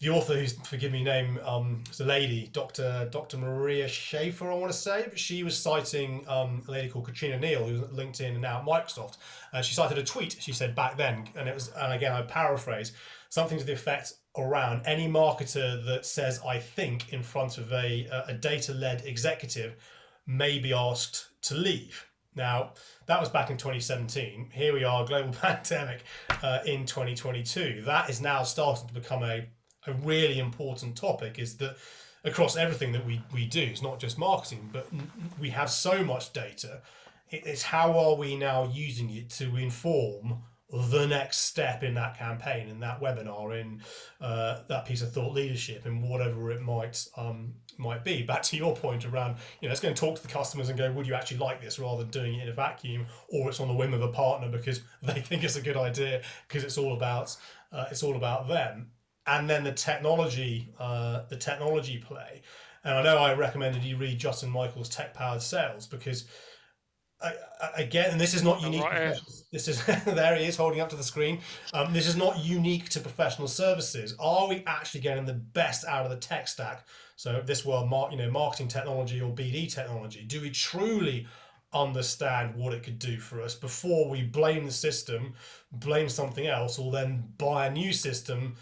the 0.00 0.08
author 0.08 0.34
who's 0.34 0.54
forgive 0.66 0.90
me 0.90 1.04
name 1.04 1.38
um 1.44 1.84
is 1.88 2.00
a 2.00 2.04
lady 2.04 2.50
dr 2.52 3.08
dr 3.12 3.36
maria 3.36 3.86
schaefer 3.86 4.50
i 4.50 4.54
want 4.54 4.72
to 4.72 4.76
say 4.76 5.04
but 5.08 5.16
she 5.16 5.44
was 5.44 5.56
citing 5.56 6.24
um, 6.26 6.60
a 6.66 6.72
lady 6.72 6.88
called 6.88 7.04
katrina 7.04 7.38
neal 7.38 7.64
who's 7.64 7.80
at 7.82 7.92
linkedin 7.92 8.32
and 8.32 8.42
now 8.42 8.58
at 8.58 8.64
microsoft. 8.66 9.18
Uh, 9.52 9.62
she 9.62 9.76
cited 9.76 9.96
a 9.98 10.02
tweet 10.02 10.36
she 10.40 10.50
said 10.50 10.74
back 10.74 10.96
then 10.96 11.28
and 11.36 11.48
it 11.48 11.54
was 11.54 11.70
and 11.76 11.92
again 11.92 12.10
i 12.10 12.20
paraphrase 12.22 12.92
something 13.28 13.58
to 13.58 13.64
the 13.64 13.72
effect 13.72 14.14
around 14.36 14.82
any 14.86 15.06
marketer 15.06 15.86
that 15.86 16.04
says 16.04 16.40
i 16.48 16.58
think 16.58 17.12
in 17.12 17.22
front 17.22 17.56
of 17.56 17.72
a 17.72 18.08
a 18.26 18.34
data-led 18.34 19.04
executive 19.06 19.76
may 20.26 20.58
be 20.58 20.72
asked 20.72 21.28
to 21.42 21.54
leave. 21.54 22.06
Now 22.34 22.72
that 23.06 23.20
was 23.20 23.28
back 23.28 23.50
in 23.50 23.56
2017 23.56 24.50
here 24.52 24.72
we 24.72 24.84
are 24.84 25.04
global 25.04 25.32
pandemic 25.40 26.04
uh, 26.42 26.58
in 26.66 26.86
2022 26.86 27.82
that 27.86 28.08
is 28.08 28.20
now 28.20 28.42
starting 28.42 28.86
to 28.88 28.94
become 28.94 29.22
a 29.22 29.46
a 29.86 29.92
really 29.92 30.38
important 30.38 30.96
topic 30.96 31.38
is 31.38 31.56
that 31.56 31.76
across 32.24 32.56
everything 32.56 32.92
that 32.92 33.04
we, 33.04 33.20
we 33.32 33.46
do, 33.46 33.60
it's 33.60 33.82
not 33.82 33.98
just 33.98 34.18
marketing, 34.18 34.70
but 34.72 34.86
we 35.40 35.50
have 35.50 35.70
so 35.70 36.04
much 36.04 36.32
data. 36.32 36.80
It's 37.30 37.62
how 37.62 37.98
are 37.98 38.14
we 38.14 38.36
now 38.36 38.70
using 38.72 39.10
it 39.10 39.30
to 39.30 39.56
inform 39.56 40.42
the 40.72 41.06
next 41.06 41.38
step 41.40 41.82
in 41.82 41.94
that 41.94 42.18
campaign, 42.18 42.68
in 42.68 42.80
that 42.80 43.00
webinar, 43.00 43.60
in 43.60 43.80
uh, 44.20 44.62
that 44.68 44.86
piece 44.86 45.02
of 45.02 45.12
thought 45.12 45.34
leadership, 45.34 45.86
in 45.86 46.02
whatever 46.02 46.50
it 46.50 46.62
might 46.62 47.06
um, 47.16 47.54
might 47.78 48.04
be. 48.04 48.22
Back 48.22 48.42
to 48.44 48.56
your 48.56 48.74
point 48.74 49.04
around, 49.04 49.36
you 49.60 49.68
know, 49.68 49.72
it's 49.72 49.80
going 49.80 49.94
to 49.94 50.00
talk 50.00 50.16
to 50.16 50.22
the 50.22 50.28
customers 50.28 50.68
and 50.68 50.78
go, 50.78 50.90
would 50.92 51.06
you 51.06 51.14
actually 51.14 51.38
like 51.38 51.60
this, 51.60 51.78
rather 51.78 52.02
than 52.02 52.10
doing 52.10 52.34
it 52.34 52.42
in 52.44 52.48
a 52.48 52.52
vacuum, 52.52 53.06
or 53.28 53.48
it's 53.48 53.60
on 53.60 53.68
the 53.68 53.74
whim 53.74 53.94
of 53.94 54.02
a 54.02 54.08
partner 54.08 54.48
because 54.48 54.80
they 55.02 55.20
think 55.20 55.44
it's 55.44 55.56
a 55.56 55.62
good 55.62 55.76
idea 55.76 56.22
because 56.48 56.64
it's 56.64 56.78
all 56.78 56.94
about 56.94 57.36
uh, 57.70 57.86
it's 57.90 58.02
all 58.02 58.16
about 58.16 58.48
them 58.48 58.90
and 59.26 59.48
then 59.48 59.64
the 59.64 59.72
technology, 59.72 60.68
uh, 60.78 61.22
the 61.28 61.36
technology 61.36 61.98
play. 61.98 62.42
And 62.84 62.94
I 62.94 63.02
know 63.02 63.18
I 63.18 63.34
recommended 63.34 63.84
you 63.84 63.96
read 63.96 64.18
Justin 64.18 64.50
Michael's 64.50 64.88
Tech 64.88 65.14
Powered 65.14 65.42
Sales 65.42 65.86
because, 65.86 66.24
I, 67.22 67.34
I, 67.60 67.82
again, 67.82 68.10
and 68.10 68.20
this 68.20 68.34
is 68.34 68.42
not 68.42 68.60
unique. 68.60 68.82
Right. 68.82 69.16
This 69.50 69.68
is 69.68 69.84
there 70.04 70.36
he 70.36 70.44
is 70.44 70.56
holding 70.56 70.80
up 70.80 70.88
to 70.90 70.96
the 70.96 71.02
screen. 71.02 71.40
Um, 71.72 71.92
this 71.92 72.06
is 72.06 72.16
not 72.16 72.38
unique 72.38 72.88
to 72.90 73.00
professional 73.00 73.48
services. 73.48 74.14
Are 74.18 74.48
we 74.48 74.62
actually 74.66 75.00
getting 75.00 75.24
the 75.24 75.34
best 75.34 75.84
out 75.84 76.04
of 76.04 76.10
the 76.10 76.16
tech 76.16 76.48
stack? 76.48 76.86
So 77.16 77.42
this 77.44 77.64
were 77.64 77.86
mar- 77.86 78.10
you 78.10 78.16
know 78.16 78.30
marketing 78.30 78.68
technology 78.68 79.20
or 79.20 79.30
BD 79.30 79.72
technology. 79.72 80.24
Do 80.24 80.40
we 80.40 80.50
truly 80.50 81.26
understand 81.72 82.54
what 82.54 82.74
it 82.74 82.82
could 82.82 82.98
do 82.98 83.18
for 83.18 83.40
us 83.40 83.54
before 83.54 84.10
we 84.10 84.22
blame 84.22 84.66
the 84.66 84.72
system, 84.72 85.34
blame 85.70 86.08
something 86.08 86.46
else, 86.46 86.78
or 86.78 86.92
then 86.92 87.24
buy 87.38 87.66
a 87.66 87.70
new 87.70 87.92
system 87.92 88.56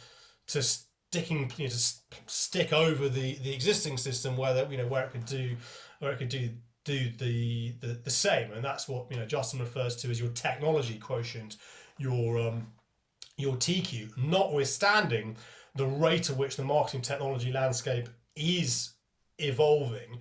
to 0.47 0.63
sticking 0.63 1.51
you 1.57 1.65
know, 1.65 1.71
to 1.71 1.95
stick 2.27 2.73
over 2.73 3.09
the 3.09 3.35
the 3.37 3.55
existing 3.55 3.97
system 3.97 4.37
where 4.37 4.55
that 4.55 4.71
you 4.71 4.79
know 4.79 4.87
where 4.87 5.05
it 5.05 5.11
could 5.11 5.27
do 5.27 5.57
where 5.99 6.13
it 6.13 6.19
could 6.19 6.29
do 6.29 6.51
do 6.91 7.11
the, 7.19 7.75
the 7.81 7.95
the 8.05 8.11
same. 8.11 8.53
And 8.53 8.65
that's 8.65 8.89
what 8.89 9.07
you 9.11 9.17
know 9.17 9.27
Justin 9.27 9.61
refers 9.61 9.97
to 9.97 10.11
as 10.11 10.21
your 10.21 10.31
technology 10.31 10.99
quotient 10.99 11.57
your 11.99 12.39
um 12.39 12.69
your 13.37 13.55
TQ 13.57 14.17
notwithstanding 14.17 15.37
the 15.75 15.87
rate 15.87 16.31
at 16.31 16.37
which 16.37 16.57
the 16.57 16.65
marketing 16.65 17.03
technology 17.03 17.53
landscape 17.53 18.09
is 18.35 18.91
evolving. 19.39 20.21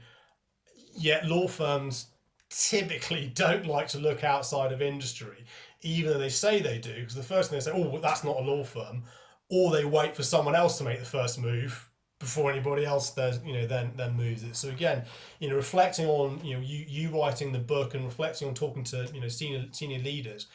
Yet 0.96 1.26
law 1.26 1.48
firms 1.48 2.08
typically 2.50 3.28
don't 3.34 3.66
like 3.66 3.88
to 3.90 4.00
look 4.00 4.24
outside 4.24 4.72
of 4.72 4.82
industry. 4.82 5.46
Even 5.82 6.12
though 6.12 6.20
they 6.20 6.30
say 6.30 6.62
they 6.62 6.78
do 6.78 6.94
because 6.94 7.16
the 7.16 7.24
first 7.24 7.50
thing 7.50 7.58
they 7.58 7.64
say 7.64 7.72
oh 7.74 7.90
well, 7.90 8.02
that's 8.02 8.24
not 8.24 8.38
a 8.38 8.42
law 8.42 8.64
firm. 8.64 9.04
Or 9.52 9.72
they 9.72 9.86
wait 9.86 10.16
for 10.16 10.22
someone 10.22 10.56
else 10.56 10.78
to 10.78 10.84
make 10.84 11.00
the 11.00 11.06
first 11.06 11.40
move 11.40 11.89
before 12.20 12.52
anybody 12.52 12.86
else 12.86 13.12
does, 13.12 13.44
you 13.46 13.54
know, 13.54 13.66
then 13.66 13.92
then 13.96 14.16
moves 14.16 14.44
it. 14.44 14.56
So 14.56 14.70
again, 14.70 15.04
you 15.40 15.50
know, 15.50 15.56
reflecting 15.56 16.06
on 16.06 16.44
you 16.44 16.56
know 16.56 16.62
you 16.62 16.86
you 16.88 17.10
writing 17.10 17.52
the 17.52 17.60
book 17.60 17.96
and 17.96 18.06
reflecting 18.06 18.48
on 18.48 18.54
talking 18.54 18.84
to 18.86 19.10
you 19.14 19.22
know 19.22 19.30
senior 19.30 19.66
senior 19.72 20.00
leaders, 20.00 20.48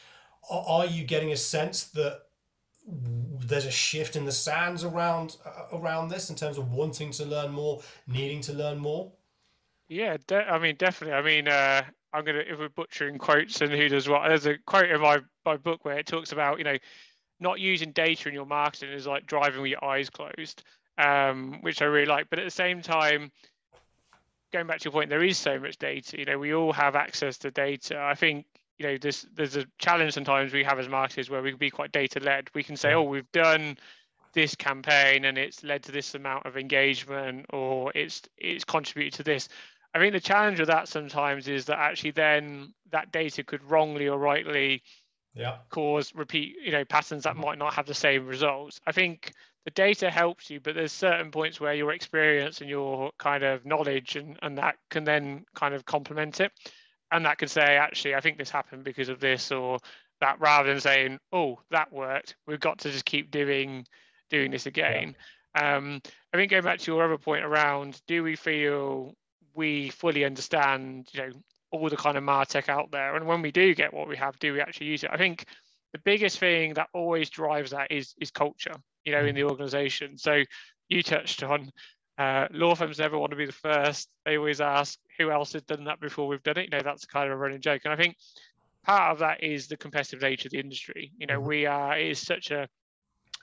are, 0.51 0.65
are 0.67 0.87
you 0.87 1.05
getting 1.05 1.33
a 1.33 1.37
sense 1.37 1.85
that 1.85 2.23
there's 2.87 3.65
a 3.65 3.71
shift 3.71 4.15
in 4.15 4.27
the 4.27 4.33
sands 4.33 4.85
around 4.85 5.39
uh, 5.47 5.77
around 5.77 6.09
this 6.09 6.29
in 6.29 6.37
terms 6.37 6.59
of 6.59 6.71
wanting 6.71 7.11
to 7.13 7.25
learn 7.25 7.51
more, 7.51 7.81
needing 8.07 8.43
to 8.43 8.53
learn 8.53 8.79
more? 8.79 9.11
Yeah, 9.89 10.17
de- 10.27 10.49
I 10.49 10.59
mean, 10.59 10.77
definitely. 10.77 11.15
I 11.15 11.23
mean, 11.23 11.49
uh, 11.49 11.83
I'm 12.13 12.25
gonna 12.25 12.45
if 12.47 12.59
we're 12.59 12.69
butchering 12.69 13.19
quotes 13.19 13.63
and 13.63 13.73
who 13.73 13.89
does 13.89 14.09
what. 14.09 14.29
There's 14.29 14.47
a 14.47 14.59
quote 14.67 14.91
in 14.91 15.01
my 15.01 15.21
my 15.47 15.57
book 15.57 15.85
where 15.85 15.99
it 15.99 16.07
talks 16.07 16.33
about 16.33 16.59
you 16.59 16.65
know 16.65 16.77
not 17.41 17.59
using 17.59 17.93
data 17.93 18.29
in 18.29 18.35
your 18.35 18.47
marketing 18.47 18.91
is 18.91 19.07
like 19.07 19.27
driving 19.27 19.63
with 19.63 19.71
your 19.71 19.85
eyes 19.85 20.11
closed, 20.11 20.63
um, 20.99 21.59
which 21.61 21.83
I 21.83 21.87
really 21.87 22.07
like. 22.07 22.29
But 22.31 22.39
at 22.39 22.45
the 22.45 22.51
same 22.51 22.83
time, 22.83 23.31
going 24.53 24.67
back 24.67 24.81
to 24.81 24.85
your 24.85 24.93
point, 24.93 25.11
there 25.11 25.23
is 25.23 25.39
so 25.39 25.59
much 25.59 25.79
data. 25.79 26.19
You 26.19 26.25
know, 26.25 26.39
we 26.39 26.55
all 26.55 26.73
have 26.73 26.97
access 26.97 27.39
to 27.39 27.51
data. 27.51 28.01
I 28.01 28.15
think 28.15 28.47
you 28.79 28.87
know 28.87 28.99
there's 28.99 29.27
there's 29.35 29.57
a 29.57 29.67
challenge 29.79 30.15
sometimes 30.15 30.53
we 30.53 30.65
have 30.65 30.79
as 30.79 30.89
marketers 30.89 31.31
where 31.31 31.43
we 31.43 31.51
can 31.51 31.59
be 31.59 31.71
quite 31.71 31.93
data 31.93 32.21
led. 32.21 32.51
We 32.55 32.63
can 32.63 32.77
say, 32.77 32.93
oh, 32.95 33.03
we've 33.03 33.31
done 33.33 33.79
this 34.33 34.55
campaign 34.55 35.25
and 35.25 35.39
it's 35.39 35.63
led 35.63 35.85
to 35.85 35.93
this 35.93 36.15
amount 36.15 36.45
of 36.45 36.57
engagement 36.57 37.47
or 37.51 37.93
it's 37.95 38.23
it's 38.37 38.65
contributed 38.65 39.15
to 39.15 39.23
this. 39.23 39.49
I 39.95 40.01
think 40.01 40.13
the 40.13 40.21
challenge 40.21 40.59
with 40.59 40.69
that 40.69 40.89
sometimes 40.89 41.47
is 41.47 41.67
that 41.67 41.79
actually 41.79 42.11
then 42.11 42.75
that 42.91 43.13
data 43.13 43.45
could 43.45 43.63
wrongly 43.63 44.09
or 44.09 44.19
rightly 44.19 44.83
yeah. 45.35 45.57
cause 45.71 46.15
repeat 46.15 46.57
you 46.63 46.73
know 46.73 46.85
patterns 46.85 47.25
that 47.25 47.37
might 47.37 47.59
not 47.59 47.75
have 47.75 47.87
the 47.87 47.95
same 47.95 48.27
results 48.27 48.81
i 48.87 48.93
think 48.93 49.33
the 49.65 49.71
data 49.71 50.11
helps 50.11 50.51
you 50.51 50.61
but 50.61 50.75
there's 50.75 50.93
certain 50.93 51.31
points 51.31 51.61
where 51.61 51.75
your 51.75 51.93
experience 51.93 52.61
and 52.61 52.69
your 52.69 53.11
kind 53.19 53.43
of 53.43 53.65
knowledge 53.65 54.17
and, 54.17 54.39
and 54.43 54.59
that 54.59 54.77
can 54.91 55.05
then 55.05 55.45
kind 55.55 55.75
of 55.75 55.85
complement 55.85 56.41
it. 56.41 56.53
And 57.11 57.25
that 57.27 57.39
can 57.39 57.49
say 57.49 57.77
actually 57.77 58.15
i 58.15 58.21
think 58.21 58.39
this 58.39 58.51
happened 58.51 58.85
because 58.85 59.09
of 59.09 59.21
this 59.21 59.53
or 59.53 59.79
that 60.21 60.41
rather 60.41 60.69
than 60.69 60.81
saying 60.81 61.19
oh 61.33 61.61
that 61.71 61.93
worked 61.93 62.37
we've 62.47 62.61
got 62.61 62.79
to 62.81 62.91
just 62.91 63.05
keep 63.05 63.31
doing 63.31 63.87
doing 64.31 64.51
this 64.51 64.67
again. 64.67 65.15
Yeah. 65.55 65.77
um, 65.77 66.01
i 66.33 66.37
think 66.37 66.51
going 66.51 66.65
back 66.65 66.81
to 66.81 66.93
your 66.93 67.05
other 67.05 67.19
point 67.19 67.45
around 67.45 68.01
do 68.07 68.23
we 68.23 68.37
feel 68.37 69.15
we 69.55 69.91
fully 69.91 70.25
understand 70.25 71.09
you 71.13 71.21
know 71.21 71.31
all 71.75 71.89
the 71.89 71.97
kind 71.97 72.17
of 72.17 72.23
martech 72.23 72.69
out 72.69 72.91
there? 72.93 73.17
And 73.17 73.27
when 73.27 73.43
we 73.43 73.51
do 73.51 73.75
get 73.75 73.93
what 73.93 74.09
we 74.09 74.17
have 74.17 74.39
do 74.39 74.53
we 74.53 74.61
actually 74.61 74.87
use 74.87 75.03
it? 75.05 75.11
I 75.13 75.17
think 75.17 75.45
the 75.93 75.99
biggest 75.99 76.39
thing 76.39 76.75
that 76.75 76.89
always 76.93 77.31
drives 77.31 77.73
that 77.73 77.91
is 77.91 78.15
is 78.21 78.31
culture 78.31 78.75
you 79.05 79.13
know 79.13 79.25
in 79.25 79.35
the 79.35 79.45
organization. 79.45 80.19
So 80.19 80.43
you 80.89 81.03
touched 81.03 81.43
on 81.43 81.71
uh, 82.19 82.47
law 82.53 82.75
firms 82.75 82.99
never 82.99 83.19
want 83.19 83.31
to 83.31 83.37
be 83.37 83.47
the 83.47 83.53
first. 83.53 84.09
They 84.25 84.39
always 84.39 84.61
ask 84.61 84.99
who 85.19 85.31
else 85.31 85.53
has 85.55 85.63
done 85.63 85.85
that 85.85 86.01
before 86.01 86.29
we've 86.29 86.43
done 86.43 86.59
it? 86.59 86.65
You 86.65 86.71
know 86.71 86.83
that's 86.85 87.07
kind 87.07 87.27
of 87.27 87.33
a 87.33 87.37
running 87.37 87.61
joke. 87.61 87.83
And 87.85 87.93
i 87.93 87.97
think 87.97 88.17
part 88.85 89.13
of 89.13 89.19
that 89.21 89.43
is 89.43 89.67
the 89.67 89.77
competitive 89.77 90.23
nature 90.23 90.49
of 90.49 90.53
the 90.53 90.61
industry. 90.61 91.13
You 91.19 91.27
know 91.27 91.39
mm-hmm. 91.39 91.49
we 91.49 91.67
are 91.67 91.99
it 91.99 92.09
is 92.09 92.25
such 92.25 92.51
a 92.51 92.69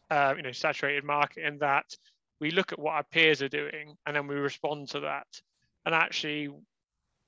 uh, 0.09 0.33
you 0.35 0.43
know 0.43 0.51
saturated 0.51 1.03
market 1.03 1.45
in 1.45 1.57
that 1.59 1.85
we 2.39 2.51
look 2.51 2.71
at 2.73 2.79
what 2.79 2.95
our 2.95 3.03
peers 3.03 3.41
are 3.41 3.49
doing 3.49 3.95
and 4.05 4.15
then 4.15 4.27
we 4.27 4.35
respond 4.35 4.89
to 4.89 5.01
that. 5.01 5.27
And 5.85 5.93
actually 5.95 6.49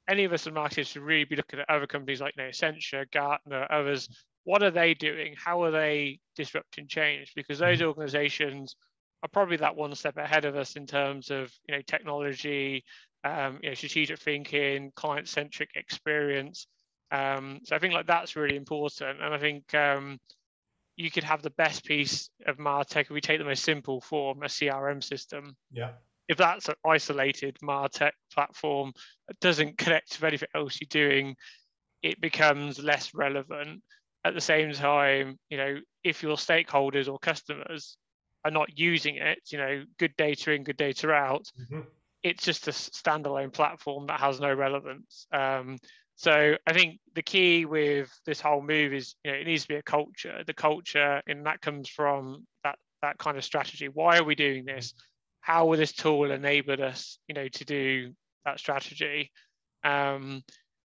any 0.10 0.26
of 0.26 0.34
us 0.34 0.48
in 0.48 0.54
marketing 0.54 0.84
should 0.86 1.02
really 1.02 1.24
be 1.24 1.36
looking 1.36 1.60
at 1.60 1.70
other 1.70 1.88
companies 1.88 2.20
like 2.20 2.34
you 2.38 2.44
know, 2.44 2.50
Accenture, 2.50 3.10
Gartner, 3.12 3.68
others. 3.70 4.10
What 4.44 4.64
are 4.64 4.72
they 4.72 4.94
doing? 4.94 5.36
How 5.38 5.64
are 5.64 5.72
they 5.72 6.20
disrupting 6.36 6.88
change? 6.88 7.32
Because 7.36 7.60
those 7.60 7.80
mm-hmm. 7.80 7.88
organizations 7.88 8.76
are 9.22 9.30
probably 9.30 9.58
that 9.58 9.76
one 9.76 9.96
step 9.96 10.18
ahead 10.18 10.46
of 10.46 10.56
us 10.56 10.76
in 10.76 10.86
terms 10.86 11.32
of 11.32 11.52
you 11.68 11.76
know 11.76 11.82
technology, 11.82 12.84
um, 13.24 13.60
you 13.62 13.70
know, 13.70 13.76
strategic 13.76 14.20
thinking, 14.20 14.92
client-centric 14.96 15.70
experience. 15.76 16.68
Um, 17.12 17.60
so 17.64 17.76
I 17.76 17.80
think 17.80 17.94
like 17.94 18.08
that's 18.08 18.36
really 18.36 18.56
important, 18.56 19.22
and 19.22 19.34
I 19.34 19.38
think 19.38 19.74
um, 19.74 20.20
you 20.96 21.10
could 21.10 21.24
have 21.24 21.42
the 21.42 21.52
best 21.52 21.86
piece 21.86 22.30
of 22.46 22.58
Martech 22.58 23.04
if 23.04 23.12
we 23.12 23.22
take 23.22 23.40
the 23.40 23.46
most 23.46 23.64
simple 23.64 24.02
form, 24.02 24.44
a 24.44 24.48
CRM 24.48 25.04
system. 25.04 25.56
Yeah 25.72 25.92
if 26.30 26.38
that's 26.38 26.70
an 26.70 26.76
isolated 26.86 27.58
martech 27.64 28.12
platform 28.34 28.94
that 29.28 29.40
doesn't 29.40 29.78
connect 29.78 30.12
to 30.14 30.26
anything 30.26 30.48
else 30.56 30.80
you're 30.80 30.88
doing 30.90 31.36
it 32.02 32.20
becomes 32.20 32.80
less 32.80 33.14
relevant 33.14 33.82
at 34.26 34.34
the 34.34 34.42
same 34.42 34.72
time 34.74 35.38
you 35.50 35.58
know 35.58 35.78
if 36.04 36.24
your 36.24 36.36
stakeholders 36.36 37.12
or 37.12 37.20
customers 37.20 37.98
are 38.46 38.52
not 38.52 38.78
using 38.78 39.18
it 39.18 39.40
you 39.52 39.58
know 39.58 39.84
good 40.00 40.14
data 40.18 40.52
in 40.52 40.64
good 40.64 40.78
data 40.78 41.12
out 41.12 41.46
mm-hmm. 41.60 41.82
it's 42.24 42.44
just 42.44 42.68
a 42.68 42.72
standalone 42.72 43.52
platform 43.52 44.08
that 44.08 44.20
has 44.20 44.40
no 44.40 44.54
relevance 44.54 45.28
um, 45.32 45.78
so 46.16 46.56
i 46.68 46.74
think 46.74 47.00
the 47.16 47.22
key 47.22 47.66
with 47.66 48.10
this 48.26 48.40
whole 48.40 48.62
move 48.62 48.94
is 48.94 49.16
you 49.24 49.32
know 49.32 49.38
it 49.38 49.48
needs 49.48 49.64
to 49.64 49.70
be 49.70 49.76
a 49.76 49.84
culture 49.84 50.44
the 50.46 50.54
culture 50.54 51.22
and 51.28 51.46
that 51.46 51.62
comes 51.62 51.90
from 51.90 52.46
that 52.64 52.78
that 53.02 53.18
kind 53.18 53.38
of 53.38 53.44
strategy 53.44 53.88
why 53.88 54.18
are 54.18 54.24
we 54.24 54.36
doing 54.36 54.66
this 54.66 54.94
how 55.44 55.66
will 55.66 55.78
this 55.78 55.92
tool 55.92 56.32
enable 56.32 56.82
us, 56.82 57.20
you 57.28 57.36
know, 57.36 57.50
to 57.50 57.66
do 57.66 58.14
that 58.46 58.60
strategy? 58.60 59.30
Um, 59.84 60.42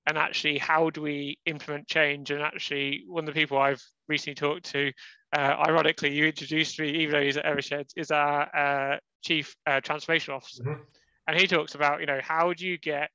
and 0.09 0.19
actually 0.19 0.59
how 0.59 0.91
do 0.91 1.03
we 1.03 1.39
implement 1.47 1.87
change? 1.87 2.31
And 2.31 2.43
actually 2.43 3.05
one 3.07 3.29
of 3.29 3.35
the 3.35 3.41
people 3.41 3.59
i've 3.59 3.83
recently 4.09 4.35
talked 4.35 4.65
to 4.73 4.91
uh, 5.37 5.55
ironically 5.69 6.13
you 6.13 6.25
introduced 6.27 6.81
me 6.81 6.89
even 6.91 7.13
though 7.13 7.23
he's 7.23 7.37
at 7.37 7.45
Eversheds 7.45 7.91
is 7.97 8.11
our 8.11 8.49
uh, 8.57 8.97
chief 9.23 9.55
uh, 9.67 9.81
transformation 9.81 10.35
officer. 10.35 10.65
Mm-hmm. 10.65 10.83
and 11.29 11.41
he 11.41 11.47
talks 11.47 11.75
about 11.75 12.01
you 12.01 12.07
know 12.07 12.21
how 12.23 12.53
do 12.55 12.67
you 12.67 12.79
get 12.79 13.11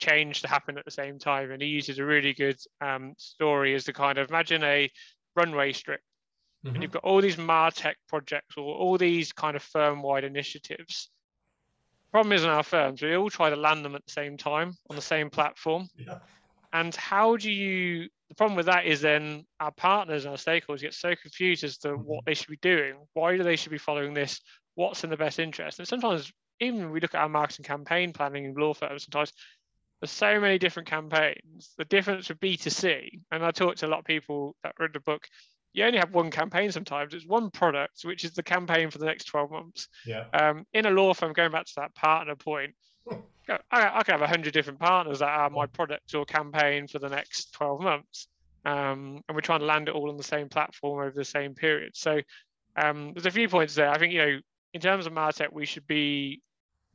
change 0.00 0.42
to 0.42 0.48
happen 0.48 0.78
at 0.78 0.84
the 0.84 0.90
same 0.90 1.18
time? 1.18 1.50
And 1.50 1.62
he 1.62 1.68
uses 1.68 1.98
a 1.98 2.04
really 2.04 2.32
good 2.32 2.56
um, 2.80 3.14
story 3.18 3.74
as 3.74 3.84
the 3.84 3.92
kind 3.92 4.18
of 4.18 4.30
imagine 4.30 4.64
a 4.64 4.90
runway 5.36 5.72
strip. 5.72 6.00
Mm-hmm. 6.64 6.74
and 6.74 6.82
you've 6.82 6.92
got 6.92 7.04
all 7.04 7.22
these 7.22 7.36
martech 7.36 7.94
projects 8.06 8.58
or 8.58 8.74
all 8.74 8.98
these 8.98 9.32
kind 9.32 9.56
of 9.56 9.62
firm-wide 9.62 10.24
initiatives 10.24 11.08
problem 12.10 12.32
is 12.32 12.44
in 12.44 12.50
our 12.50 12.62
firms 12.62 13.02
we 13.02 13.14
all 13.16 13.30
try 13.30 13.50
to 13.50 13.56
land 13.56 13.84
them 13.84 13.94
at 13.94 14.04
the 14.04 14.12
same 14.12 14.36
time 14.36 14.74
on 14.88 14.96
the 14.96 15.02
same 15.02 15.30
platform. 15.30 15.88
Yeah. 15.96 16.18
and 16.72 16.94
how 16.94 17.36
do 17.36 17.50
you 17.50 18.08
the 18.28 18.34
problem 18.36 18.56
with 18.56 18.66
that 18.66 18.86
is 18.86 19.00
then 19.00 19.44
our 19.58 19.72
partners 19.72 20.24
and 20.24 20.30
our 20.30 20.38
stakeholders 20.38 20.82
get 20.82 20.94
so 20.94 21.14
confused 21.16 21.64
as 21.64 21.78
to 21.78 21.88
mm-hmm. 21.88 22.02
what 22.02 22.24
they 22.24 22.34
should 22.34 22.48
be 22.48 22.58
doing. 22.62 22.94
Why 23.12 23.36
do 23.36 23.42
they 23.42 23.56
should 23.56 23.72
be 23.72 23.78
following 23.78 24.14
this? 24.14 24.40
What's 24.76 25.02
in 25.02 25.10
the 25.10 25.16
best 25.16 25.40
interest? 25.40 25.80
And 25.80 25.88
sometimes 25.88 26.30
even 26.60 26.80
when 26.80 26.90
we 26.92 27.00
look 27.00 27.14
at 27.14 27.20
our 27.20 27.28
marketing 27.28 27.64
campaign 27.64 28.12
planning 28.12 28.44
in 28.44 28.54
law 28.54 28.74
firms 28.74 29.04
sometimes 29.04 29.32
there's 30.00 30.10
so 30.10 30.40
many 30.40 30.58
different 30.58 30.88
campaigns. 30.88 31.74
The 31.76 31.84
difference 31.84 32.28
with 32.28 32.40
b2c 32.40 33.20
and 33.32 33.44
i 33.44 33.50
talked 33.50 33.78
to 33.78 33.86
a 33.86 33.88
lot 33.88 34.00
of 34.00 34.04
people 34.04 34.54
that 34.62 34.74
read 34.78 34.92
the 34.92 35.00
book 35.00 35.26
you 35.72 35.84
only 35.84 35.98
have 35.98 36.12
one 36.12 36.30
campaign 36.30 36.72
sometimes. 36.72 37.14
It's 37.14 37.26
one 37.26 37.50
product, 37.50 38.00
which 38.04 38.24
is 38.24 38.32
the 38.32 38.42
campaign 38.42 38.90
for 38.90 38.98
the 38.98 39.06
next 39.06 39.24
12 39.24 39.50
months. 39.50 39.88
Yeah. 40.04 40.24
Um, 40.32 40.66
in 40.72 40.86
a 40.86 40.90
law 40.90 41.14
firm, 41.14 41.32
going 41.32 41.52
back 41.52 41.66
to 41.66 41.72
that 41.76 41.94
partner 41.94 42.34
point, 42.34 42.74
I, 43.10 43.60
I 43.70 44.02
can 44.02 44.12
have 44.12 44.20
100 44.20 44.52
different 44.52 44.78
partners 44.78 45.20
that 45.20 45.28
are 45.28 45.50
my 45.50 45.66
product 45.66 46.14
or 46.14 46.24
campaign 46.24 46.88
for 46.88 46.98
the 46.98 47.08
next 47.08 47.52
12 47.52 47.80
months. 47.80 48.28
Um, 48.64 49.22
and 49.28 49.34
we're 49.34 49.40
trying 49.40 49.60
to 49.60 49.66
land 49.66 49.88
it 49.88 49.94
all 49.94 50.10
on 50.10 50.16
the 50.16 50.22
same 50.22 50.48
platform 50.48 51.00
over 51.00 51.16
the 51.16 51.24
same 51.24 51.54
period. 51.54 51.92
So 51.94 52.20
um, 52.76 53.12
there's 53.14 53.26
a 53.26 53.30
few 53.30 53.48
points 53.48 53.74
there. 53.74 53.90
I 53.90 53.98
think, 53.98 54.12
you 54.12 54.18
know, 54.18 54.40
in 54.74 54.80
terms 54.80 55.06
of 55.06 55.12
Martech, 55.12 55.52
we 55.52 55.66
should 55.66 55.86
be 55.86 56.42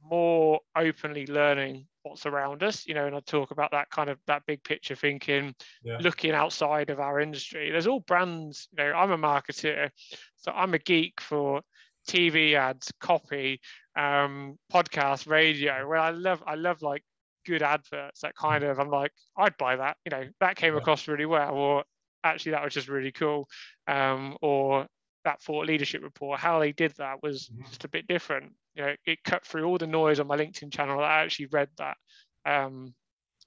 more 0.03 0.59
openly 0.75 1.25
learning 1.27 1.87
what's 2.05 2.25
around 2.25 2.61
us 2.61 2.85
you 2.85 2.93
know 2.93 3.07
and 3.07 3.15
i 3.15 3.19
talk 3.21 3.51
about 3.51 3.71
that 3.71 3.89
kind 3.89 4.09
of 4.09 4.19
that 4.27 4.43
big 4.45 4.63
picture 4.63 4.95
thinking 4.95 5.53
yeah. 5.83 5.97
looking 5.99 6.31
outside 6.31 6.89
of 6.89 6.99
our 6.99 7.19
industry 7.19 7.71
there's 7.71 7.87
all 7.87 7.99
brands 8.01 8.67
you 8.71 8.83
know 8.83 8.93
i'm 8.93 9.11
a 9.11 9.17
marketer 9.17 9.89
so 10.37 10.51
i'm 10.51 10.73
a 10.73 10.79
geek 10.79 11.19
for 11.19 11.61
tv 12.07 12.53
ads 12.53 12.91
copy 12.99 13.59
um 13.97 14.55
podcast 14.71 15.27
radio 15.27 15.87
where 15.87 15.97
i 15.97 16.11
love 16.11 16.43
i 16.45 16.53
love 16.53 16.81
like 16.83 17.03
good 17.45 17.63
adverts 17.63 18.21
that 18.21 18.35
kind 18.35 18.63
of 18.63 18.79
i'm 18.79 18.89
like 18.89 19.11
i'd 19.37 19.57
buy 19.57 19.75
that 19.75 19.97
you 20.05 20.11
know 20.11 20.27
that 20.39 20.55
came 20.55 20.73
yeah. 20.73 20.79
across 20.79 21.07
really 21.07 21.25
well 21.25 21.53
or 21.53 21.83
actually 22.23 22.51
that 22.51 22.63
was 22.63 22.73
just 22.73 22.87
really 22.87 23.11
cool 23.11 23.47
um 23.87 24.37
or 24.41 24.85
that 25.23 25.41
thought 25.41 25.65
leadership 25.65 26.03
report 26.03 26.39
how 26.39 26.59
they 26.59 26.71
did 26.71 26.93
that 26.97 27.21
was 27.23 27.49
mm-hmm. 27.49 27.65
just 27.67 27.83
a 27.83 27.89
bit 27.89 28.07
different 28.07 28.51
you 28.75 28.83
know, 28.83 28.95
it 29.05 29.23
cut 29.23 29.45
through 29.45 29.65
all 29.65 29.77
the 29.77 29.87
noise 29.87 30.19
on 30.19 30.27
my 30.27 30.37
LinkedIn 30.37 30.71
channel. 30.71 30.99
I 30.99 31.23
actually 31.23 31.47
read 31.47 31.69
that. 31.77 31.97
Um, 32.45 32.93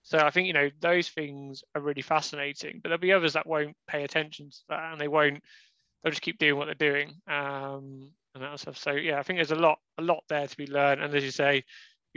so 0.03 0.19
I 0.19 0.31
think 0.31 0.47
you 0.47 0.55
know 0.55 0.71
those 0.81 1.09
things 1.09 1.63
are 1.75 1.83
really 1.83 2.03
fascinating, 2.03 2.81
but 2.83 2.89
there'll 2.89 3.01
be 3.01 3.13
others 3.13 3.35
that 3.35 3.47
won't 3.47 3.77
pay 3.87 4.05
attention 4.05 4.51
to 4.51 4.59
that, 4.71 4.93
and 4.93 5.01
they 5.01 5.09
won't. 5.09 5.43
They'll 6.03 6.13
just 6.13 6.23
keep 6.23 6.39
doing 6.39 6.57
what 6.57 6.65
they're 6.65 6.93
doing, 6.93 7.21
um, 7.27 8.11
and 8.35 8.43
that 8.43 8.59
stuff. 8.61 8.79
So 8.79 8.93
yeah, 8.93 9.19
I 9.19 9.23
think 9.23 9.39
there's 9.39 9.51
a 9.51 9.57
lot, 9.57 9.79
a 9.99 10.03
lot 10.03 10.25
there 10.29 10.47
to 10.47 10.57
be 10.57 10.67
learned. 10.67 11.03
And 11.03 11.15
as 11.15 11.25
you 11.25 11.31
say, 11.31 11.65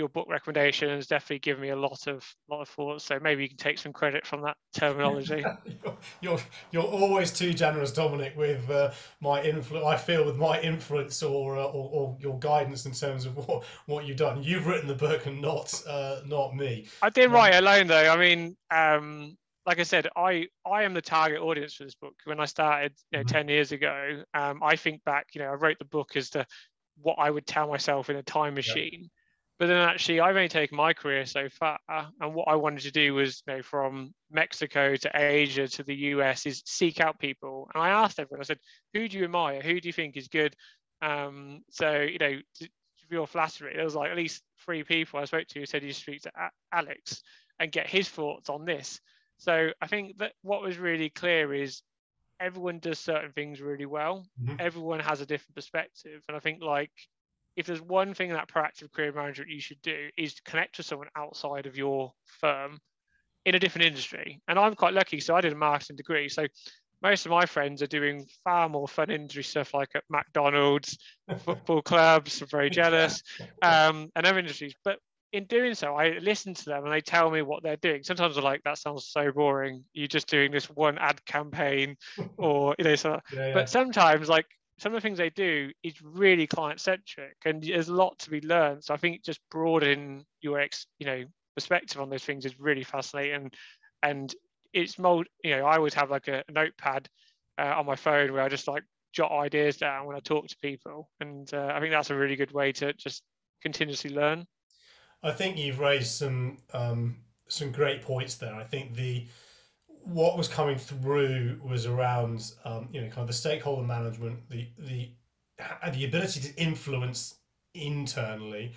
your 0.01 0.09
book 0.09 0.25
recommendations 0.27 1.05
definitely 1.05 1.37
give 1.37 1.59
me 1.59 1.69
a 1.69 1.75
lot 1.75 2.07
of 2.07 2.25
lot 2.49 2.61
of 2.61 2.69
thoughts. 2.69 3.05
So 3.05 3.19
maybe 3.21 3.43
you 3.43 3.49
can 3.49 3.57
take 3.57 3.77
some 3.77 3.93
credit 3.93 4.25
from 4.25 4.41
that 4.41 4.57
terminology. 4.73 5.45
you're, 5.83 5.97
you're, 6.21 6.39
you're 6.71 6.83
always 6.83 7.31
too 7.31 7.53
generous, 7.53 7.91
Dominic, 7.91 8.35
with 8.35 8.67
uh, 8.69 8.91
my 9.19 9.43
influence. 9.43 9.85
I 9.85 9.97
feel 9.97 10.25
with 10.25 10.37
my 10.37 10.59
influence 10.59 11.21
or, 11.21 11.55
uh, 11.55 11.65
or, 11.65 11.89
or 11.93 12.17
your 12.19 12.39
guidance 12.39 12.87
in 12.87 12.93
terms 12.93 13.27
of 13.27 13.37
what 13.37 13.63
what 13.85 14.05
you've 14.05 14.17
done. 14.17 14.41
You've 14.41 14.65
written 14.65 14.87
the 14.87 14.95
book 14.95 15.27
and 15.27 15.39
not 15.39 15.79
uh, 15.87 16.21
not 16.25 16.55
me. 16.55 16.87
I 17.03 17.09
did 17.09 17.27
um, 17.27 17.33
write 17.33 17.53
alone 17.53 17.87
though. 17.87 18.11
I 18.11 18.17
mean. 18.17 18.57
Um, 18.71 19.37
like 19.67 19.79
I 19.79 19.83
said, 19.83 20.07
I 20.15 20.47
I 20.65 20.81
am 20.81 20.95
the 20.95 21.03
target 21.03 21.39
audience 21.39 21.75
for 21.75 21.83
this 21.83 21.93
book. 21.93 22.15
When 22.23 22.39
I 22.39 22.45
started, 22.45 22.93
you 23.11 23.19
know, 23.19 23.23
mm-hmm. 23.23 23.31
ten 23.31 23.47
years 23.47 23.71
ago, 23.71 24.23
um, 24.33 24.63
I 24.63 24.75
think 24.75 25.03
back. 25.03 25.27
You 25.35 25.41
know, 25.41 25.49
I 25.49 25.53
wrote 25.53 25.77
the 25.77 25.85
book 25.85 26.15
as 26.15 26.31
to 26.31 26.47
what 26.99 27.17
I 27.19 27.29
would 27.29 27.45
tell 27.45 27.67
myself 27.67 28.09
in 28.09 28.15
a 28.15 28.23
time 28.23 28.55
machine. 28.55 29.01
Yeah 29.03 29.07
but 29.61 29.67
then 29.67 29.77
actually, 29.77 30.19
I've 30.19 30.35
only 30.35 30.47
taken 30.47 30.75
my 30.75 30.91
career 30.91 31.23
so 31.27 31.47
far, 31.47 31.77
and 31.87 32.33
what 32.33 32.47
I 32.47 32.55
wanted 32.55 32.81
to 32.81 32.91
do 32.91 33.13
was, 33.13 33.43
you 33.45 33.53
know, 33.53 33.61
from 33.61 34.11
Mexico 34.31 34.95
to 34.95 35.11
Asia 35.13 35.67
to 35.67 35.83
the 35.83 35.93
US, 35.93 36.47
is 36.47 36.63
seek 36.65 36.99
out 36.99 37.19
people. 37.19 37.69
And 37.71 37.83
I 37.83 37.89
asked 37.89 38.19
everyone, 38.19 38.41
I 38.41 38.45
said, 38.45 38.57
"Who 38.95 39.07
do 39.07 39.19
you 39.19 39.25
admire? 39.25 39.61
Who 39.61 39.79
do 39.79 39.87
you 39.87 39.93
think 39.93 40.17
is 40.17 40.29
good?" 40.29 40.55
Um, 41.03 41.61
so, 41.69 41.91
you 42.01 42.17
know, 42.17 42.39
to, 42.55 42.65
to 42.65 43.07
feel 43.07 43.27
flattery, 43.27 43.73
there 43.75 43.83
was 43.83 43.93
like 43.93 44.09
at 44.09 44.17
least 44.17 44.41
three 44.65 44.83
people 44.83 45.19
I 45.19 45.25
spoke 45.25 45.45
to 45.49 45.59
who 45.59 45.67
said 45.67 45.83
you 45.83 45.93
speak 45.93 46.23
to 46.23 46.31
Alex 46.73 47.21
and 47.59 47.71
get 47.71 47.85
his 47.85 48.09
thoughts 48.09 48.49
on 48.49 48.65
this. 48.65 48.99
So 49.37 49.69
I 49.79 49.85
think 49.85 50.17
that 50.17 50.33
what 50.41 50.63
was 50.63 50.79
really 50.79 51.11
clear 51.11 51.53
is 51.53 51.83
everyone 52.39 52.79
does 52.79 52.97
certain 52.97 53.31
things 53.31 53.61
really 53.61 53.85
well. 53.85 54.25
Mm-hmm. 54.41 54.55
Everyone 54.57 55.01
has 55.01 55.21
a 55.21 55.27
different 55.27 55.53
perspective, 55.53 56.23
and 56.27 56.35
I 56.35 56.39
think 56.39 56.63
like 56.63 56.89
if 57.55 57.65
there's 57.65 57.81
one 57.81 58.13
thing 58.13 58.29
that 58.29 58.49
proactive 58.49 58.91
career 58.91 59.11
management 59.11 59.49
you 59.49 59.59
should 59.59 59.81
do 59.81 60.09
is 60.17 60.39
connect 60.45 60.75
to 60.75 60.83
someone 60.83 61.09
outside 61.15 61.65
of 61.65 61.77
your 61.77 62.11
firm 62.25 62.79
in 63.45 63.55
a 63.55 63.59
different 63.59 63.85
industry. 63.85 64.41
And 64.47 64.57
I'm 64.57 64.75
quite 64.75 64.93
lucky, 64.93 65.19
so 65.19 65.35
I 65.35 65.41
did 65.41 65.53
a 65.53 65.55
marketing 65.55 65.95
degree. 65.95 66.29
So 66.29 66.45
most 67.01 67.25
of 67.25 67.31
my 67.31 67.45
friends 67.45 67.81
are 67.81 67.87
doing 67.87 68.27
far 68.43 68.69
more 68.69 68.87
fun 68.87 69.09
industry 69.09 69.43
stuff 69.43 69.73
like 69.73 69.89
at 69.95 70.03
McDonald's, 70.09 70.97
football 71.39 71.81
clubs, 71.81 72.41
I'm 72.41 72.47
very 72.47 72.69
jealous, 72.69 73.23
um, 73.61 74.11
and 74.15 74.25
other 74.25 74.39
industries. 74.39 74.75
But 74.83 74.99
in 75.33 75.45
doing 75.45 75.73
so, 75.73 75.95
I 75.95 76.17
listen 76.19 76.53
to 76.53 76.65
them 76.65 76.83
and 76.83 76.93
they 76.93 77.01
tell 77.01 77.31
me 77.31 77.41
what 77.41 77.63
they're 77.63 77.77
doing. 77.77 78.03
Sometimes 78.03 78.37
I'm 78.37 78.43
like, 78.43 78.63
that 78.63 78.77
sounds 78.77 79.07
so 79.07 79.31
boring. 79.31 79.83
You're 79.93 80.07
just 80.07 80.27
doing 80.27 80.51
this 80.51 80.69
one 80.69 80.97
ad 80.97 81.23
campaign, 81.25 81.95
or 82.37 82.75
you 82.77 82.83
know, 82.83 82.95
so. 82.95 83.19
Yeah, 83.33 83.47
yeah. 83.47 83.53
But 83.53 83.69
sometimes, 83.69 84.29
like 84.29 84.45
some 84.81 84.95
of 84.95 84.97
the 84.97 85.07
things 85.07 85.19
they 85.19 85.29
do 85.29 85.71
is 85.83 86.01
really 86.01 86.47
client 86.47 86.81
centric 86.81 87.35
and 87.45 87.61
there's 87.61 87.89
a 87.89 87.93
lot 87.93 88.17
to 88.17 88.31
be 88.31 88.41
learned. 88.41 88.83
So 88.83 88.95
i 88.95 88.97
think 88.97 89.23
just 89.23 89.39
broadening 89.51 90.25
your 90.41 90.59
ex 90.59 90.87
you 90.97 91.05
know 91.05 91.23
perspective 91.55 92.01
on 92.01 92.09
those 92.09 92.23
things 92.23 92.45
is 92.45 92.59
really 92.59 92.83
fascinating. 92.83 93.51
And 94.01 94.33
it's 94.73 94.97
mold 94.97 95.27
you 95.43 95.55
know 95.55 95.65
i 95.65 95.75
always 95.75 95.93
have 95.93 96.09
like 96.09 96.29
a, 96.29 96.43
notepad 96.49 97.07
uh, 97.59 97.73
on 97.77 97.85
my 97.85 97.95
phone 97.95 98.31
where 98.31 98.41
i 98.41 98.47
just 98.47 98.69
like 98.69 98.83
jot 99.11 99.29
ideas 99.29 99.75
down 99.75 100.07
when 100.07 100.15
i 100.15 100.19
talk 100.19 100.47
to 100.47 100.57
people. 100.61 101.09
And 101.19 101.53
uh, 101.53 101.71
i 101.75 101.79
think 101.79 101.91
that's 101.91 102.09
a 102.09 102.15
really 102.15 102.35
good 102.35 102.51
way 102.51 102.71
to 102.73 102.93
just 102.93 103.21
continuously 103.61 104.09
learn. 104.09 104.47
I 105.21 105.31
think 105.31 105.57
you've 105.57 105.79
raised 105.79 106.11
some 106.11 106.57
um, 106.73 107.17
some 107.47 107.71
great 107.71 108.01
points 108.01 108.35
there. 108.35 108.55
I 108.55 108.63
think 108.63 108.95
the 108.95 109.27
what 110.03 110.37
was 110.37 110.47
coming 110.47 110.77
through 110.77 111.59
was 111.63 111.85
around 111.85 112.51
um, 112.65 112.89
you 112.91 113.01
know 113.01 113.07
kind 113.07 113.21
of 113.21 113.27
the 113.27 113.33
stakeholder 113.33 113.83
management, 113.83 114.49
the 114.49 114.67
the 114.77 115.09
the 115.91 116.05
ability 116.05 116.39
to 116.39 116.55
influence 116.61 117.35
internally, 117.73 118.73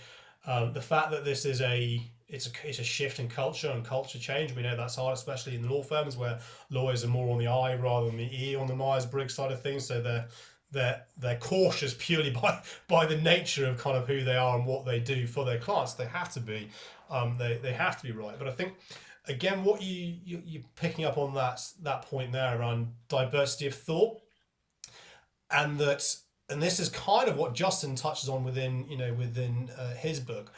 um, 0.47 0.73
the 0.73 0.83
fact 0.83 1.11
that 1.11 1.25
this 1.25 1.45
is 1.45 1.61
a 1.61 2.01
it's 2.29 2.47
a 2.47 2.51
it's 2.65 2.79
a 2.79 2.85
shift 2.85 3.19
in 3.19 3.29
culture 3.29 3.71
and 3.71 3.85
culture 3.85 4.19
change. 4.19 4.55
We 4.55 4.63
know 4.63 4.77
that's 4.77 4.97
hard, 4.97 5.15
especially 5.15 5.55
in 5.55 5.69
law 5.69 5.83
firms 5.83 6.17
where 6.17 6.41
lawyers 6.71 7.05
are 7.05 7.09
more 7.09 7.31
on 7.33 7.39
the 7.39 7.47
I 7.47 7.75
rather 7.77 8.07
than 8.07 8.17
the 8.17 8.31
E 8.33 8.57
on 8.57 8.67
the 8.67 8.75
Myers 8.75 9.07
Briggs 9.07 9.35
side 9.35 9.53
of 9.53 9.63
things. 9.63 9.87
So 9.87 10.01
they're 10.01 10.27
they're 10.71 11.05
they're 11.17 11.39
cautious 11.39 11.95
purely 11.99 12.31
by 12.43 12.63
by 12.89 13.07
the 13.07 13.17
nature 13.17 13.67
of 13.67 13.79
kind 13.79 13.97
of 13.97 14.07
who 14.07 14.25
they 14.25 14.37
are 14.37 14.57
and 14.57 14.67
what 14.67 14.85
they 14.85 15.01
do 15.01 15.27
for 15.27 15.45
their 15.45 15.59
clients. 15.59 15.95
They 15.95 16.07
have 16.07 16.33
to 16.35 16.41
be, 16.41 16.69
um, 17.11 17.37
they 17.39 17.59
they 17.63 17.73
have 17.73 18.01
to 18.01 18.05
be 18.05 18.13
right. 18.13 18.39
But 18.39 18.49
I 18.49 18.53
think 18.53 18.75
again, 19.27 19.65
what 19.65 19.83
you, 19.83 20.17
you 20.25 20.43
you're 20.45 20.63
picking 20.77 21.05
up 21.05 21.19
on 21.19 21.35
that 21.35 21.61
that 21.83 22.03
point 22.03 22.33
there 22.33 22.59
around 22.59 22.89
diversity 23.09 23.67
of 23.67 23.75
thought, 23.75 24.21
and 25.51 25.79
that 25.79 26.17
and 26.49 26.63
this 26.63 26.79
is 26.79 26.89
kind 26.89 27.29
of 27.29 27.37
what 27.37 27.55
Justin 27.55 27.97
touches 27.97 28.29
on 28.29 28.45
within 28.45 28.87
you 28.89 28.97
know 28.97 29.13
within 29.15 29.71
uh, 29.79 29.95
his 29.95 30.21
book, 30.21 30.53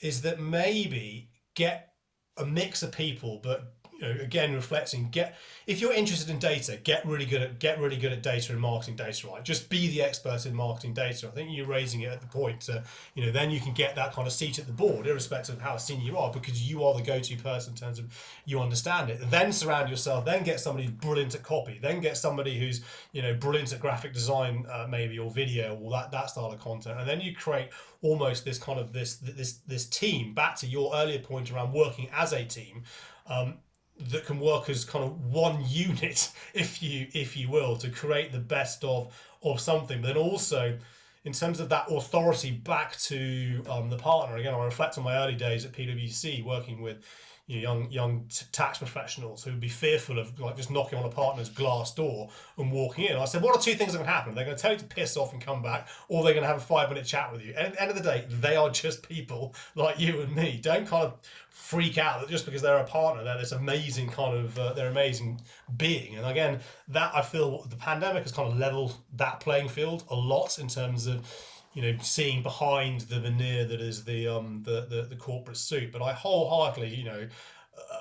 is 0.00 0.22
that 0.22 0.40
maybe 0.40 1.28
get 1.54 1.94
a 2.36 2.46
mix 2.46 2.82
of 2.82 2.92
people, 2.92 3.40
but 3.42 3.74
again 4.10 4.54
reflecting 4.54 5.08
get 5.10 5.36
if 5.66 5.80
you're 5.80 5.92
interested 5.92 6.30
in 6.30 6.38
data 6.38 6.76
get 6.76 7.04
really 7.06 7.24
good 7.24 7.42
at 7.42 7.58
get 7.58 7.78
really 7.78 7.96
good 7.96 8.12
at 8.12 8.22
data 8.22 8.52
and 8.52 8.60
marketing 8.60 8.96
data 8.96 9.28
right? 9.28 9.44
Just 9.44 9.68
be 9.68 9.88
the 9.88 10.02
expert 10.02 10.46
in 10.46 10.54
marketing 10.54 10.94
data. 10.94 11.28
I 11.28 11.30
think 11.30 11.50
you're 11.52 11.66
raising 11.66 12.02
it 12.02 12.10
at 12.10 12.20
the 12.20 12.26
point 12.26 12.62
to 12.62 12.82
you 13.14 13.24
know 13.24 13.32
then 13.32 13.50
you 13.50 13.60
can 13.60 13.72
get 13.72 13.94
that 13.96 14.12
kind 14.12 14.26
of 14.26 14.32
seat 14.32 14.58
at 14.58 14.66
the 14.66 14.72
board 14.72 15.06
irrespective 15.06 15.56
of 15.56 15.60
how 15.60 15.76
senior 15.76 16.04
you 16.04 16.18
are 16.18 16.32
because 16.32 16.68
you 16.68 16.84
are 16.84 16.94
the 16.94 17.02
go-to 17.02 17.36
person 17.36 17.72
in 17.72 17.76
terms 17.76 17.98
of 17.98 18.06
you 18.44 18.60
understand 18.60 19.10
it. 19.10 19.18
Then 19.30 19.52
surround 19.52 19.90
yourself 19.90 20.24
then 20.24 20.42
get 20.42 20.60
somebody 20.60 20.86
who's 20.86 20.94
brilliant 20.94 21.34
at 21.34 21.42
copy 21.42 21.78
then 21.80 22.00
get 22.00 22.16
somebody 22.16 22.58
who's 22.58 22.82
you 23.12 23.22
know 23.22 23.34
brilliant 23.34 23.72
at 23.72 23.80
graphic 23.80 24.12
design 24.12 24.66
uh, 24.70 24.86
maybe 24.88 25.18
or 25.18 25.30
video 25.30 25.76
or 25.76 25.90
that 25.90 26.10
that 26.10 26.30
style 26.30 26.50
of 26.52 26.60
content. 26.60 26.98
And 26.98 27.08
then 27.08 27.20
you 27.20 27.34
create 27.34 27.68
almost 28.02 28.44
this 28.44 28.58
kind 28.58 28.78
of 28.78 28.92
this 28.92 29.16
this 29.16 29.54
this 29.66 29.86
team 29.86 30.34
back 30.34 30.56
to 30.56 30.66
your 30.66 30.94
earlier 30.94 31.18
point 31.18 31.50
around 31.50 31.72
working 31.72 32.08
as 32.12 32.32
a 32.32 32.44
team. 32.44 32.82
Um, 33.26 33.58
that 33.98 34.26
can 34.26 34.40
work 34.40 34.68
as 34.68 34.84
kind 34.84 35.04
of 35.04 35.24
one 35.26 35.64
unit, 35.68 36.30
if 36.54 36.82
you 36.82 37.06
if 37.12 37.36
you 37.36 37.48
will, 37.48 37.76
to 37.76 37.90
create 37.90 38.32
the 38.32 38.38
best 38.38 38.84
of 38.84 39.14
of 39.42 39.60
something. 39.60 40.00
But 40.00 40.08
then 40.08 40.16
also, 40.16 40.78
in 41.24 41.32
terms 41.32 41.60
of 41.60 41.68
that 41.68 41.86
authority 41.90 42.50
back 42.50 42.96
to 42.98 43.62
um, 43.68 43.90
the 43.90 43.96
partner. 43.96 44.36
Again, 44.36 44.54
I 44.54 44.64
reflect 44.64 44.98
on 44.98 45.04
my 45.04 45.16
early 45.16 45.36
days 45.36 45.64
at 45.64 45.72
PwC 45.72 46.44
working 46.44 46.82
with 46.82 46.98
you 47.46 47.56
know, 47.56 47.62
young 47.62 47.90
young 47.90 48.24
t- 48.28 48.46
tax 48.52 48.78
professionals 48.78 49.42
who 49.42 49.50
would 49.50 49.60
be 49.60 49.68
fearful 49.68 50.18
of 50.18 50.38
like 50.38 50.56
just 50.56 50.70
knocking 50.70 50.98
on 50.98 51.04
a 51.04 51.08
partner's 51.08 51.48
glass 51.48 51.92
door 51.94 52.30
and 52.56 52.70
walking 52.70 53.04
in. 53.04 53.16
I 53.16 53.24
said, 53.24 53.42
what 53.42 53.56
are 53.56 53.60
two 53.60 53.74
things 53.74 53.92
that 53.92 53.98
can 53.98 54.06
happen? 54.06 54.34
They're 54.34 54.44
going 54.44 54.56
to 54.56 54.62
tell 54.62 54.72
you 54.72 54.78
to 54.78 54.84
piss 54.84 55.16
off 55.16 55.32
and 55.32 55.42
come 55.42 55.62
back, 55.62 55.88
or 56.08 56.22
they're 56.22 56.34
going 56.34 56.44
to 56.44 56.48
have 56.48 56.58
a 56.58 56.60
five 56.60 56.88
minute 56.88 57.04
chat 57.04 57.32
with 57.32 57.42
you. 57.42 57.54
And 57.56 57.66
at 57.66 57.72
the 57.72 57.82
end 57.82 57.90
of 57.90 57.96
the 57.96 58.02
day, 58.02 58.26
they 58.28 58.56
are 58.56 58.70
just 58.70 59.06
people 59.08 59.54
like 59.74 59.98
you 59.98 60.20
and 60.20 60.34
me. 60.34 60.60
Don't 60.62 60.86
kind 60.86 61.06
of 61.06 61.18
freak 61.48 61.98
out 61.98 62.20
that 62.20 62.30
just 62.30 62.44
because 62.46 62.62
they're 62.62 62.78
a 62.78 62.84
partner, 62.84 63.24
they're 63.24 63.38
this 63.38 63.52
amazing 63.52 64.08
kind 64.08 64.36
of 64.36 64.58
uh, 64.58 64.72
they're 64.72 64.90
amazing 64.90 65.40
being. 65.76 66.16
And 66.16 66.26
again, 66.26 66.60
that 66.88 67.12
I 67.14 67.22
feel 67.22 67.64
the 67.64 67.76
pandemic 67.76 68.22
has 68.22 68.32
kind 68.32 68.50
of 68.50 68.58
leveled 68.58 68.96
that 69.16 69.40
playing 69.40 69.68
field 69.68 70.04
a 70.08 70.14
lot 70.14 70.58
in 70.58 70.68
terms 70.68 71.06
of 71.06 71.28
you 71.74 71.82
know, 71.82 71.96
seeing 72.02 72.42
behind 72.42 73.02
the 73.02 73.20
veneer 73.20 73.64
that 73.64 73.80
is 73.80 74.04
the 74.04 74.28
um 74.28 74.62
the, 74.64 74.86
the, 74.88 75.02
the 75.02 75.16
corporate 75.16 75.56
suit. 75.56 75.92
But 75.92 76.02
I 76.02 76.12
wholeheartedly, 76.12 76.94
you 76.94 77.04
know, 77.04 77.28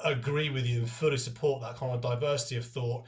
agree 0.04 0.50
with 0.50 0.66
you 0.66 0.80
and 0.80 0.90
fully 0.90 1.18
support 1.18 1.62
that 1.62 1.76
kind 1.76 1.94
of 1.94 2.02
diversity 2.02 2.58
of 2.58 2.66
thought. 2.66 3.06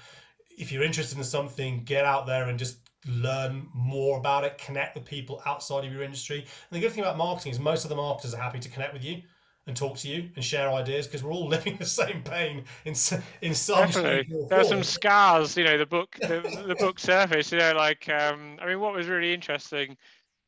If 0.57 0.71
you're 0.71 0.83
interested 0.83 1.17
in 1.17 1.23
something, 1.23 1.83
get 1.83 2.05
out 2.05 2.25
there 2.27 2.47
and 2.47 2.59
just 2.59 2.77
learn 3.07 3.67
more 3.73 4.17
about 4.17 4.43
it, 4.43 4.57
connect 4.57 4.95
with 4.95 5.05
people 5.05 5.41
outside 5.45 5.85
of 5.85 5.91
your 5.91 6.03
industry. 6.03 6.39
And 6.39 6.47
the 6.71 6.79
good 6.79 6.91
thing 6.91 7.03
about 7.03 7.17
marketing 7.17 7.51
is 7.51 7.59
most 7.59 7.83
of 7.83 7.89
the 7.89 7.95
marketers 7.95 8.33
are 8.33 8.41
happy 8.41 8.59
to 8.59 8.69
connect 8.69 8.93
with 8.93 9.03
you 9.03 9.23
and 9.65 9.75
talk 9.75 9.97
to 9.97 10.09
you 10.09 10.29
and 10.35 10.43
share 10.43 10.69
ideas 10.71 11.07
because 11.07 11.23
we're 11.23 11.31
all 11.31 11.47
living 11.49 11.77
the 11.77 11.85
same 11.85 12.21
pain 12.23 12.65
in 12.85 12.93
in 13.41 13.55
some 13.55 13.87
Definitely. 13.87 14.47
There's 14.49 14.69
some 14.69 14.83
scars, 14.83 15.57
you 15.57 15.63
know, 15.63 15.77
the 15.77 15.85
book 15.85 16.17
the, 16.21 16.41
the 16.67 16.75
book 16.75 16.99
surface, 16.99 17.51
you 17.51 17.59
know, 17.59 17.73
like 17.73 18.07
um 18.09 18.57
I 18.61 18.67
mean 18.67 18.79
what 18.79 18.93
was 18.93 19.07
really 19.07 19.33
interesting 19.33 19.97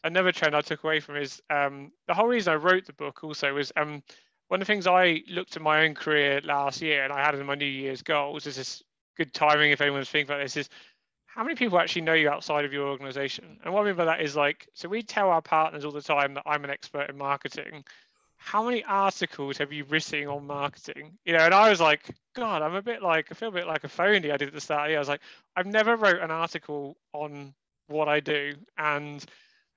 another 0.06 0.32
trend 0.32 0.56
I 0.56 0.62
took 0.62 0.84
away 0.84 1.00
from 1.00 1.18
is 1.18 1.42
um, 1.50 1.92
the 2.08 2.14
whole 2.14 2.28
reason 2.28 2.54
I 2.54 2.58
wrote 2.58 2.86
the 2.86 2.94
book 2.94 3.24
also 3.24 3.54
was 3.54 3.72
um, 3.76 4.04
one 4.48 4.62
of 4.62 4.68
the 4.68 4.72
things 4.72 4.88
I 4.88 5.24
looked 5.28 5.56
at 5.56 5.62
my 5.62 5.84
own 5.84 5.96
career 5.96 6.40
last 6.44 6.82
year 6.82 7.04
and 7.04 7.12
I 7.12 7.26
had 7.26 7.36
in 7.36 7.46
my 7.46 7.56
New 7.56 7.66
Year's 7.66 8.04
goals 8.04 8.46
is 8.46 8.56
this 8.56 8.84
good 9.18 9.34
timing 9.34 9.72
if 9.72 9.82
anyone's 9.82 10.10
thinking 10.10 10.32
about 10.32 10.44
this 10.44 10.58
is 10.58 10.70
how 11.26 11.44
many 11.44 11.56
people 11.56 11.80
actually 11.80 12.04
know 12.04 12.14
you 12.14 12.30
outside 12.30 12.64
of 12.64 12.72
your 12.72 12.88
organization? 12.88 13.60
And 13.64 13.74
what 13.74 13.82
I 13.82 13.86
mean 13.86 13.96
by 13.96 14.06
that 14.06 14.22
is 14.22 14.36
like, 14.38 14.70
so 14.74 14.88
we 14.88 15.02
tell 15.02 15.30
our 15.30 15.42
partners 15.42 15.84
all 15.84 15.92
the 15.92 16.02
time 16.02 16.36
that 16.36 16.44
I'm 16.46 16.64
an 16.64 16.70
expert 16.70 17.10
in 17.10 17.18
marketing. 17.18 17.84
How 18.38 18.64
many 18.64 18.84
articles 18.86 19.58
have 19.58 19.74
you 19.74 19.84
written 19.86 20.28
on 20.28 20.46
marketing? 20.46 21.18
You 21.26 21.34
know, 21.34 21.40
and 21.40 21.54
I 21.54 21.70
was 21.70 21.82
like, 21.82 22.04
God, 22.36 22.62
I'm 22.62 22.76
a 22.76 22.82
bit 22.82 23.02
like, 23.02 23.28
I 23.32 23.34
feel 23.34 23.50
a 23.50 23.52
bit 23.54 23.68
like 23.68 23.84
a 23.84 23.90
phony 23.90 24.32
I 24.32 24.38
did 24.38 24.50
at 24.50 24.54
the 24.54 24.62
start. 24.62 24.92
I 24.92 25.00
was 25.00 25.10
like, 25.10 25.22
I've 25.56 25.66
never 25.66 25.98
wrote 25.98 26.22
an 26.22 26.32
article 26.32 26.96
on 27.12 27.54
what 27.88 28.08
I 28.08 28.20
do. 28.20 28.54
And 28.78 29.26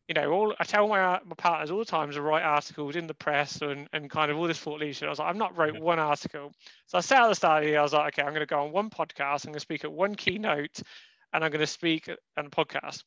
you 0.09 0.15
know, 0.15 0.33
all 0.33 0.55
I 0.59 0.65
tell 0.65 0.89
my, 0.89 1.21
my 1.25 1.35
partners 1.37 1.71
all 1.71 1.79
the 1.79 1.85
time 1.85 2.11
to 2.11 2.23
write 2.23 2.43
articles 2.43 2.97
in 2.97 3.07
the 3.07 3.15
press 3.15 3.61
and, 3.61 3.87
and 3.93 4.11
kind 4.11 4.31
of 4.31 4.39
all 4.39 4.47
this 4.47 4.59
thought 4.59 4.81
leadership. 4.81 5.07
I 5.07 5.11
was 5.11 5.19
like, 5.19 5.29
I've 5.29 5.37
not 5.37 5.57
wrote 5.57 5.75
yeah. 5.75 5.81
one 5.81 5.99
article. 5.99 6.53
So 6.87 6.97
I 6.97 7.03
set 7.03 7.21
at 7.21 7.29
the 7.29 7.35
start 7.35 7.63
of 7.63 7.67
the 7.67 7.71
year, 7.71 7.81
I 7.81 7.83
was 7.83 7.93
like, 7.93 8.15
okay, 8.15 8.27
I'm 8.27 8.33
going 8.33 8.41
to 8.41 8.47
go 8.47 8.65
on 8.65 8.73
one 8.73 8.89
podcast. 8.89 9.45
I'm 9.45 9.53
going 9.53 9.55
to 9.55 9.61
speak 9.61 9.85
at 9.85 9.93
one 9.93 10.15
keynote 10.15 10.81
and 11.35 11.45
I'm 11.45 11.51
going 11.51 11.61
to 11.61 11.67
speak 11.67 12.09
on 12.39 12.47
a 12.47 12.51
podcast. 12.51 13.05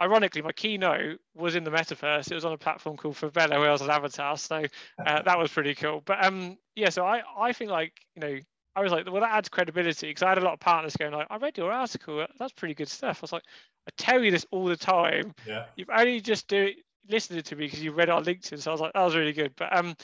Ironically, 0.00 0.42
my 0.42 0.52
keynote 0.52 1.18
was 1.34 1.56
in 1.56 1.64
the 1.64 1.70
metaverse. 1.72 2.30
It 2.30 2.34
was 2.34 2.44
on 2.44 2.52
a 2.52 2.58
platform 2.58 2.96
called 2.96 3.16
Virbela 3.16 3.58
where 3.58 3.68
I 3.68 3.72
was 3.72 3.82
an 3.82 3.90
avatar. 3.90 4.36
So 4.36 4.64
uh, 5.04 5.22
that 5.24 5.38
was 5.38 5.50
pretty 5.50 5.74
cool. 5.74 6.02
But 6.04 6.24
um, 6.24 6.56
yeah, 6.76 6.90
so 6.90 7.04
I, 7.04 7.22
I 7.36 7.52
think 7.52 7.72
like, 7.72 7.92
you 8.14 8.20
know, 8.20 8.38
I 8.76 8.82
was 8.82 8.92
like, 8.92 9.10
well, 9.10 9.20
that 9.20 9.32
adds 9.32 9.48
credibility 9.48 10.08
because 10.08 10.22
I 10.22 10.30
had 10.30 10.38
a 10.38 10.44
lot 10.44 10.54
of 10.54 10.60
partners 10.60 10.96
going 10.96 11.12
like, 11.12 11.28
I 11.30 11.36
read 11.36 11.56
your 11.56 11.72
article. 11.72 12.26
That's 12.38 12.52
pretty 12.52 12.74
good 12.74 12.88
stuff. 12.88 13.18
I 13.20 13.22
was 13.22 13.32
like, 13.32 13.44
I 13.86 13.90
tell 13.96 14.22
you 14.22 14.30
this 14.30 14.46
all 14.50 14.64
the 14.64 14.76
time. 14.76 15.32
Yeah. 15.46 15.66
You've 15.76 15.90
only 15.90 16.20
just 16.20 16.48
do 16.48 16.64
it, 16.64 16.76
listened 17.08 17.44
to 17.44 17.56
me 17.56 17.66
because 17.66 17.82
you 17.82 17.92
read 17.92 18.08
it 18.08 18.12
on 18.12 18.24
LinkedIn. 18.24 18.60
So 18.60 18.70
I 18.70 18.74
was 18.74 18.80
like, 18.80 18.92
that 18.94 19.02
was 19.02 19.14
really 19.14 19.32
good. 19.32 19.52
But 19.56 19.76
um, 19.76 19.94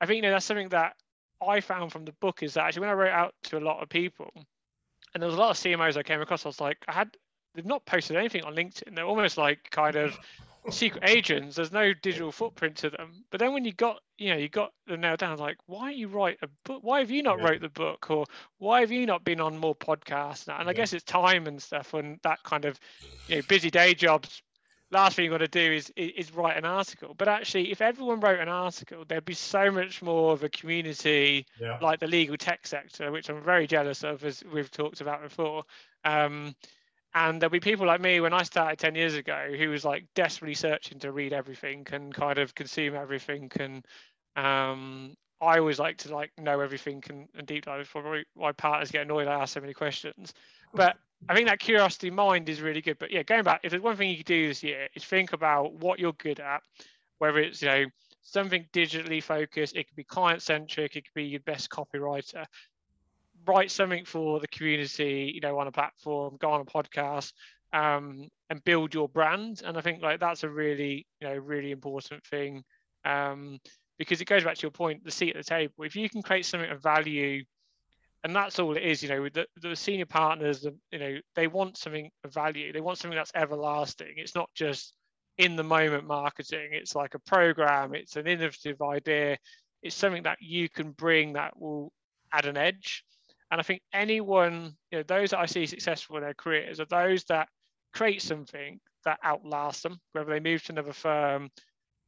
I 0.00 0.06
think 0.06 0.16
you 0.16 0.22
know 0.22 0.30
that's 0.30 0.46
something 0.46 0.68
that 0.68 0.94
I 1.46 1.60
found 1.60 1.92
from 1.92 2.04
the 2.04 2.12
book 2.20 2.42
is 2.42 2.54
that 2.54 2.64
actually 2.64 2.82
when 2.82 2.90
I 2.90 2.94
wrote 2.94 3.12
out 3.12 3.34
to 3.44 3.58
a 3.58 3.60
lot 3.60 3.82
of 3.82 3.88
people, 3.88 4.30
and 5.14 5.22
there 5.22 5.28
was 5.28 5.36
a 5.36 5.40
lot 5.40 5.50
of 5.50 5.56
CMOs 5.56 5.96
I 5.96 6.02
came 6.02 6.20
across, 6.20 6.44
I 6.44 6.48
was 6.48 6.60
like, 6.60 6.78
I 6.86 6.92
had 6.92 7.16
they've 7.54 7.66
not 7.66 7.84
posted 7.84 8.16
anything 8.16 8.44
on 8.44 8.54
LinkedIn. 8.54 8.94
They're 8.94 9.04
almost 9.04 9.38
like 9.38 9.70
kind 9.70 9.96
of 9.96 10.18
secret 10.68 11.02
agents. 11.08 11.56
There's 11.56 11.72
no 11.72 11.94
digital 11.94 12.32
footprint 12.32 12.76
to 12.78 12.90
them. 12.90 13.24
But 13.30 13.40
then 13.40 13.52
when 13.52 13.64
you 13.64 13.72
got, 13.72 14.00
you 14.18 14.30
know, 14.30 14.36
you 14.36 14.48
got 14.48 14.72
them 14.86 15.00
nailed 15.00 15.18
down, 15.18 15.38
like, 15.38 15.56
why 15.66 15.90
you 15.90 16.08
write 16.08 16.38
a 16.42 16.48
book? 16.64 16.80
Why 16.82 17.00
have 17.00 17.10
you 17.10 17.22
not 17.22 17.38
yeah. 17.38 17.48
wrote 17.48 17.60
the 17.60 17.68
book? 17.68 18.10
Or 18.10 18.26
why 18.58 18.80
have 18.80 18.90
you 18.90 19.06
not 19.06 19.24
been 19.24 19.40
on 19.40 19.58
more 19.58 19.74
podcasts? 19.74 20.48
And 20.48 20.68
I 20.68 20.72
guess 20.72 20.92
it's 20.92 21.04
time 21.04 21.46
and 21.46 21.62
stuff 21.62 21.94
and 21.94 22.18
that 22.22 22.42
kind 22.42 22.64
of, 22.64 22.78
you 23.28 23.36
know, 23.36 23.42
busy 23.48 23.70
day 23.70 23.94
jobs. 23.94 24.42
Last 24.92 25.14
thing 25.14 25.24
you 25.24 25.30
got 25.30 25.38
to 25.38 25.46
do 25.48 25.72
is, 25.72 25.92
is 25.96 26.34
write 26.34 26.56
an 26.56 26.64
article. 26.64 27.14
But 27.16 27.28
actually, 27.28 27.70
if 27.70 27.80
everyone 27.80 28.18
wrote 28.18 28.40
an 28.40 28.48
article, 28.48 29.04
there'd 29.06 29.24
be 29.24 29.34
so 29.34 29.70
much 29.70 30.02
more 30.02 30.32
of 30.32 30.42
a 30.42 30.48
community 30.48 31.46
yeah. 31.60 31.78
like 31.80 32.00
the 32.00 32.08
legal 32.08 32.36
tech 32.36 32.66
sector, 32.66 33.12
which 33.12 33.30
I'm 33.30 33.40
very 33.42 33.68
jealous 33.68 34.02
of, 34.02 34.24
as 34.24 34.42
we've 34.52 34.70
talked 34.70 35.00
about 35.00 35.22
before. 35.22 35.62
Um, 36.04 36.56
and 37.14 37.40
there'll 37.40 37.50
be 37.50 37.60
people 37.60 37.86
like 37.86 38.00
me 38.00 38.20
when 38.20 38.32
I 38.32 38.42
started 38.42 38.78
10 38.78 38.94
years 38.94 39.14
ago 39.14 39.48
who 39.56 39.70
was 39.70 39.84
like 39.84 40.06
desperately 40.14 40.54
searching 40.54 40.98
to 41.00 41.12
read 41.12 41.32
everything 41.32 41.86
and 41.92 42.14
kind 42.14 42.38
of 42.38 42.54
consume 42.54 42.94
everything. 42.94 43.50
And 43.58 43.84
um, 44.36 45.14
I 45.40 45.58
always 45.58 45.78
like 45.78 45.96
to 45.98 46.14
like 46.14 46.30
know 46.38 46.60
everything 46.60 47.02
and, 47.08 47.28
and 47.34 47.46
deep 47.46 47.64
dive. 47.64 47.88
Probably 47.90 48.24
my 48.36 48.52
partners 48.52 48.92
get 48.92 49.02
annoyed 49.02 49.26
I 49.26 49.40
ask 49.40 49.54
so 49.54 49.60
many 49.60 49.74
questions. 49.74 50.32
But 50.72 50.96
I 51.28 51.34
think 51.34 51.48
that 51.48 51.58
curiosity 51.58 52.10
mind 52.10 52.48
is 52.48 52.60
really 52.60 52.80
good. 52.80 52.98
But 52.98 53.10
yeah, 53.10 53.24
going 53.24 53.42
back, 53.42 53.60
if 53.64 53.70
there's 53.70 53.82
one 53.82 53.96
thing 53.96 54.10
you 54.10 54.18
could 54.18 54.26
do 54.26 54.48
this 54.48 54.62
year, 54.62 54.88
is 54.94 55.04
think 55.04 55.32
about 55.32 55.74
what 55.74 55.98
you're 55.98 56.12
good 56.12 56.38
at, 56.38 56.62
whether 57.18 57.38
it's, 57.38 57.60
you 57.60 57.68
know, 57.68 57.84
something 58.22 58.66
digitally 58.72 59.22
focused, 59.22 59.76
it 59.76 59.88
could 59.88 59.96
be 59.96 60.04
client 60.04 60.42
centric, 60.42 60.96
it 60.96 61.04
could 61.04 61.14
be 61.14 61.24
your 61.24 61.40
best 61.40 61.70
copywriter, 61.70 62.44
write 63.50 63.70
something 63.70 64.04
for 64.04 64.40
the 64.40 64.48
community, 64.48 65.32
you 65.34 65.40
know, 65.40 65.58
on 65.58 65.66
a 65.66 65.72
platform, 65.72 66.36
go 66.40 66.50
on 66.52 66.60
a 66.60 66.64
podcast, 66.64 67.32
um, 67.72 68.28
and 68.48 68.64
build 68.64 68.94
your 68.94 69.08
brand. 69.08 69.62
And 69.64 69.76
I 69.76 69.80
think 69.80 70.02
like 70.02 70.20
that's 70.20 70.44
a 70.44 70.48
really, 70.48 71.06
you 71.20 71.28
know, 71.28 71.36
really 71.36 71.70
important 71.72 72.24
thing. 72.26 72.62
Um, 73.04 73.58
because 73.98 74.20
it 74.20 74.26
goes 74.26 74.44
back 74.44 74.56
to 74.56 74.62
your 74.62 74.70
point, 74.70 75.04
the 75.04 75.10
seat 75.10 75.36
at 75.36 75.44
the 75.44 75.50
table. 75.50 75.84
If 75.84 75.94
you 75.96 76.08
can 76.08 76.22
create 76.22 76.46
something 76.46 76.70
of 76.70 76.82
value, 76.82 77.44
and 78.24 78.34
that's 78.34 78.58
all 78.58 78.76
it 78.76 78.82
is, 78.82 79.02
you 79.02 79.08
know, 79.08 79.28
the, 79.28 79.46
the 79.60 79.76
senior 79.76 80.06
partners, 80.06 80.60
the, 80.60 80.74
you 80.90 80.98
know, 80.98 81.18
they 81.34 81.46
want 81.46 81.76
something 81.76 82.10
of 82.24 82.32
value. 82.32 82.72
They 82.72 82.80
want 82.80 82.98
something 82.98 83.16
that's 83.16 83.32
everlasting. 83.34 84.14
It's 84.16 84.34
not 84.34 84.48
just 84.54 84.94
in 85.38 85.56
the 85.56 85.62
moment 85.64 86.06
marketing. 86.06 86.70
It's 86.72 86.94
like 86.94 87.14
a 87.14 87.18
program. 87.18 87.94
It's 87.94 88.16
an 88.16 88.26
innovative 88.26 88.80
idea. 88.82 89.38
It's 89.82 89.96
something 89.96 90.24
that 90.24 90.38
you 90.40 90.68
can 90.68 90.92
bring 90.92 91.34
that 91.34 91.58
will 91.58 91.92
add 92.32 92.46
an 92.46 92.56
edge. 92.56 93.04
And 93.50 93.60
I 93.60 93.62
think 93.62 93.82
anyone, 93.92 94.76
you 94.90 94.98
know, 94.98 95.02
those 95.02 95.30
that 95.30 95.40
I 95.40 95.46
see 95.46 95.66
successful 95.66 96.16
in 96.16 96.22
their 96.22 96.34
careers 96.34 96.80
are 96.80 96.86
those 96.86 97.24
that 97.24 97.48
create 97.92 98.22
something 98.22 98.78
that 99.04 99.18
outlasts 99.22 99.82
them, 99.82 99.98
whether 100.12 100.30
they 100.30 100.40
move 100.40 100.62
to 100.64 100.72
another 100.72 100.92
firm 100.92 101.50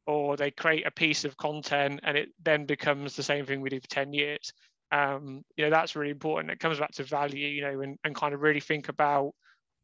or 0.05 0.37
they 0.37 0.51
create 0.51 0.85
a 0.85 0.91
piece 0.91 1.25
of 1.25 1.37
content 1.37 1.99
and 2.03 2.17
it 2.17 2.29
then 2.43 2.65
becomes 2.65 3.15
the 3.15 3.23
same 3.23 3.45
thing 3.45 3.61
we 3.61 3.69
do 3.69 3.79
for 3.79 3.87
10 3.87 4.13
years. 4.13 4.53
Um, 4.91 5.43
you 5.57 5.65
know, 5.65 5.71
that's 5.71 5.95
really 5.95 6.11
important. 6.11 6.51
It 6.51 6.59
comes 6.59 6.79
back 6.79 6.91
to 6.93 7.03
value, 7.03 7.47
you 7.47 7.61
know, 7.61 7.81
and, 7.81 7.97
and 8.03 8.15
kind 8.15 8.33
of 8.33 8.41
really 8.41 8.59
think 8.59 8.89
about 8.89 9.33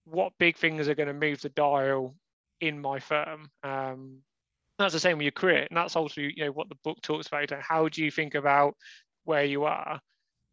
what 0.06 0.34
big 0.40 0.58
things 0.58 0.88
are 0.88 0.96
going 0.96 1.08
to 1.08 1.14
move 1.14 1.42
the 1.42 1.50
dial 1.50 2.16
in 2.62 2.80
my 2.80 3.00
firm. 3.00 3.50
Um, 3.64 4.20
that's 4.78 4.94
the 4.94 5.00
same 5.00 5.18
with 5.18 5.26
your 5.26 5.32
career. 5.32 5.68
And 5.70 5.78
that's 5.78 5.96
also, 5.96 6.22
you 6.22 6.46
know, 6.46 6.52
what 6.52 6.70
the 6.70 6.78
book 6.84 7.02
talks 7.02 7.28
about. 7.28 7.52
How 7.62 7.90
do 7.90 8.04
you 8.04 8.12
think 8.12 8.36
about 8.36 8.76
where 9.26 9.44
you 9.44 9.66
are? 9.66 10.00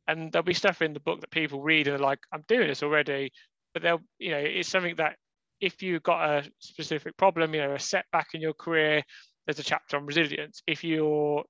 And 0.09 0.33
there'll 0.33 0.45
be 0.45 0.55
stuff 0.55 0.83
in 0.83 0.93
the 0.93 1.01
book 1.01 1.21
that 1.21 1.31
people 1.31 1.63
read 1.63 1.89
and 1.89 1.97
are 1.97 2.05
like, 2.05 2.21
I'm 2.33 2.45
doing 2.49 2.69
this 2.69 2.83
already, 2.83 3.33
but 3.75 3.83
they'll, 3.83 4.01
you 4.19 4.31
know, 4.31 4.39
it's 4.39 4.69
something 4.69 4.97
that 4.97 5.17
if 5.61 5.83
you've 5.83 6.03
got 6.03 6.29
a 6.29 6.51
specific 6.61 7.17
problem, 7.17 7.55
you 7.55 7.63
know, 7.63 7.75
a 7.75 7.79
setback 7.79 8.29
in 8.35 8.41
your 8.41 8.55
career, 8.55 9.03
there's 9.47 9.59
a 9.59 9.65
chapter 9.65 9.97
on 9.97 10.07
resilience. 10.07 10.63
If 10.67 10.85
you're 10.85 11.45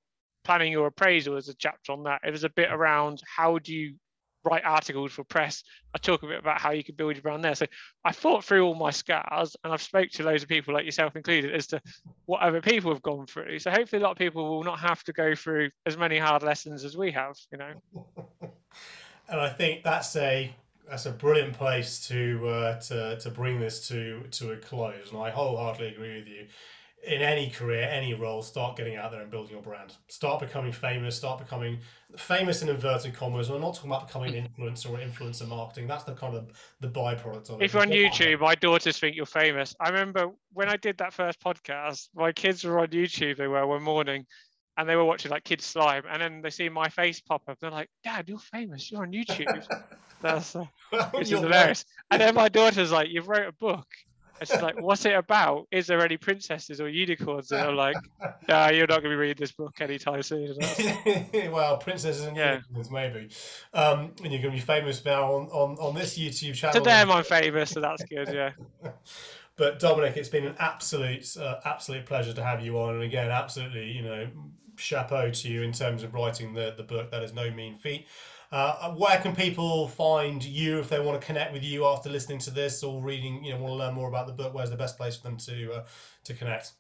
planning 0.45 0.73
your 0.73 0.87
appraisal, 0.87 1.35
there's 1.35 1.49
a 1.49 1.55
chapter 1.55 1.93
on 1.93 2.05
that. 2.05 2.21
If 2.23 2.31
there's 2.31 2.45
a 2.45 2.51
bit 2.51 2.71
around 2.71 3.21
how 3.37 3.59
do 3.59 3.75
you 3.75 3.97
write 4.47 4.65
articles 4.65 5.13
for 5.13 5.25
press. 5.25 5.63
I 5.95 5.99
talk 5.99 6.23
a 6.23 6.27
bit 6.27 6.39
about 6.39 6.61
how 6.61 6.71
you 6.71 6.85
can 6.85 6.95
build 6.95 7.15
your 7.15 7.23
brand 7.23 7.45
there. 7.45 7.55
So 7.55 7.67
I 8.05 8.13
thought 8.13 8.45
through 8.45 8.65
all 8.65 8.75
my 8.75 8.91
scars 8.91 9.57
and 9.63 9.73
I've 9.73 9.83
spoke 9.83 10.11
to 10.11 10.23
loads 10.23 10.43
of 10.43 10.49
people 10.49 10.73
like 10.73 10.85
yourself 10.85 11.17
included 11.17 11.55
as 11.55 11.67
to 11.69 11.81
what 12.27 12.41
other 12.41 12.61
people 12.61 12.93
have 12.93 13.03
gone 13.03 13.27
through. 13.27 13.59
So 13.59 13.71
hopefully 13.71 14.01
a 14.01 14.05
lot 14.05 14.13
of 14.13 14.19
people 14.19 14.49
will 14.49 14.65
not 14.65 14.79
have 14.79 15.03
to 15.05 15.13
go 15.13 15.35
through 15.35 15.71
as 15.85 15.97
many 15.97 16.19
hard 16.19 16.43
lessons 16.43 16.85
as 16.85 16.97
we 16.97 17.11
have, 17.11 17.37
you 17.51 17.59
know. 17.59 17.73
and 19.29 19.41
I 19.41 19.49
think 19.49 19.83
that's 19.83 20.15
a 20.17 20.55
that's 20.89 21.07
a 21.07 21.11
brilliant 21.11 21.53
place 21.53 22.07
to 22.07 22.49
uh, 22.49 22.81
to 22.83 23.19
to 23.19 23.31
bring 23.31 23.59
this 23.59 23.89
to 23.89 24.23
to 24.31 24.53
a 24.53 24.57
close. 24.57 25.11
And 25.11 25.21
I 25.21 25.31
wholeheartedly 25.31 25.89
agree 25.89 26.19
with 26.19 26.29
you 26.29 26.47
in 27.07 27.23
any 27.23 27.49
career, 27.49 27.89
any 27.89 28.15
role, 28.15 28.43
start 28.43 28.77
getting 28.77 28.97
out 28.97 29.13
there 29.13 29.21
and 29.21 29.31
building 29.31 29.53
your 29.53 29.63
brand. 29.63 29.95
Start 30.09 30.41
becoming 30.41 30.73
famous. 30.73 31.17
Start 31.17 31.39
becoming 31.39 31.79
famous 32.17 32.63
in 32.63 32.69
inverted 32.69 33.15
commas. 33.15 33.49
We're 33.49 33.61
not 33.61 33.75
talking 33.75 33.91
about 33.91 34.09
becoming 34.09 34.35
an 34.35 34.49
influencer 34.49 34.91
or 34.91 34.99
influencer 34.99 35.47
marketing. 35.47 35.87
That's 35.87 36.03
the 36.03 36.15
kind 36.15 36.35
of 36.35 36.51
the 36.81 36.89
byproduct 36.89 37.51
of 37.51 37.61
it. 37.61 37.65
If 37.65 37.75
you're 37.75 37.83
on 37.83 37.91
YouTube, 37.91 38.41
my 38.41 38.57
daughters 38.57 38.99
think 38.99 39.15
you're 39.15 39.25
famous. 39.25 39.75
I 39.81 39.89
remember 39.89 40.31
when 40.53 40.69
I 40.69 40.77
did 40.77 40.99
that 40.99 41.13
first 41.13 41.41
podcast, 41.41 42.09
my 42.15 42.33
kids 42.33 42.65
were 42.65 42.81
on 42.81 42.89
YouTube. 42.89 43.37
They 43.37 43.47
were 43.47 43.65
one 43.67 43.85
morning, 43.85 44.27
and 44.77 44.89
they 44.89 44.97
were 44.97 45.05
watching 45.05 45.31
like 45.31 45.45
Kids 45.45 45.65
Slime, 45.65 46.03
and 46.11 46.21
then 46.21 46.43
they 46.43 46.51
see 46.51 46.69
my 46.69 46.89
face 46.89 47.21
pop 47.21 47.43
up. 47.49 47.59
They're 47.61 47.71
like, 47.71 47.89
"Dad, 48.03 48.29
you're 48.29 48.39
famous. 48.39 48.91
You're 48.91 49.03
on 49.03 49.13
YouTube." 49.13 49.65
That's 50.21 50.57
uh, 50.57 50.67
which 51.13 51.31
is 51.31 51.39
hilarious. 51.39 51.85
And 52.11 52.21
then 52.21 52.35
my 52.35 52.49
daughter's 52.49 52.91
like, 52.91 53.11
"You've 53.11 53.29
wrote 53.29 53.47
a 53.47 53.53
book." 53.53 53.87
And 54.41 54.49
she's 54.49 54.63
like, 54.63 54.81
"What's 54.81 55.05
it 55.05 55.15
about? 55.15 55.67
Is 55.71 55.87
there 55.87 56.01
any 56.05 56.17
princesses 56.17 56.81
or 56.81 56.89
unicorns?" 56.89 57.53
And 57.53 57.61
I'm 57.61 57.77
like, 57.87 57.97
"Nah, 58.49 58.69
you're 58.69 58.87
not 58.87 59.03
going 59.03 59.11
to 59.11 59.11
be 59.11 59.17
reading 59.17 59.37
this 59.39 59.53
book 59.53 59.81
anytime 59.81 60.23
soon." 60.23 60.57
well, 61.53 61.79
princesses 61.79 62.25
and 62.25 62.37
yeah. 62.37 62.53
unicorns, 62.55 62.91
maybe. 62.91 63.29
Um, 63.73 64.13
and 64.23 64.33
you're 64.33 64.43
going 64.43 64.55
to 64.55 64.59
be 64.59 64.61
famous 64.61 65.05
now 65.05 65.33
on, 65.33 65.49
on, 65.49 65.79
on 65.79 65.95
this 65.95 66.19
YouTube 66.19 66.55
channel. 66.55 66.75
To 66.75 66.81
them, 66.81 67.11
I'm 67.11 67.25
famous, 67.25 67.71
so 67.71 67.81
that's 67.81 68.05
good. 68.05 68.29
Yeah. 68.33 68.53
but 69.57 69.79
Dominic, 69.79 70.17
it's 70.17 70.29
been 70.29 70.47
an 70.47 70.57
absolute, 70.59 71.37
uh, 71.37 71.61
absolute 71.65 72.07
pleasure 72.07 72.33
to 72.33 72.43
have 72.43 72.65
you 72.65 72.79
on, 72.79 72.95
and 72.95 73.03
again, 73.03 73.31
absolutely, 73.31 73.91
you 73.91 74.03
know, 74.03 74.29
chapeau 74.77 75.31
to 75.31 75.49
you 75.49 75.63
in 75.63 75.73
terms 75.73 76.03
of 76.03 76.15
writing 76.15 76.53
the 76.55 76.75
the 76.77 76.83
book. 76.83 77.11
That 77.11 77.23
is 77.23 77.33
no 77.33 77.51
mean 77.51 77.77
feat. 77.77 78.07
Uh, 78.53 78.93
where 78.93 79.19
can 79.19 79.35
people 79.35 79.89
find 79.89 80.45
you 80.45 80.79
if 80.79 80.89
they 80.89 81.01
want 81.01 81.21
to 81.21 81.27
connect 81.27 81.53
with 81.53 81.63
you 81.63 81.85
after 81.85 82.09
listening 82.09 82.39
to 82.39 82.51
this 82.51 82.83
or 82.83 83.03
reading? 83.03 83.45
You 83.45 83.53
know, 83.53 83.59
want 83.59 83.73
to 83.73 83.77
learn 83.77 83.95
more 83.95 84.09
about 84.09 84.27
the 84.27 84.33
book. 84.33 84.55
Where's 84.55 84.71
the 84.71 84.77
best 84.77 84.97
place 84.97 85.17
for 85.17 85.25
them 85.25 85.37
to 85.39 85.73
uh, 85.73 85.85
to 86.25 86.35
connect? 86.35 86.73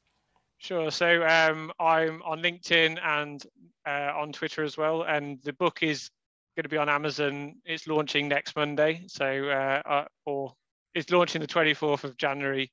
Sure. 0.58 0.90
So 0.90 1.26
um, 1.26 1.72
I'm 1.78 2.22
on 2.22 2.40
LinkedIn 2.40 2.98
and 3.02 3.44
uh, 3.86 4.12
on 4.14 4.32
Twitter 4.32 4.62
as 4.62 4.76
well, 4.76 5.02
and 5.02 5.38
the 5.42 5.52
book 5.52 5.82
is 5.82 6.10
going 6.56 6.64
to 6.64 6.68
be 6.68 6.78
on 6.78 6.88
Amazon. 6.88 7.56
It's 7.64 7.86
launching 7.86 8.28
next 8.28 8.56
Monday, 8.56 9.04
so 9.08 9.26
uh, 9.26 9.82
uh, 9.88 10.04
or 10.24 10.54
it's 10.94 11.10
launching 11.10 11.42
the 11.42 11.46
24th 11.46 12.04
of 12.04 12.16
January, 12.16 12.72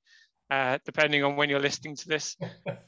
uh, 0.50 0.78
depending 0.86 1.24
on 1.24 1.36
when 1.36 1.50
you're 1.50 1.60
listening 1.60 1.96
to 1.98 2.08
this. 2.08 2.38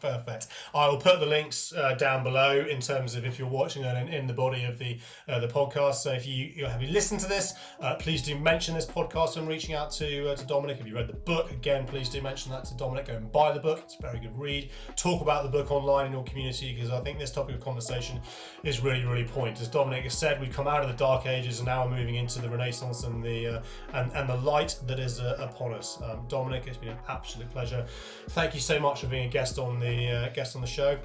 Perfect. 0.00 0.46
I 0.76 0.86
will 0.86 0.98
put 0.98 1.18
the 1.18 1.26
links 1.26 1.72
uh, 1.72 1.94
down 1.94 2.22
below 2.22 2.64
in 2.70 2.80
terms 2.80 3.16
of 3.16 3.26
if 3.26 3.36
you're 3.36 3.48
watching 3.48 3.82
it 3.82 3.96
in, 3.96 4.06
in 4.08 4.26
the 4.28 4.32
body 4.32 4.62
of 4.62 4.78
the 4.78 4.96
uh, 5.28 5.40
the 5.40 5.48
podcast. 5.48 5.96
So 5.96 6.12
if 6.12 6.24
you, 6.24 6.52
you 6.54 6.66
have 6.66 6.80
listened 6.82 7.18
to 7.20 7.26
this, 7.28 7.54
uh, 7.80 7.96
please 7.96 8.22
do 8.22 8.38
mention 8.38 8.76
this 8.76 8.86
podcast 8.86 9.34
when 9.34 9.48
reaching 9.48 9.74
out 9.74 9.90
to 9.92 10.30
uh, 10.30 10.36
to 10.36 10.46
Dominic. 10.46 10.78
If 10.78 10.86
you 10.86 10.94
read 10.94 11.08
the 11.08 11.14
book, 11.14 11.50
again, 11.50 11.84
please 11.84 12.08
do 12.08 12.22
mention 12.22 12.52
that 12.52 12.64
to 12.66 12.76
Dominic. 12.76 13.06
Go 13.06 13.16
and 13.16 13.32
buy 13.32 13.50
the 13.50 13.58
book. 13.58 13.80
It's 13.84 13.96
a 13.98 14.02
very 14.02 14.20
good 14.20 14.38
read. 14.38 14.70
Talk 14.94 15.20
about 15.20 15.42
the 15.42 15.50
book 15.50 15.72
online 15.72 16.06
in 16.06 16.12
your 16.12 16.22
community 16.22 16.72
because 16.72 16.90
I 16.90 17.00
think 17.00 17.18
this 17.18 17.32
topic 17.32 17.56
of 17.56 17.60
conversation 17.60 18.20
is 18.62 18.80
really 18.80 19.04
really 19.04 19.24
point. 19.24 19.60
As 19.60 19.66
Dominic 19.66 20.04
has 20.04 20.16
said, 20.16 20.40
we've 20.40 20.54
come 20.54 20.68
out 20.68 20.82
of 20.82 20.88
the 20.88 20.96
dark 20.96 21.26
ages 21.26 21.58
and 21.58 21.66
now 21.66 21.84
we're 21.84 21.96
moving 21.96 22.14
into 22.14 22.40
the 22.40 22.48
Renaissance 22.48 23.02
and 23.02 23.20
the 23.20 23.48
uh, 23.48 23.62
and 23.94 24.12
and 24.12 24.28
the 24.28 24.36
light 24.36 24.78
that 24.86 25.00
is 25.00 25.18
uh, 25.18 25.38
upon 25.40 25.74
us. 25.74 25.98
Um, 26.04 26.24
Dominic, 26.28 26.68
it's 26.68 26.76
been 26.76 26.90
an 26.90 26.98
absolute 27.08 27.50
pleasure. 27.50 27.84
Thank 28.28 28.54
you 28.54 28.60
so 28.60 28.78
much 28.78 29.00
for 29.00 29.08
being 29.08 29.26
a 29.26 29.30
guest 29.30 29.58
on 29.58 29.80
the 29.80 29.87
the 29.96 30.08
uh, 30.08 30.28
guest 30.30 30.54
on 30.56 30.62
the 30.62 30.68
show. 30.68 30.98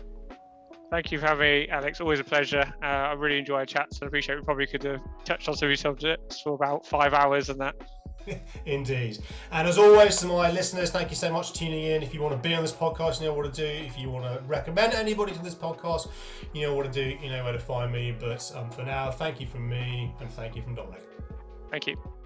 Thank 0.90 1.12
you 1.12 1.20
for 1.20 1.26
having 1.26 1.62
me, 1.62 1.68
Alex. 1.70 2.00
Always 2.02 2.20
a 2.20 2.24
pleasure. 2.24 2.72
Uh, 2.84 2.86
I 2.86 3.14
really 3.14 3.40
enjoy 3.40 3.56
our 3.56 3.66
chats 3.66 3.98
and 3.98 4.06
I 4.06 4.08
appreciate 4.08 4.36
we 4.36 4.44
probably 4.44 4.68
could 4.68 4.84
have 4.84 5.02
touched 5.26 5.50
on 5.50 5.56
some 5.56 5.68
of 5.68 5.72
these 5.72 5.80
subjects 5.80 6.42
for 6.42 6.54
about 6.54 6.86
five 6.86 7.16
hours 7.16 7.50
and 7.50 7.60
that. 7.62 7.76
Indeed. 8.66 9.18
And 9.52 9.68
as 9.68 9.78
always, 9.78 10.18
to 10.18 10.28
my 10.28 10.52
listeners, 10.52 10.92
thank 10.92 11.10
you 11.10 11.16
so 11.16 11.32
much 11.32 11.50
for 11.50 11.58
tuning 11.58 11.84
in. 11.84 12.04
If 12.04 12.14
you 12.14 12.22
want 12.22 12.42
to 12.42 12.48
be 12.48 12.54
on 12.54 12.62
this 12.62 12.72
podcast, 12.72 13.20
you 13.20 13.28
know 13.28 13.34
what 13.34 13.52
to 13.52 13.62
do. 13.62 13.66
If 13.66 13.98
you 13.98 14.10
want 14.10 14.26
to 14.26 14.44
recommend 14.46 14.94
anybody 14.94 15.34
to 15.34 15.40
this 15.42 15.56
podcast, 15.56 16.10
you 16.54 16.62
know 16.62 16.76
what 16.76 16.86
to 16.86 16.92
do. 16.92 17.18
You 17.22 17.32
know 17.32 17.44
where 17.44 17.54
to 17.54 17.60
find 17.60 17.92
me. 17.92 18.16
But 18.18 18.52
um, 18.56 18.70
for 18.70 18.84
now, 18.84 19.12
thank 19.12 19.42
you 19.42 19.48
from 19.48 19.68
me 19.68 20.14
and 20.20 20.32
thank 20.32 20.56
you 20.56 20.62
from 20.62 20.76
Dominic. 20.76 21.02
Thank 21.72 21.88
you. 21.88 22.23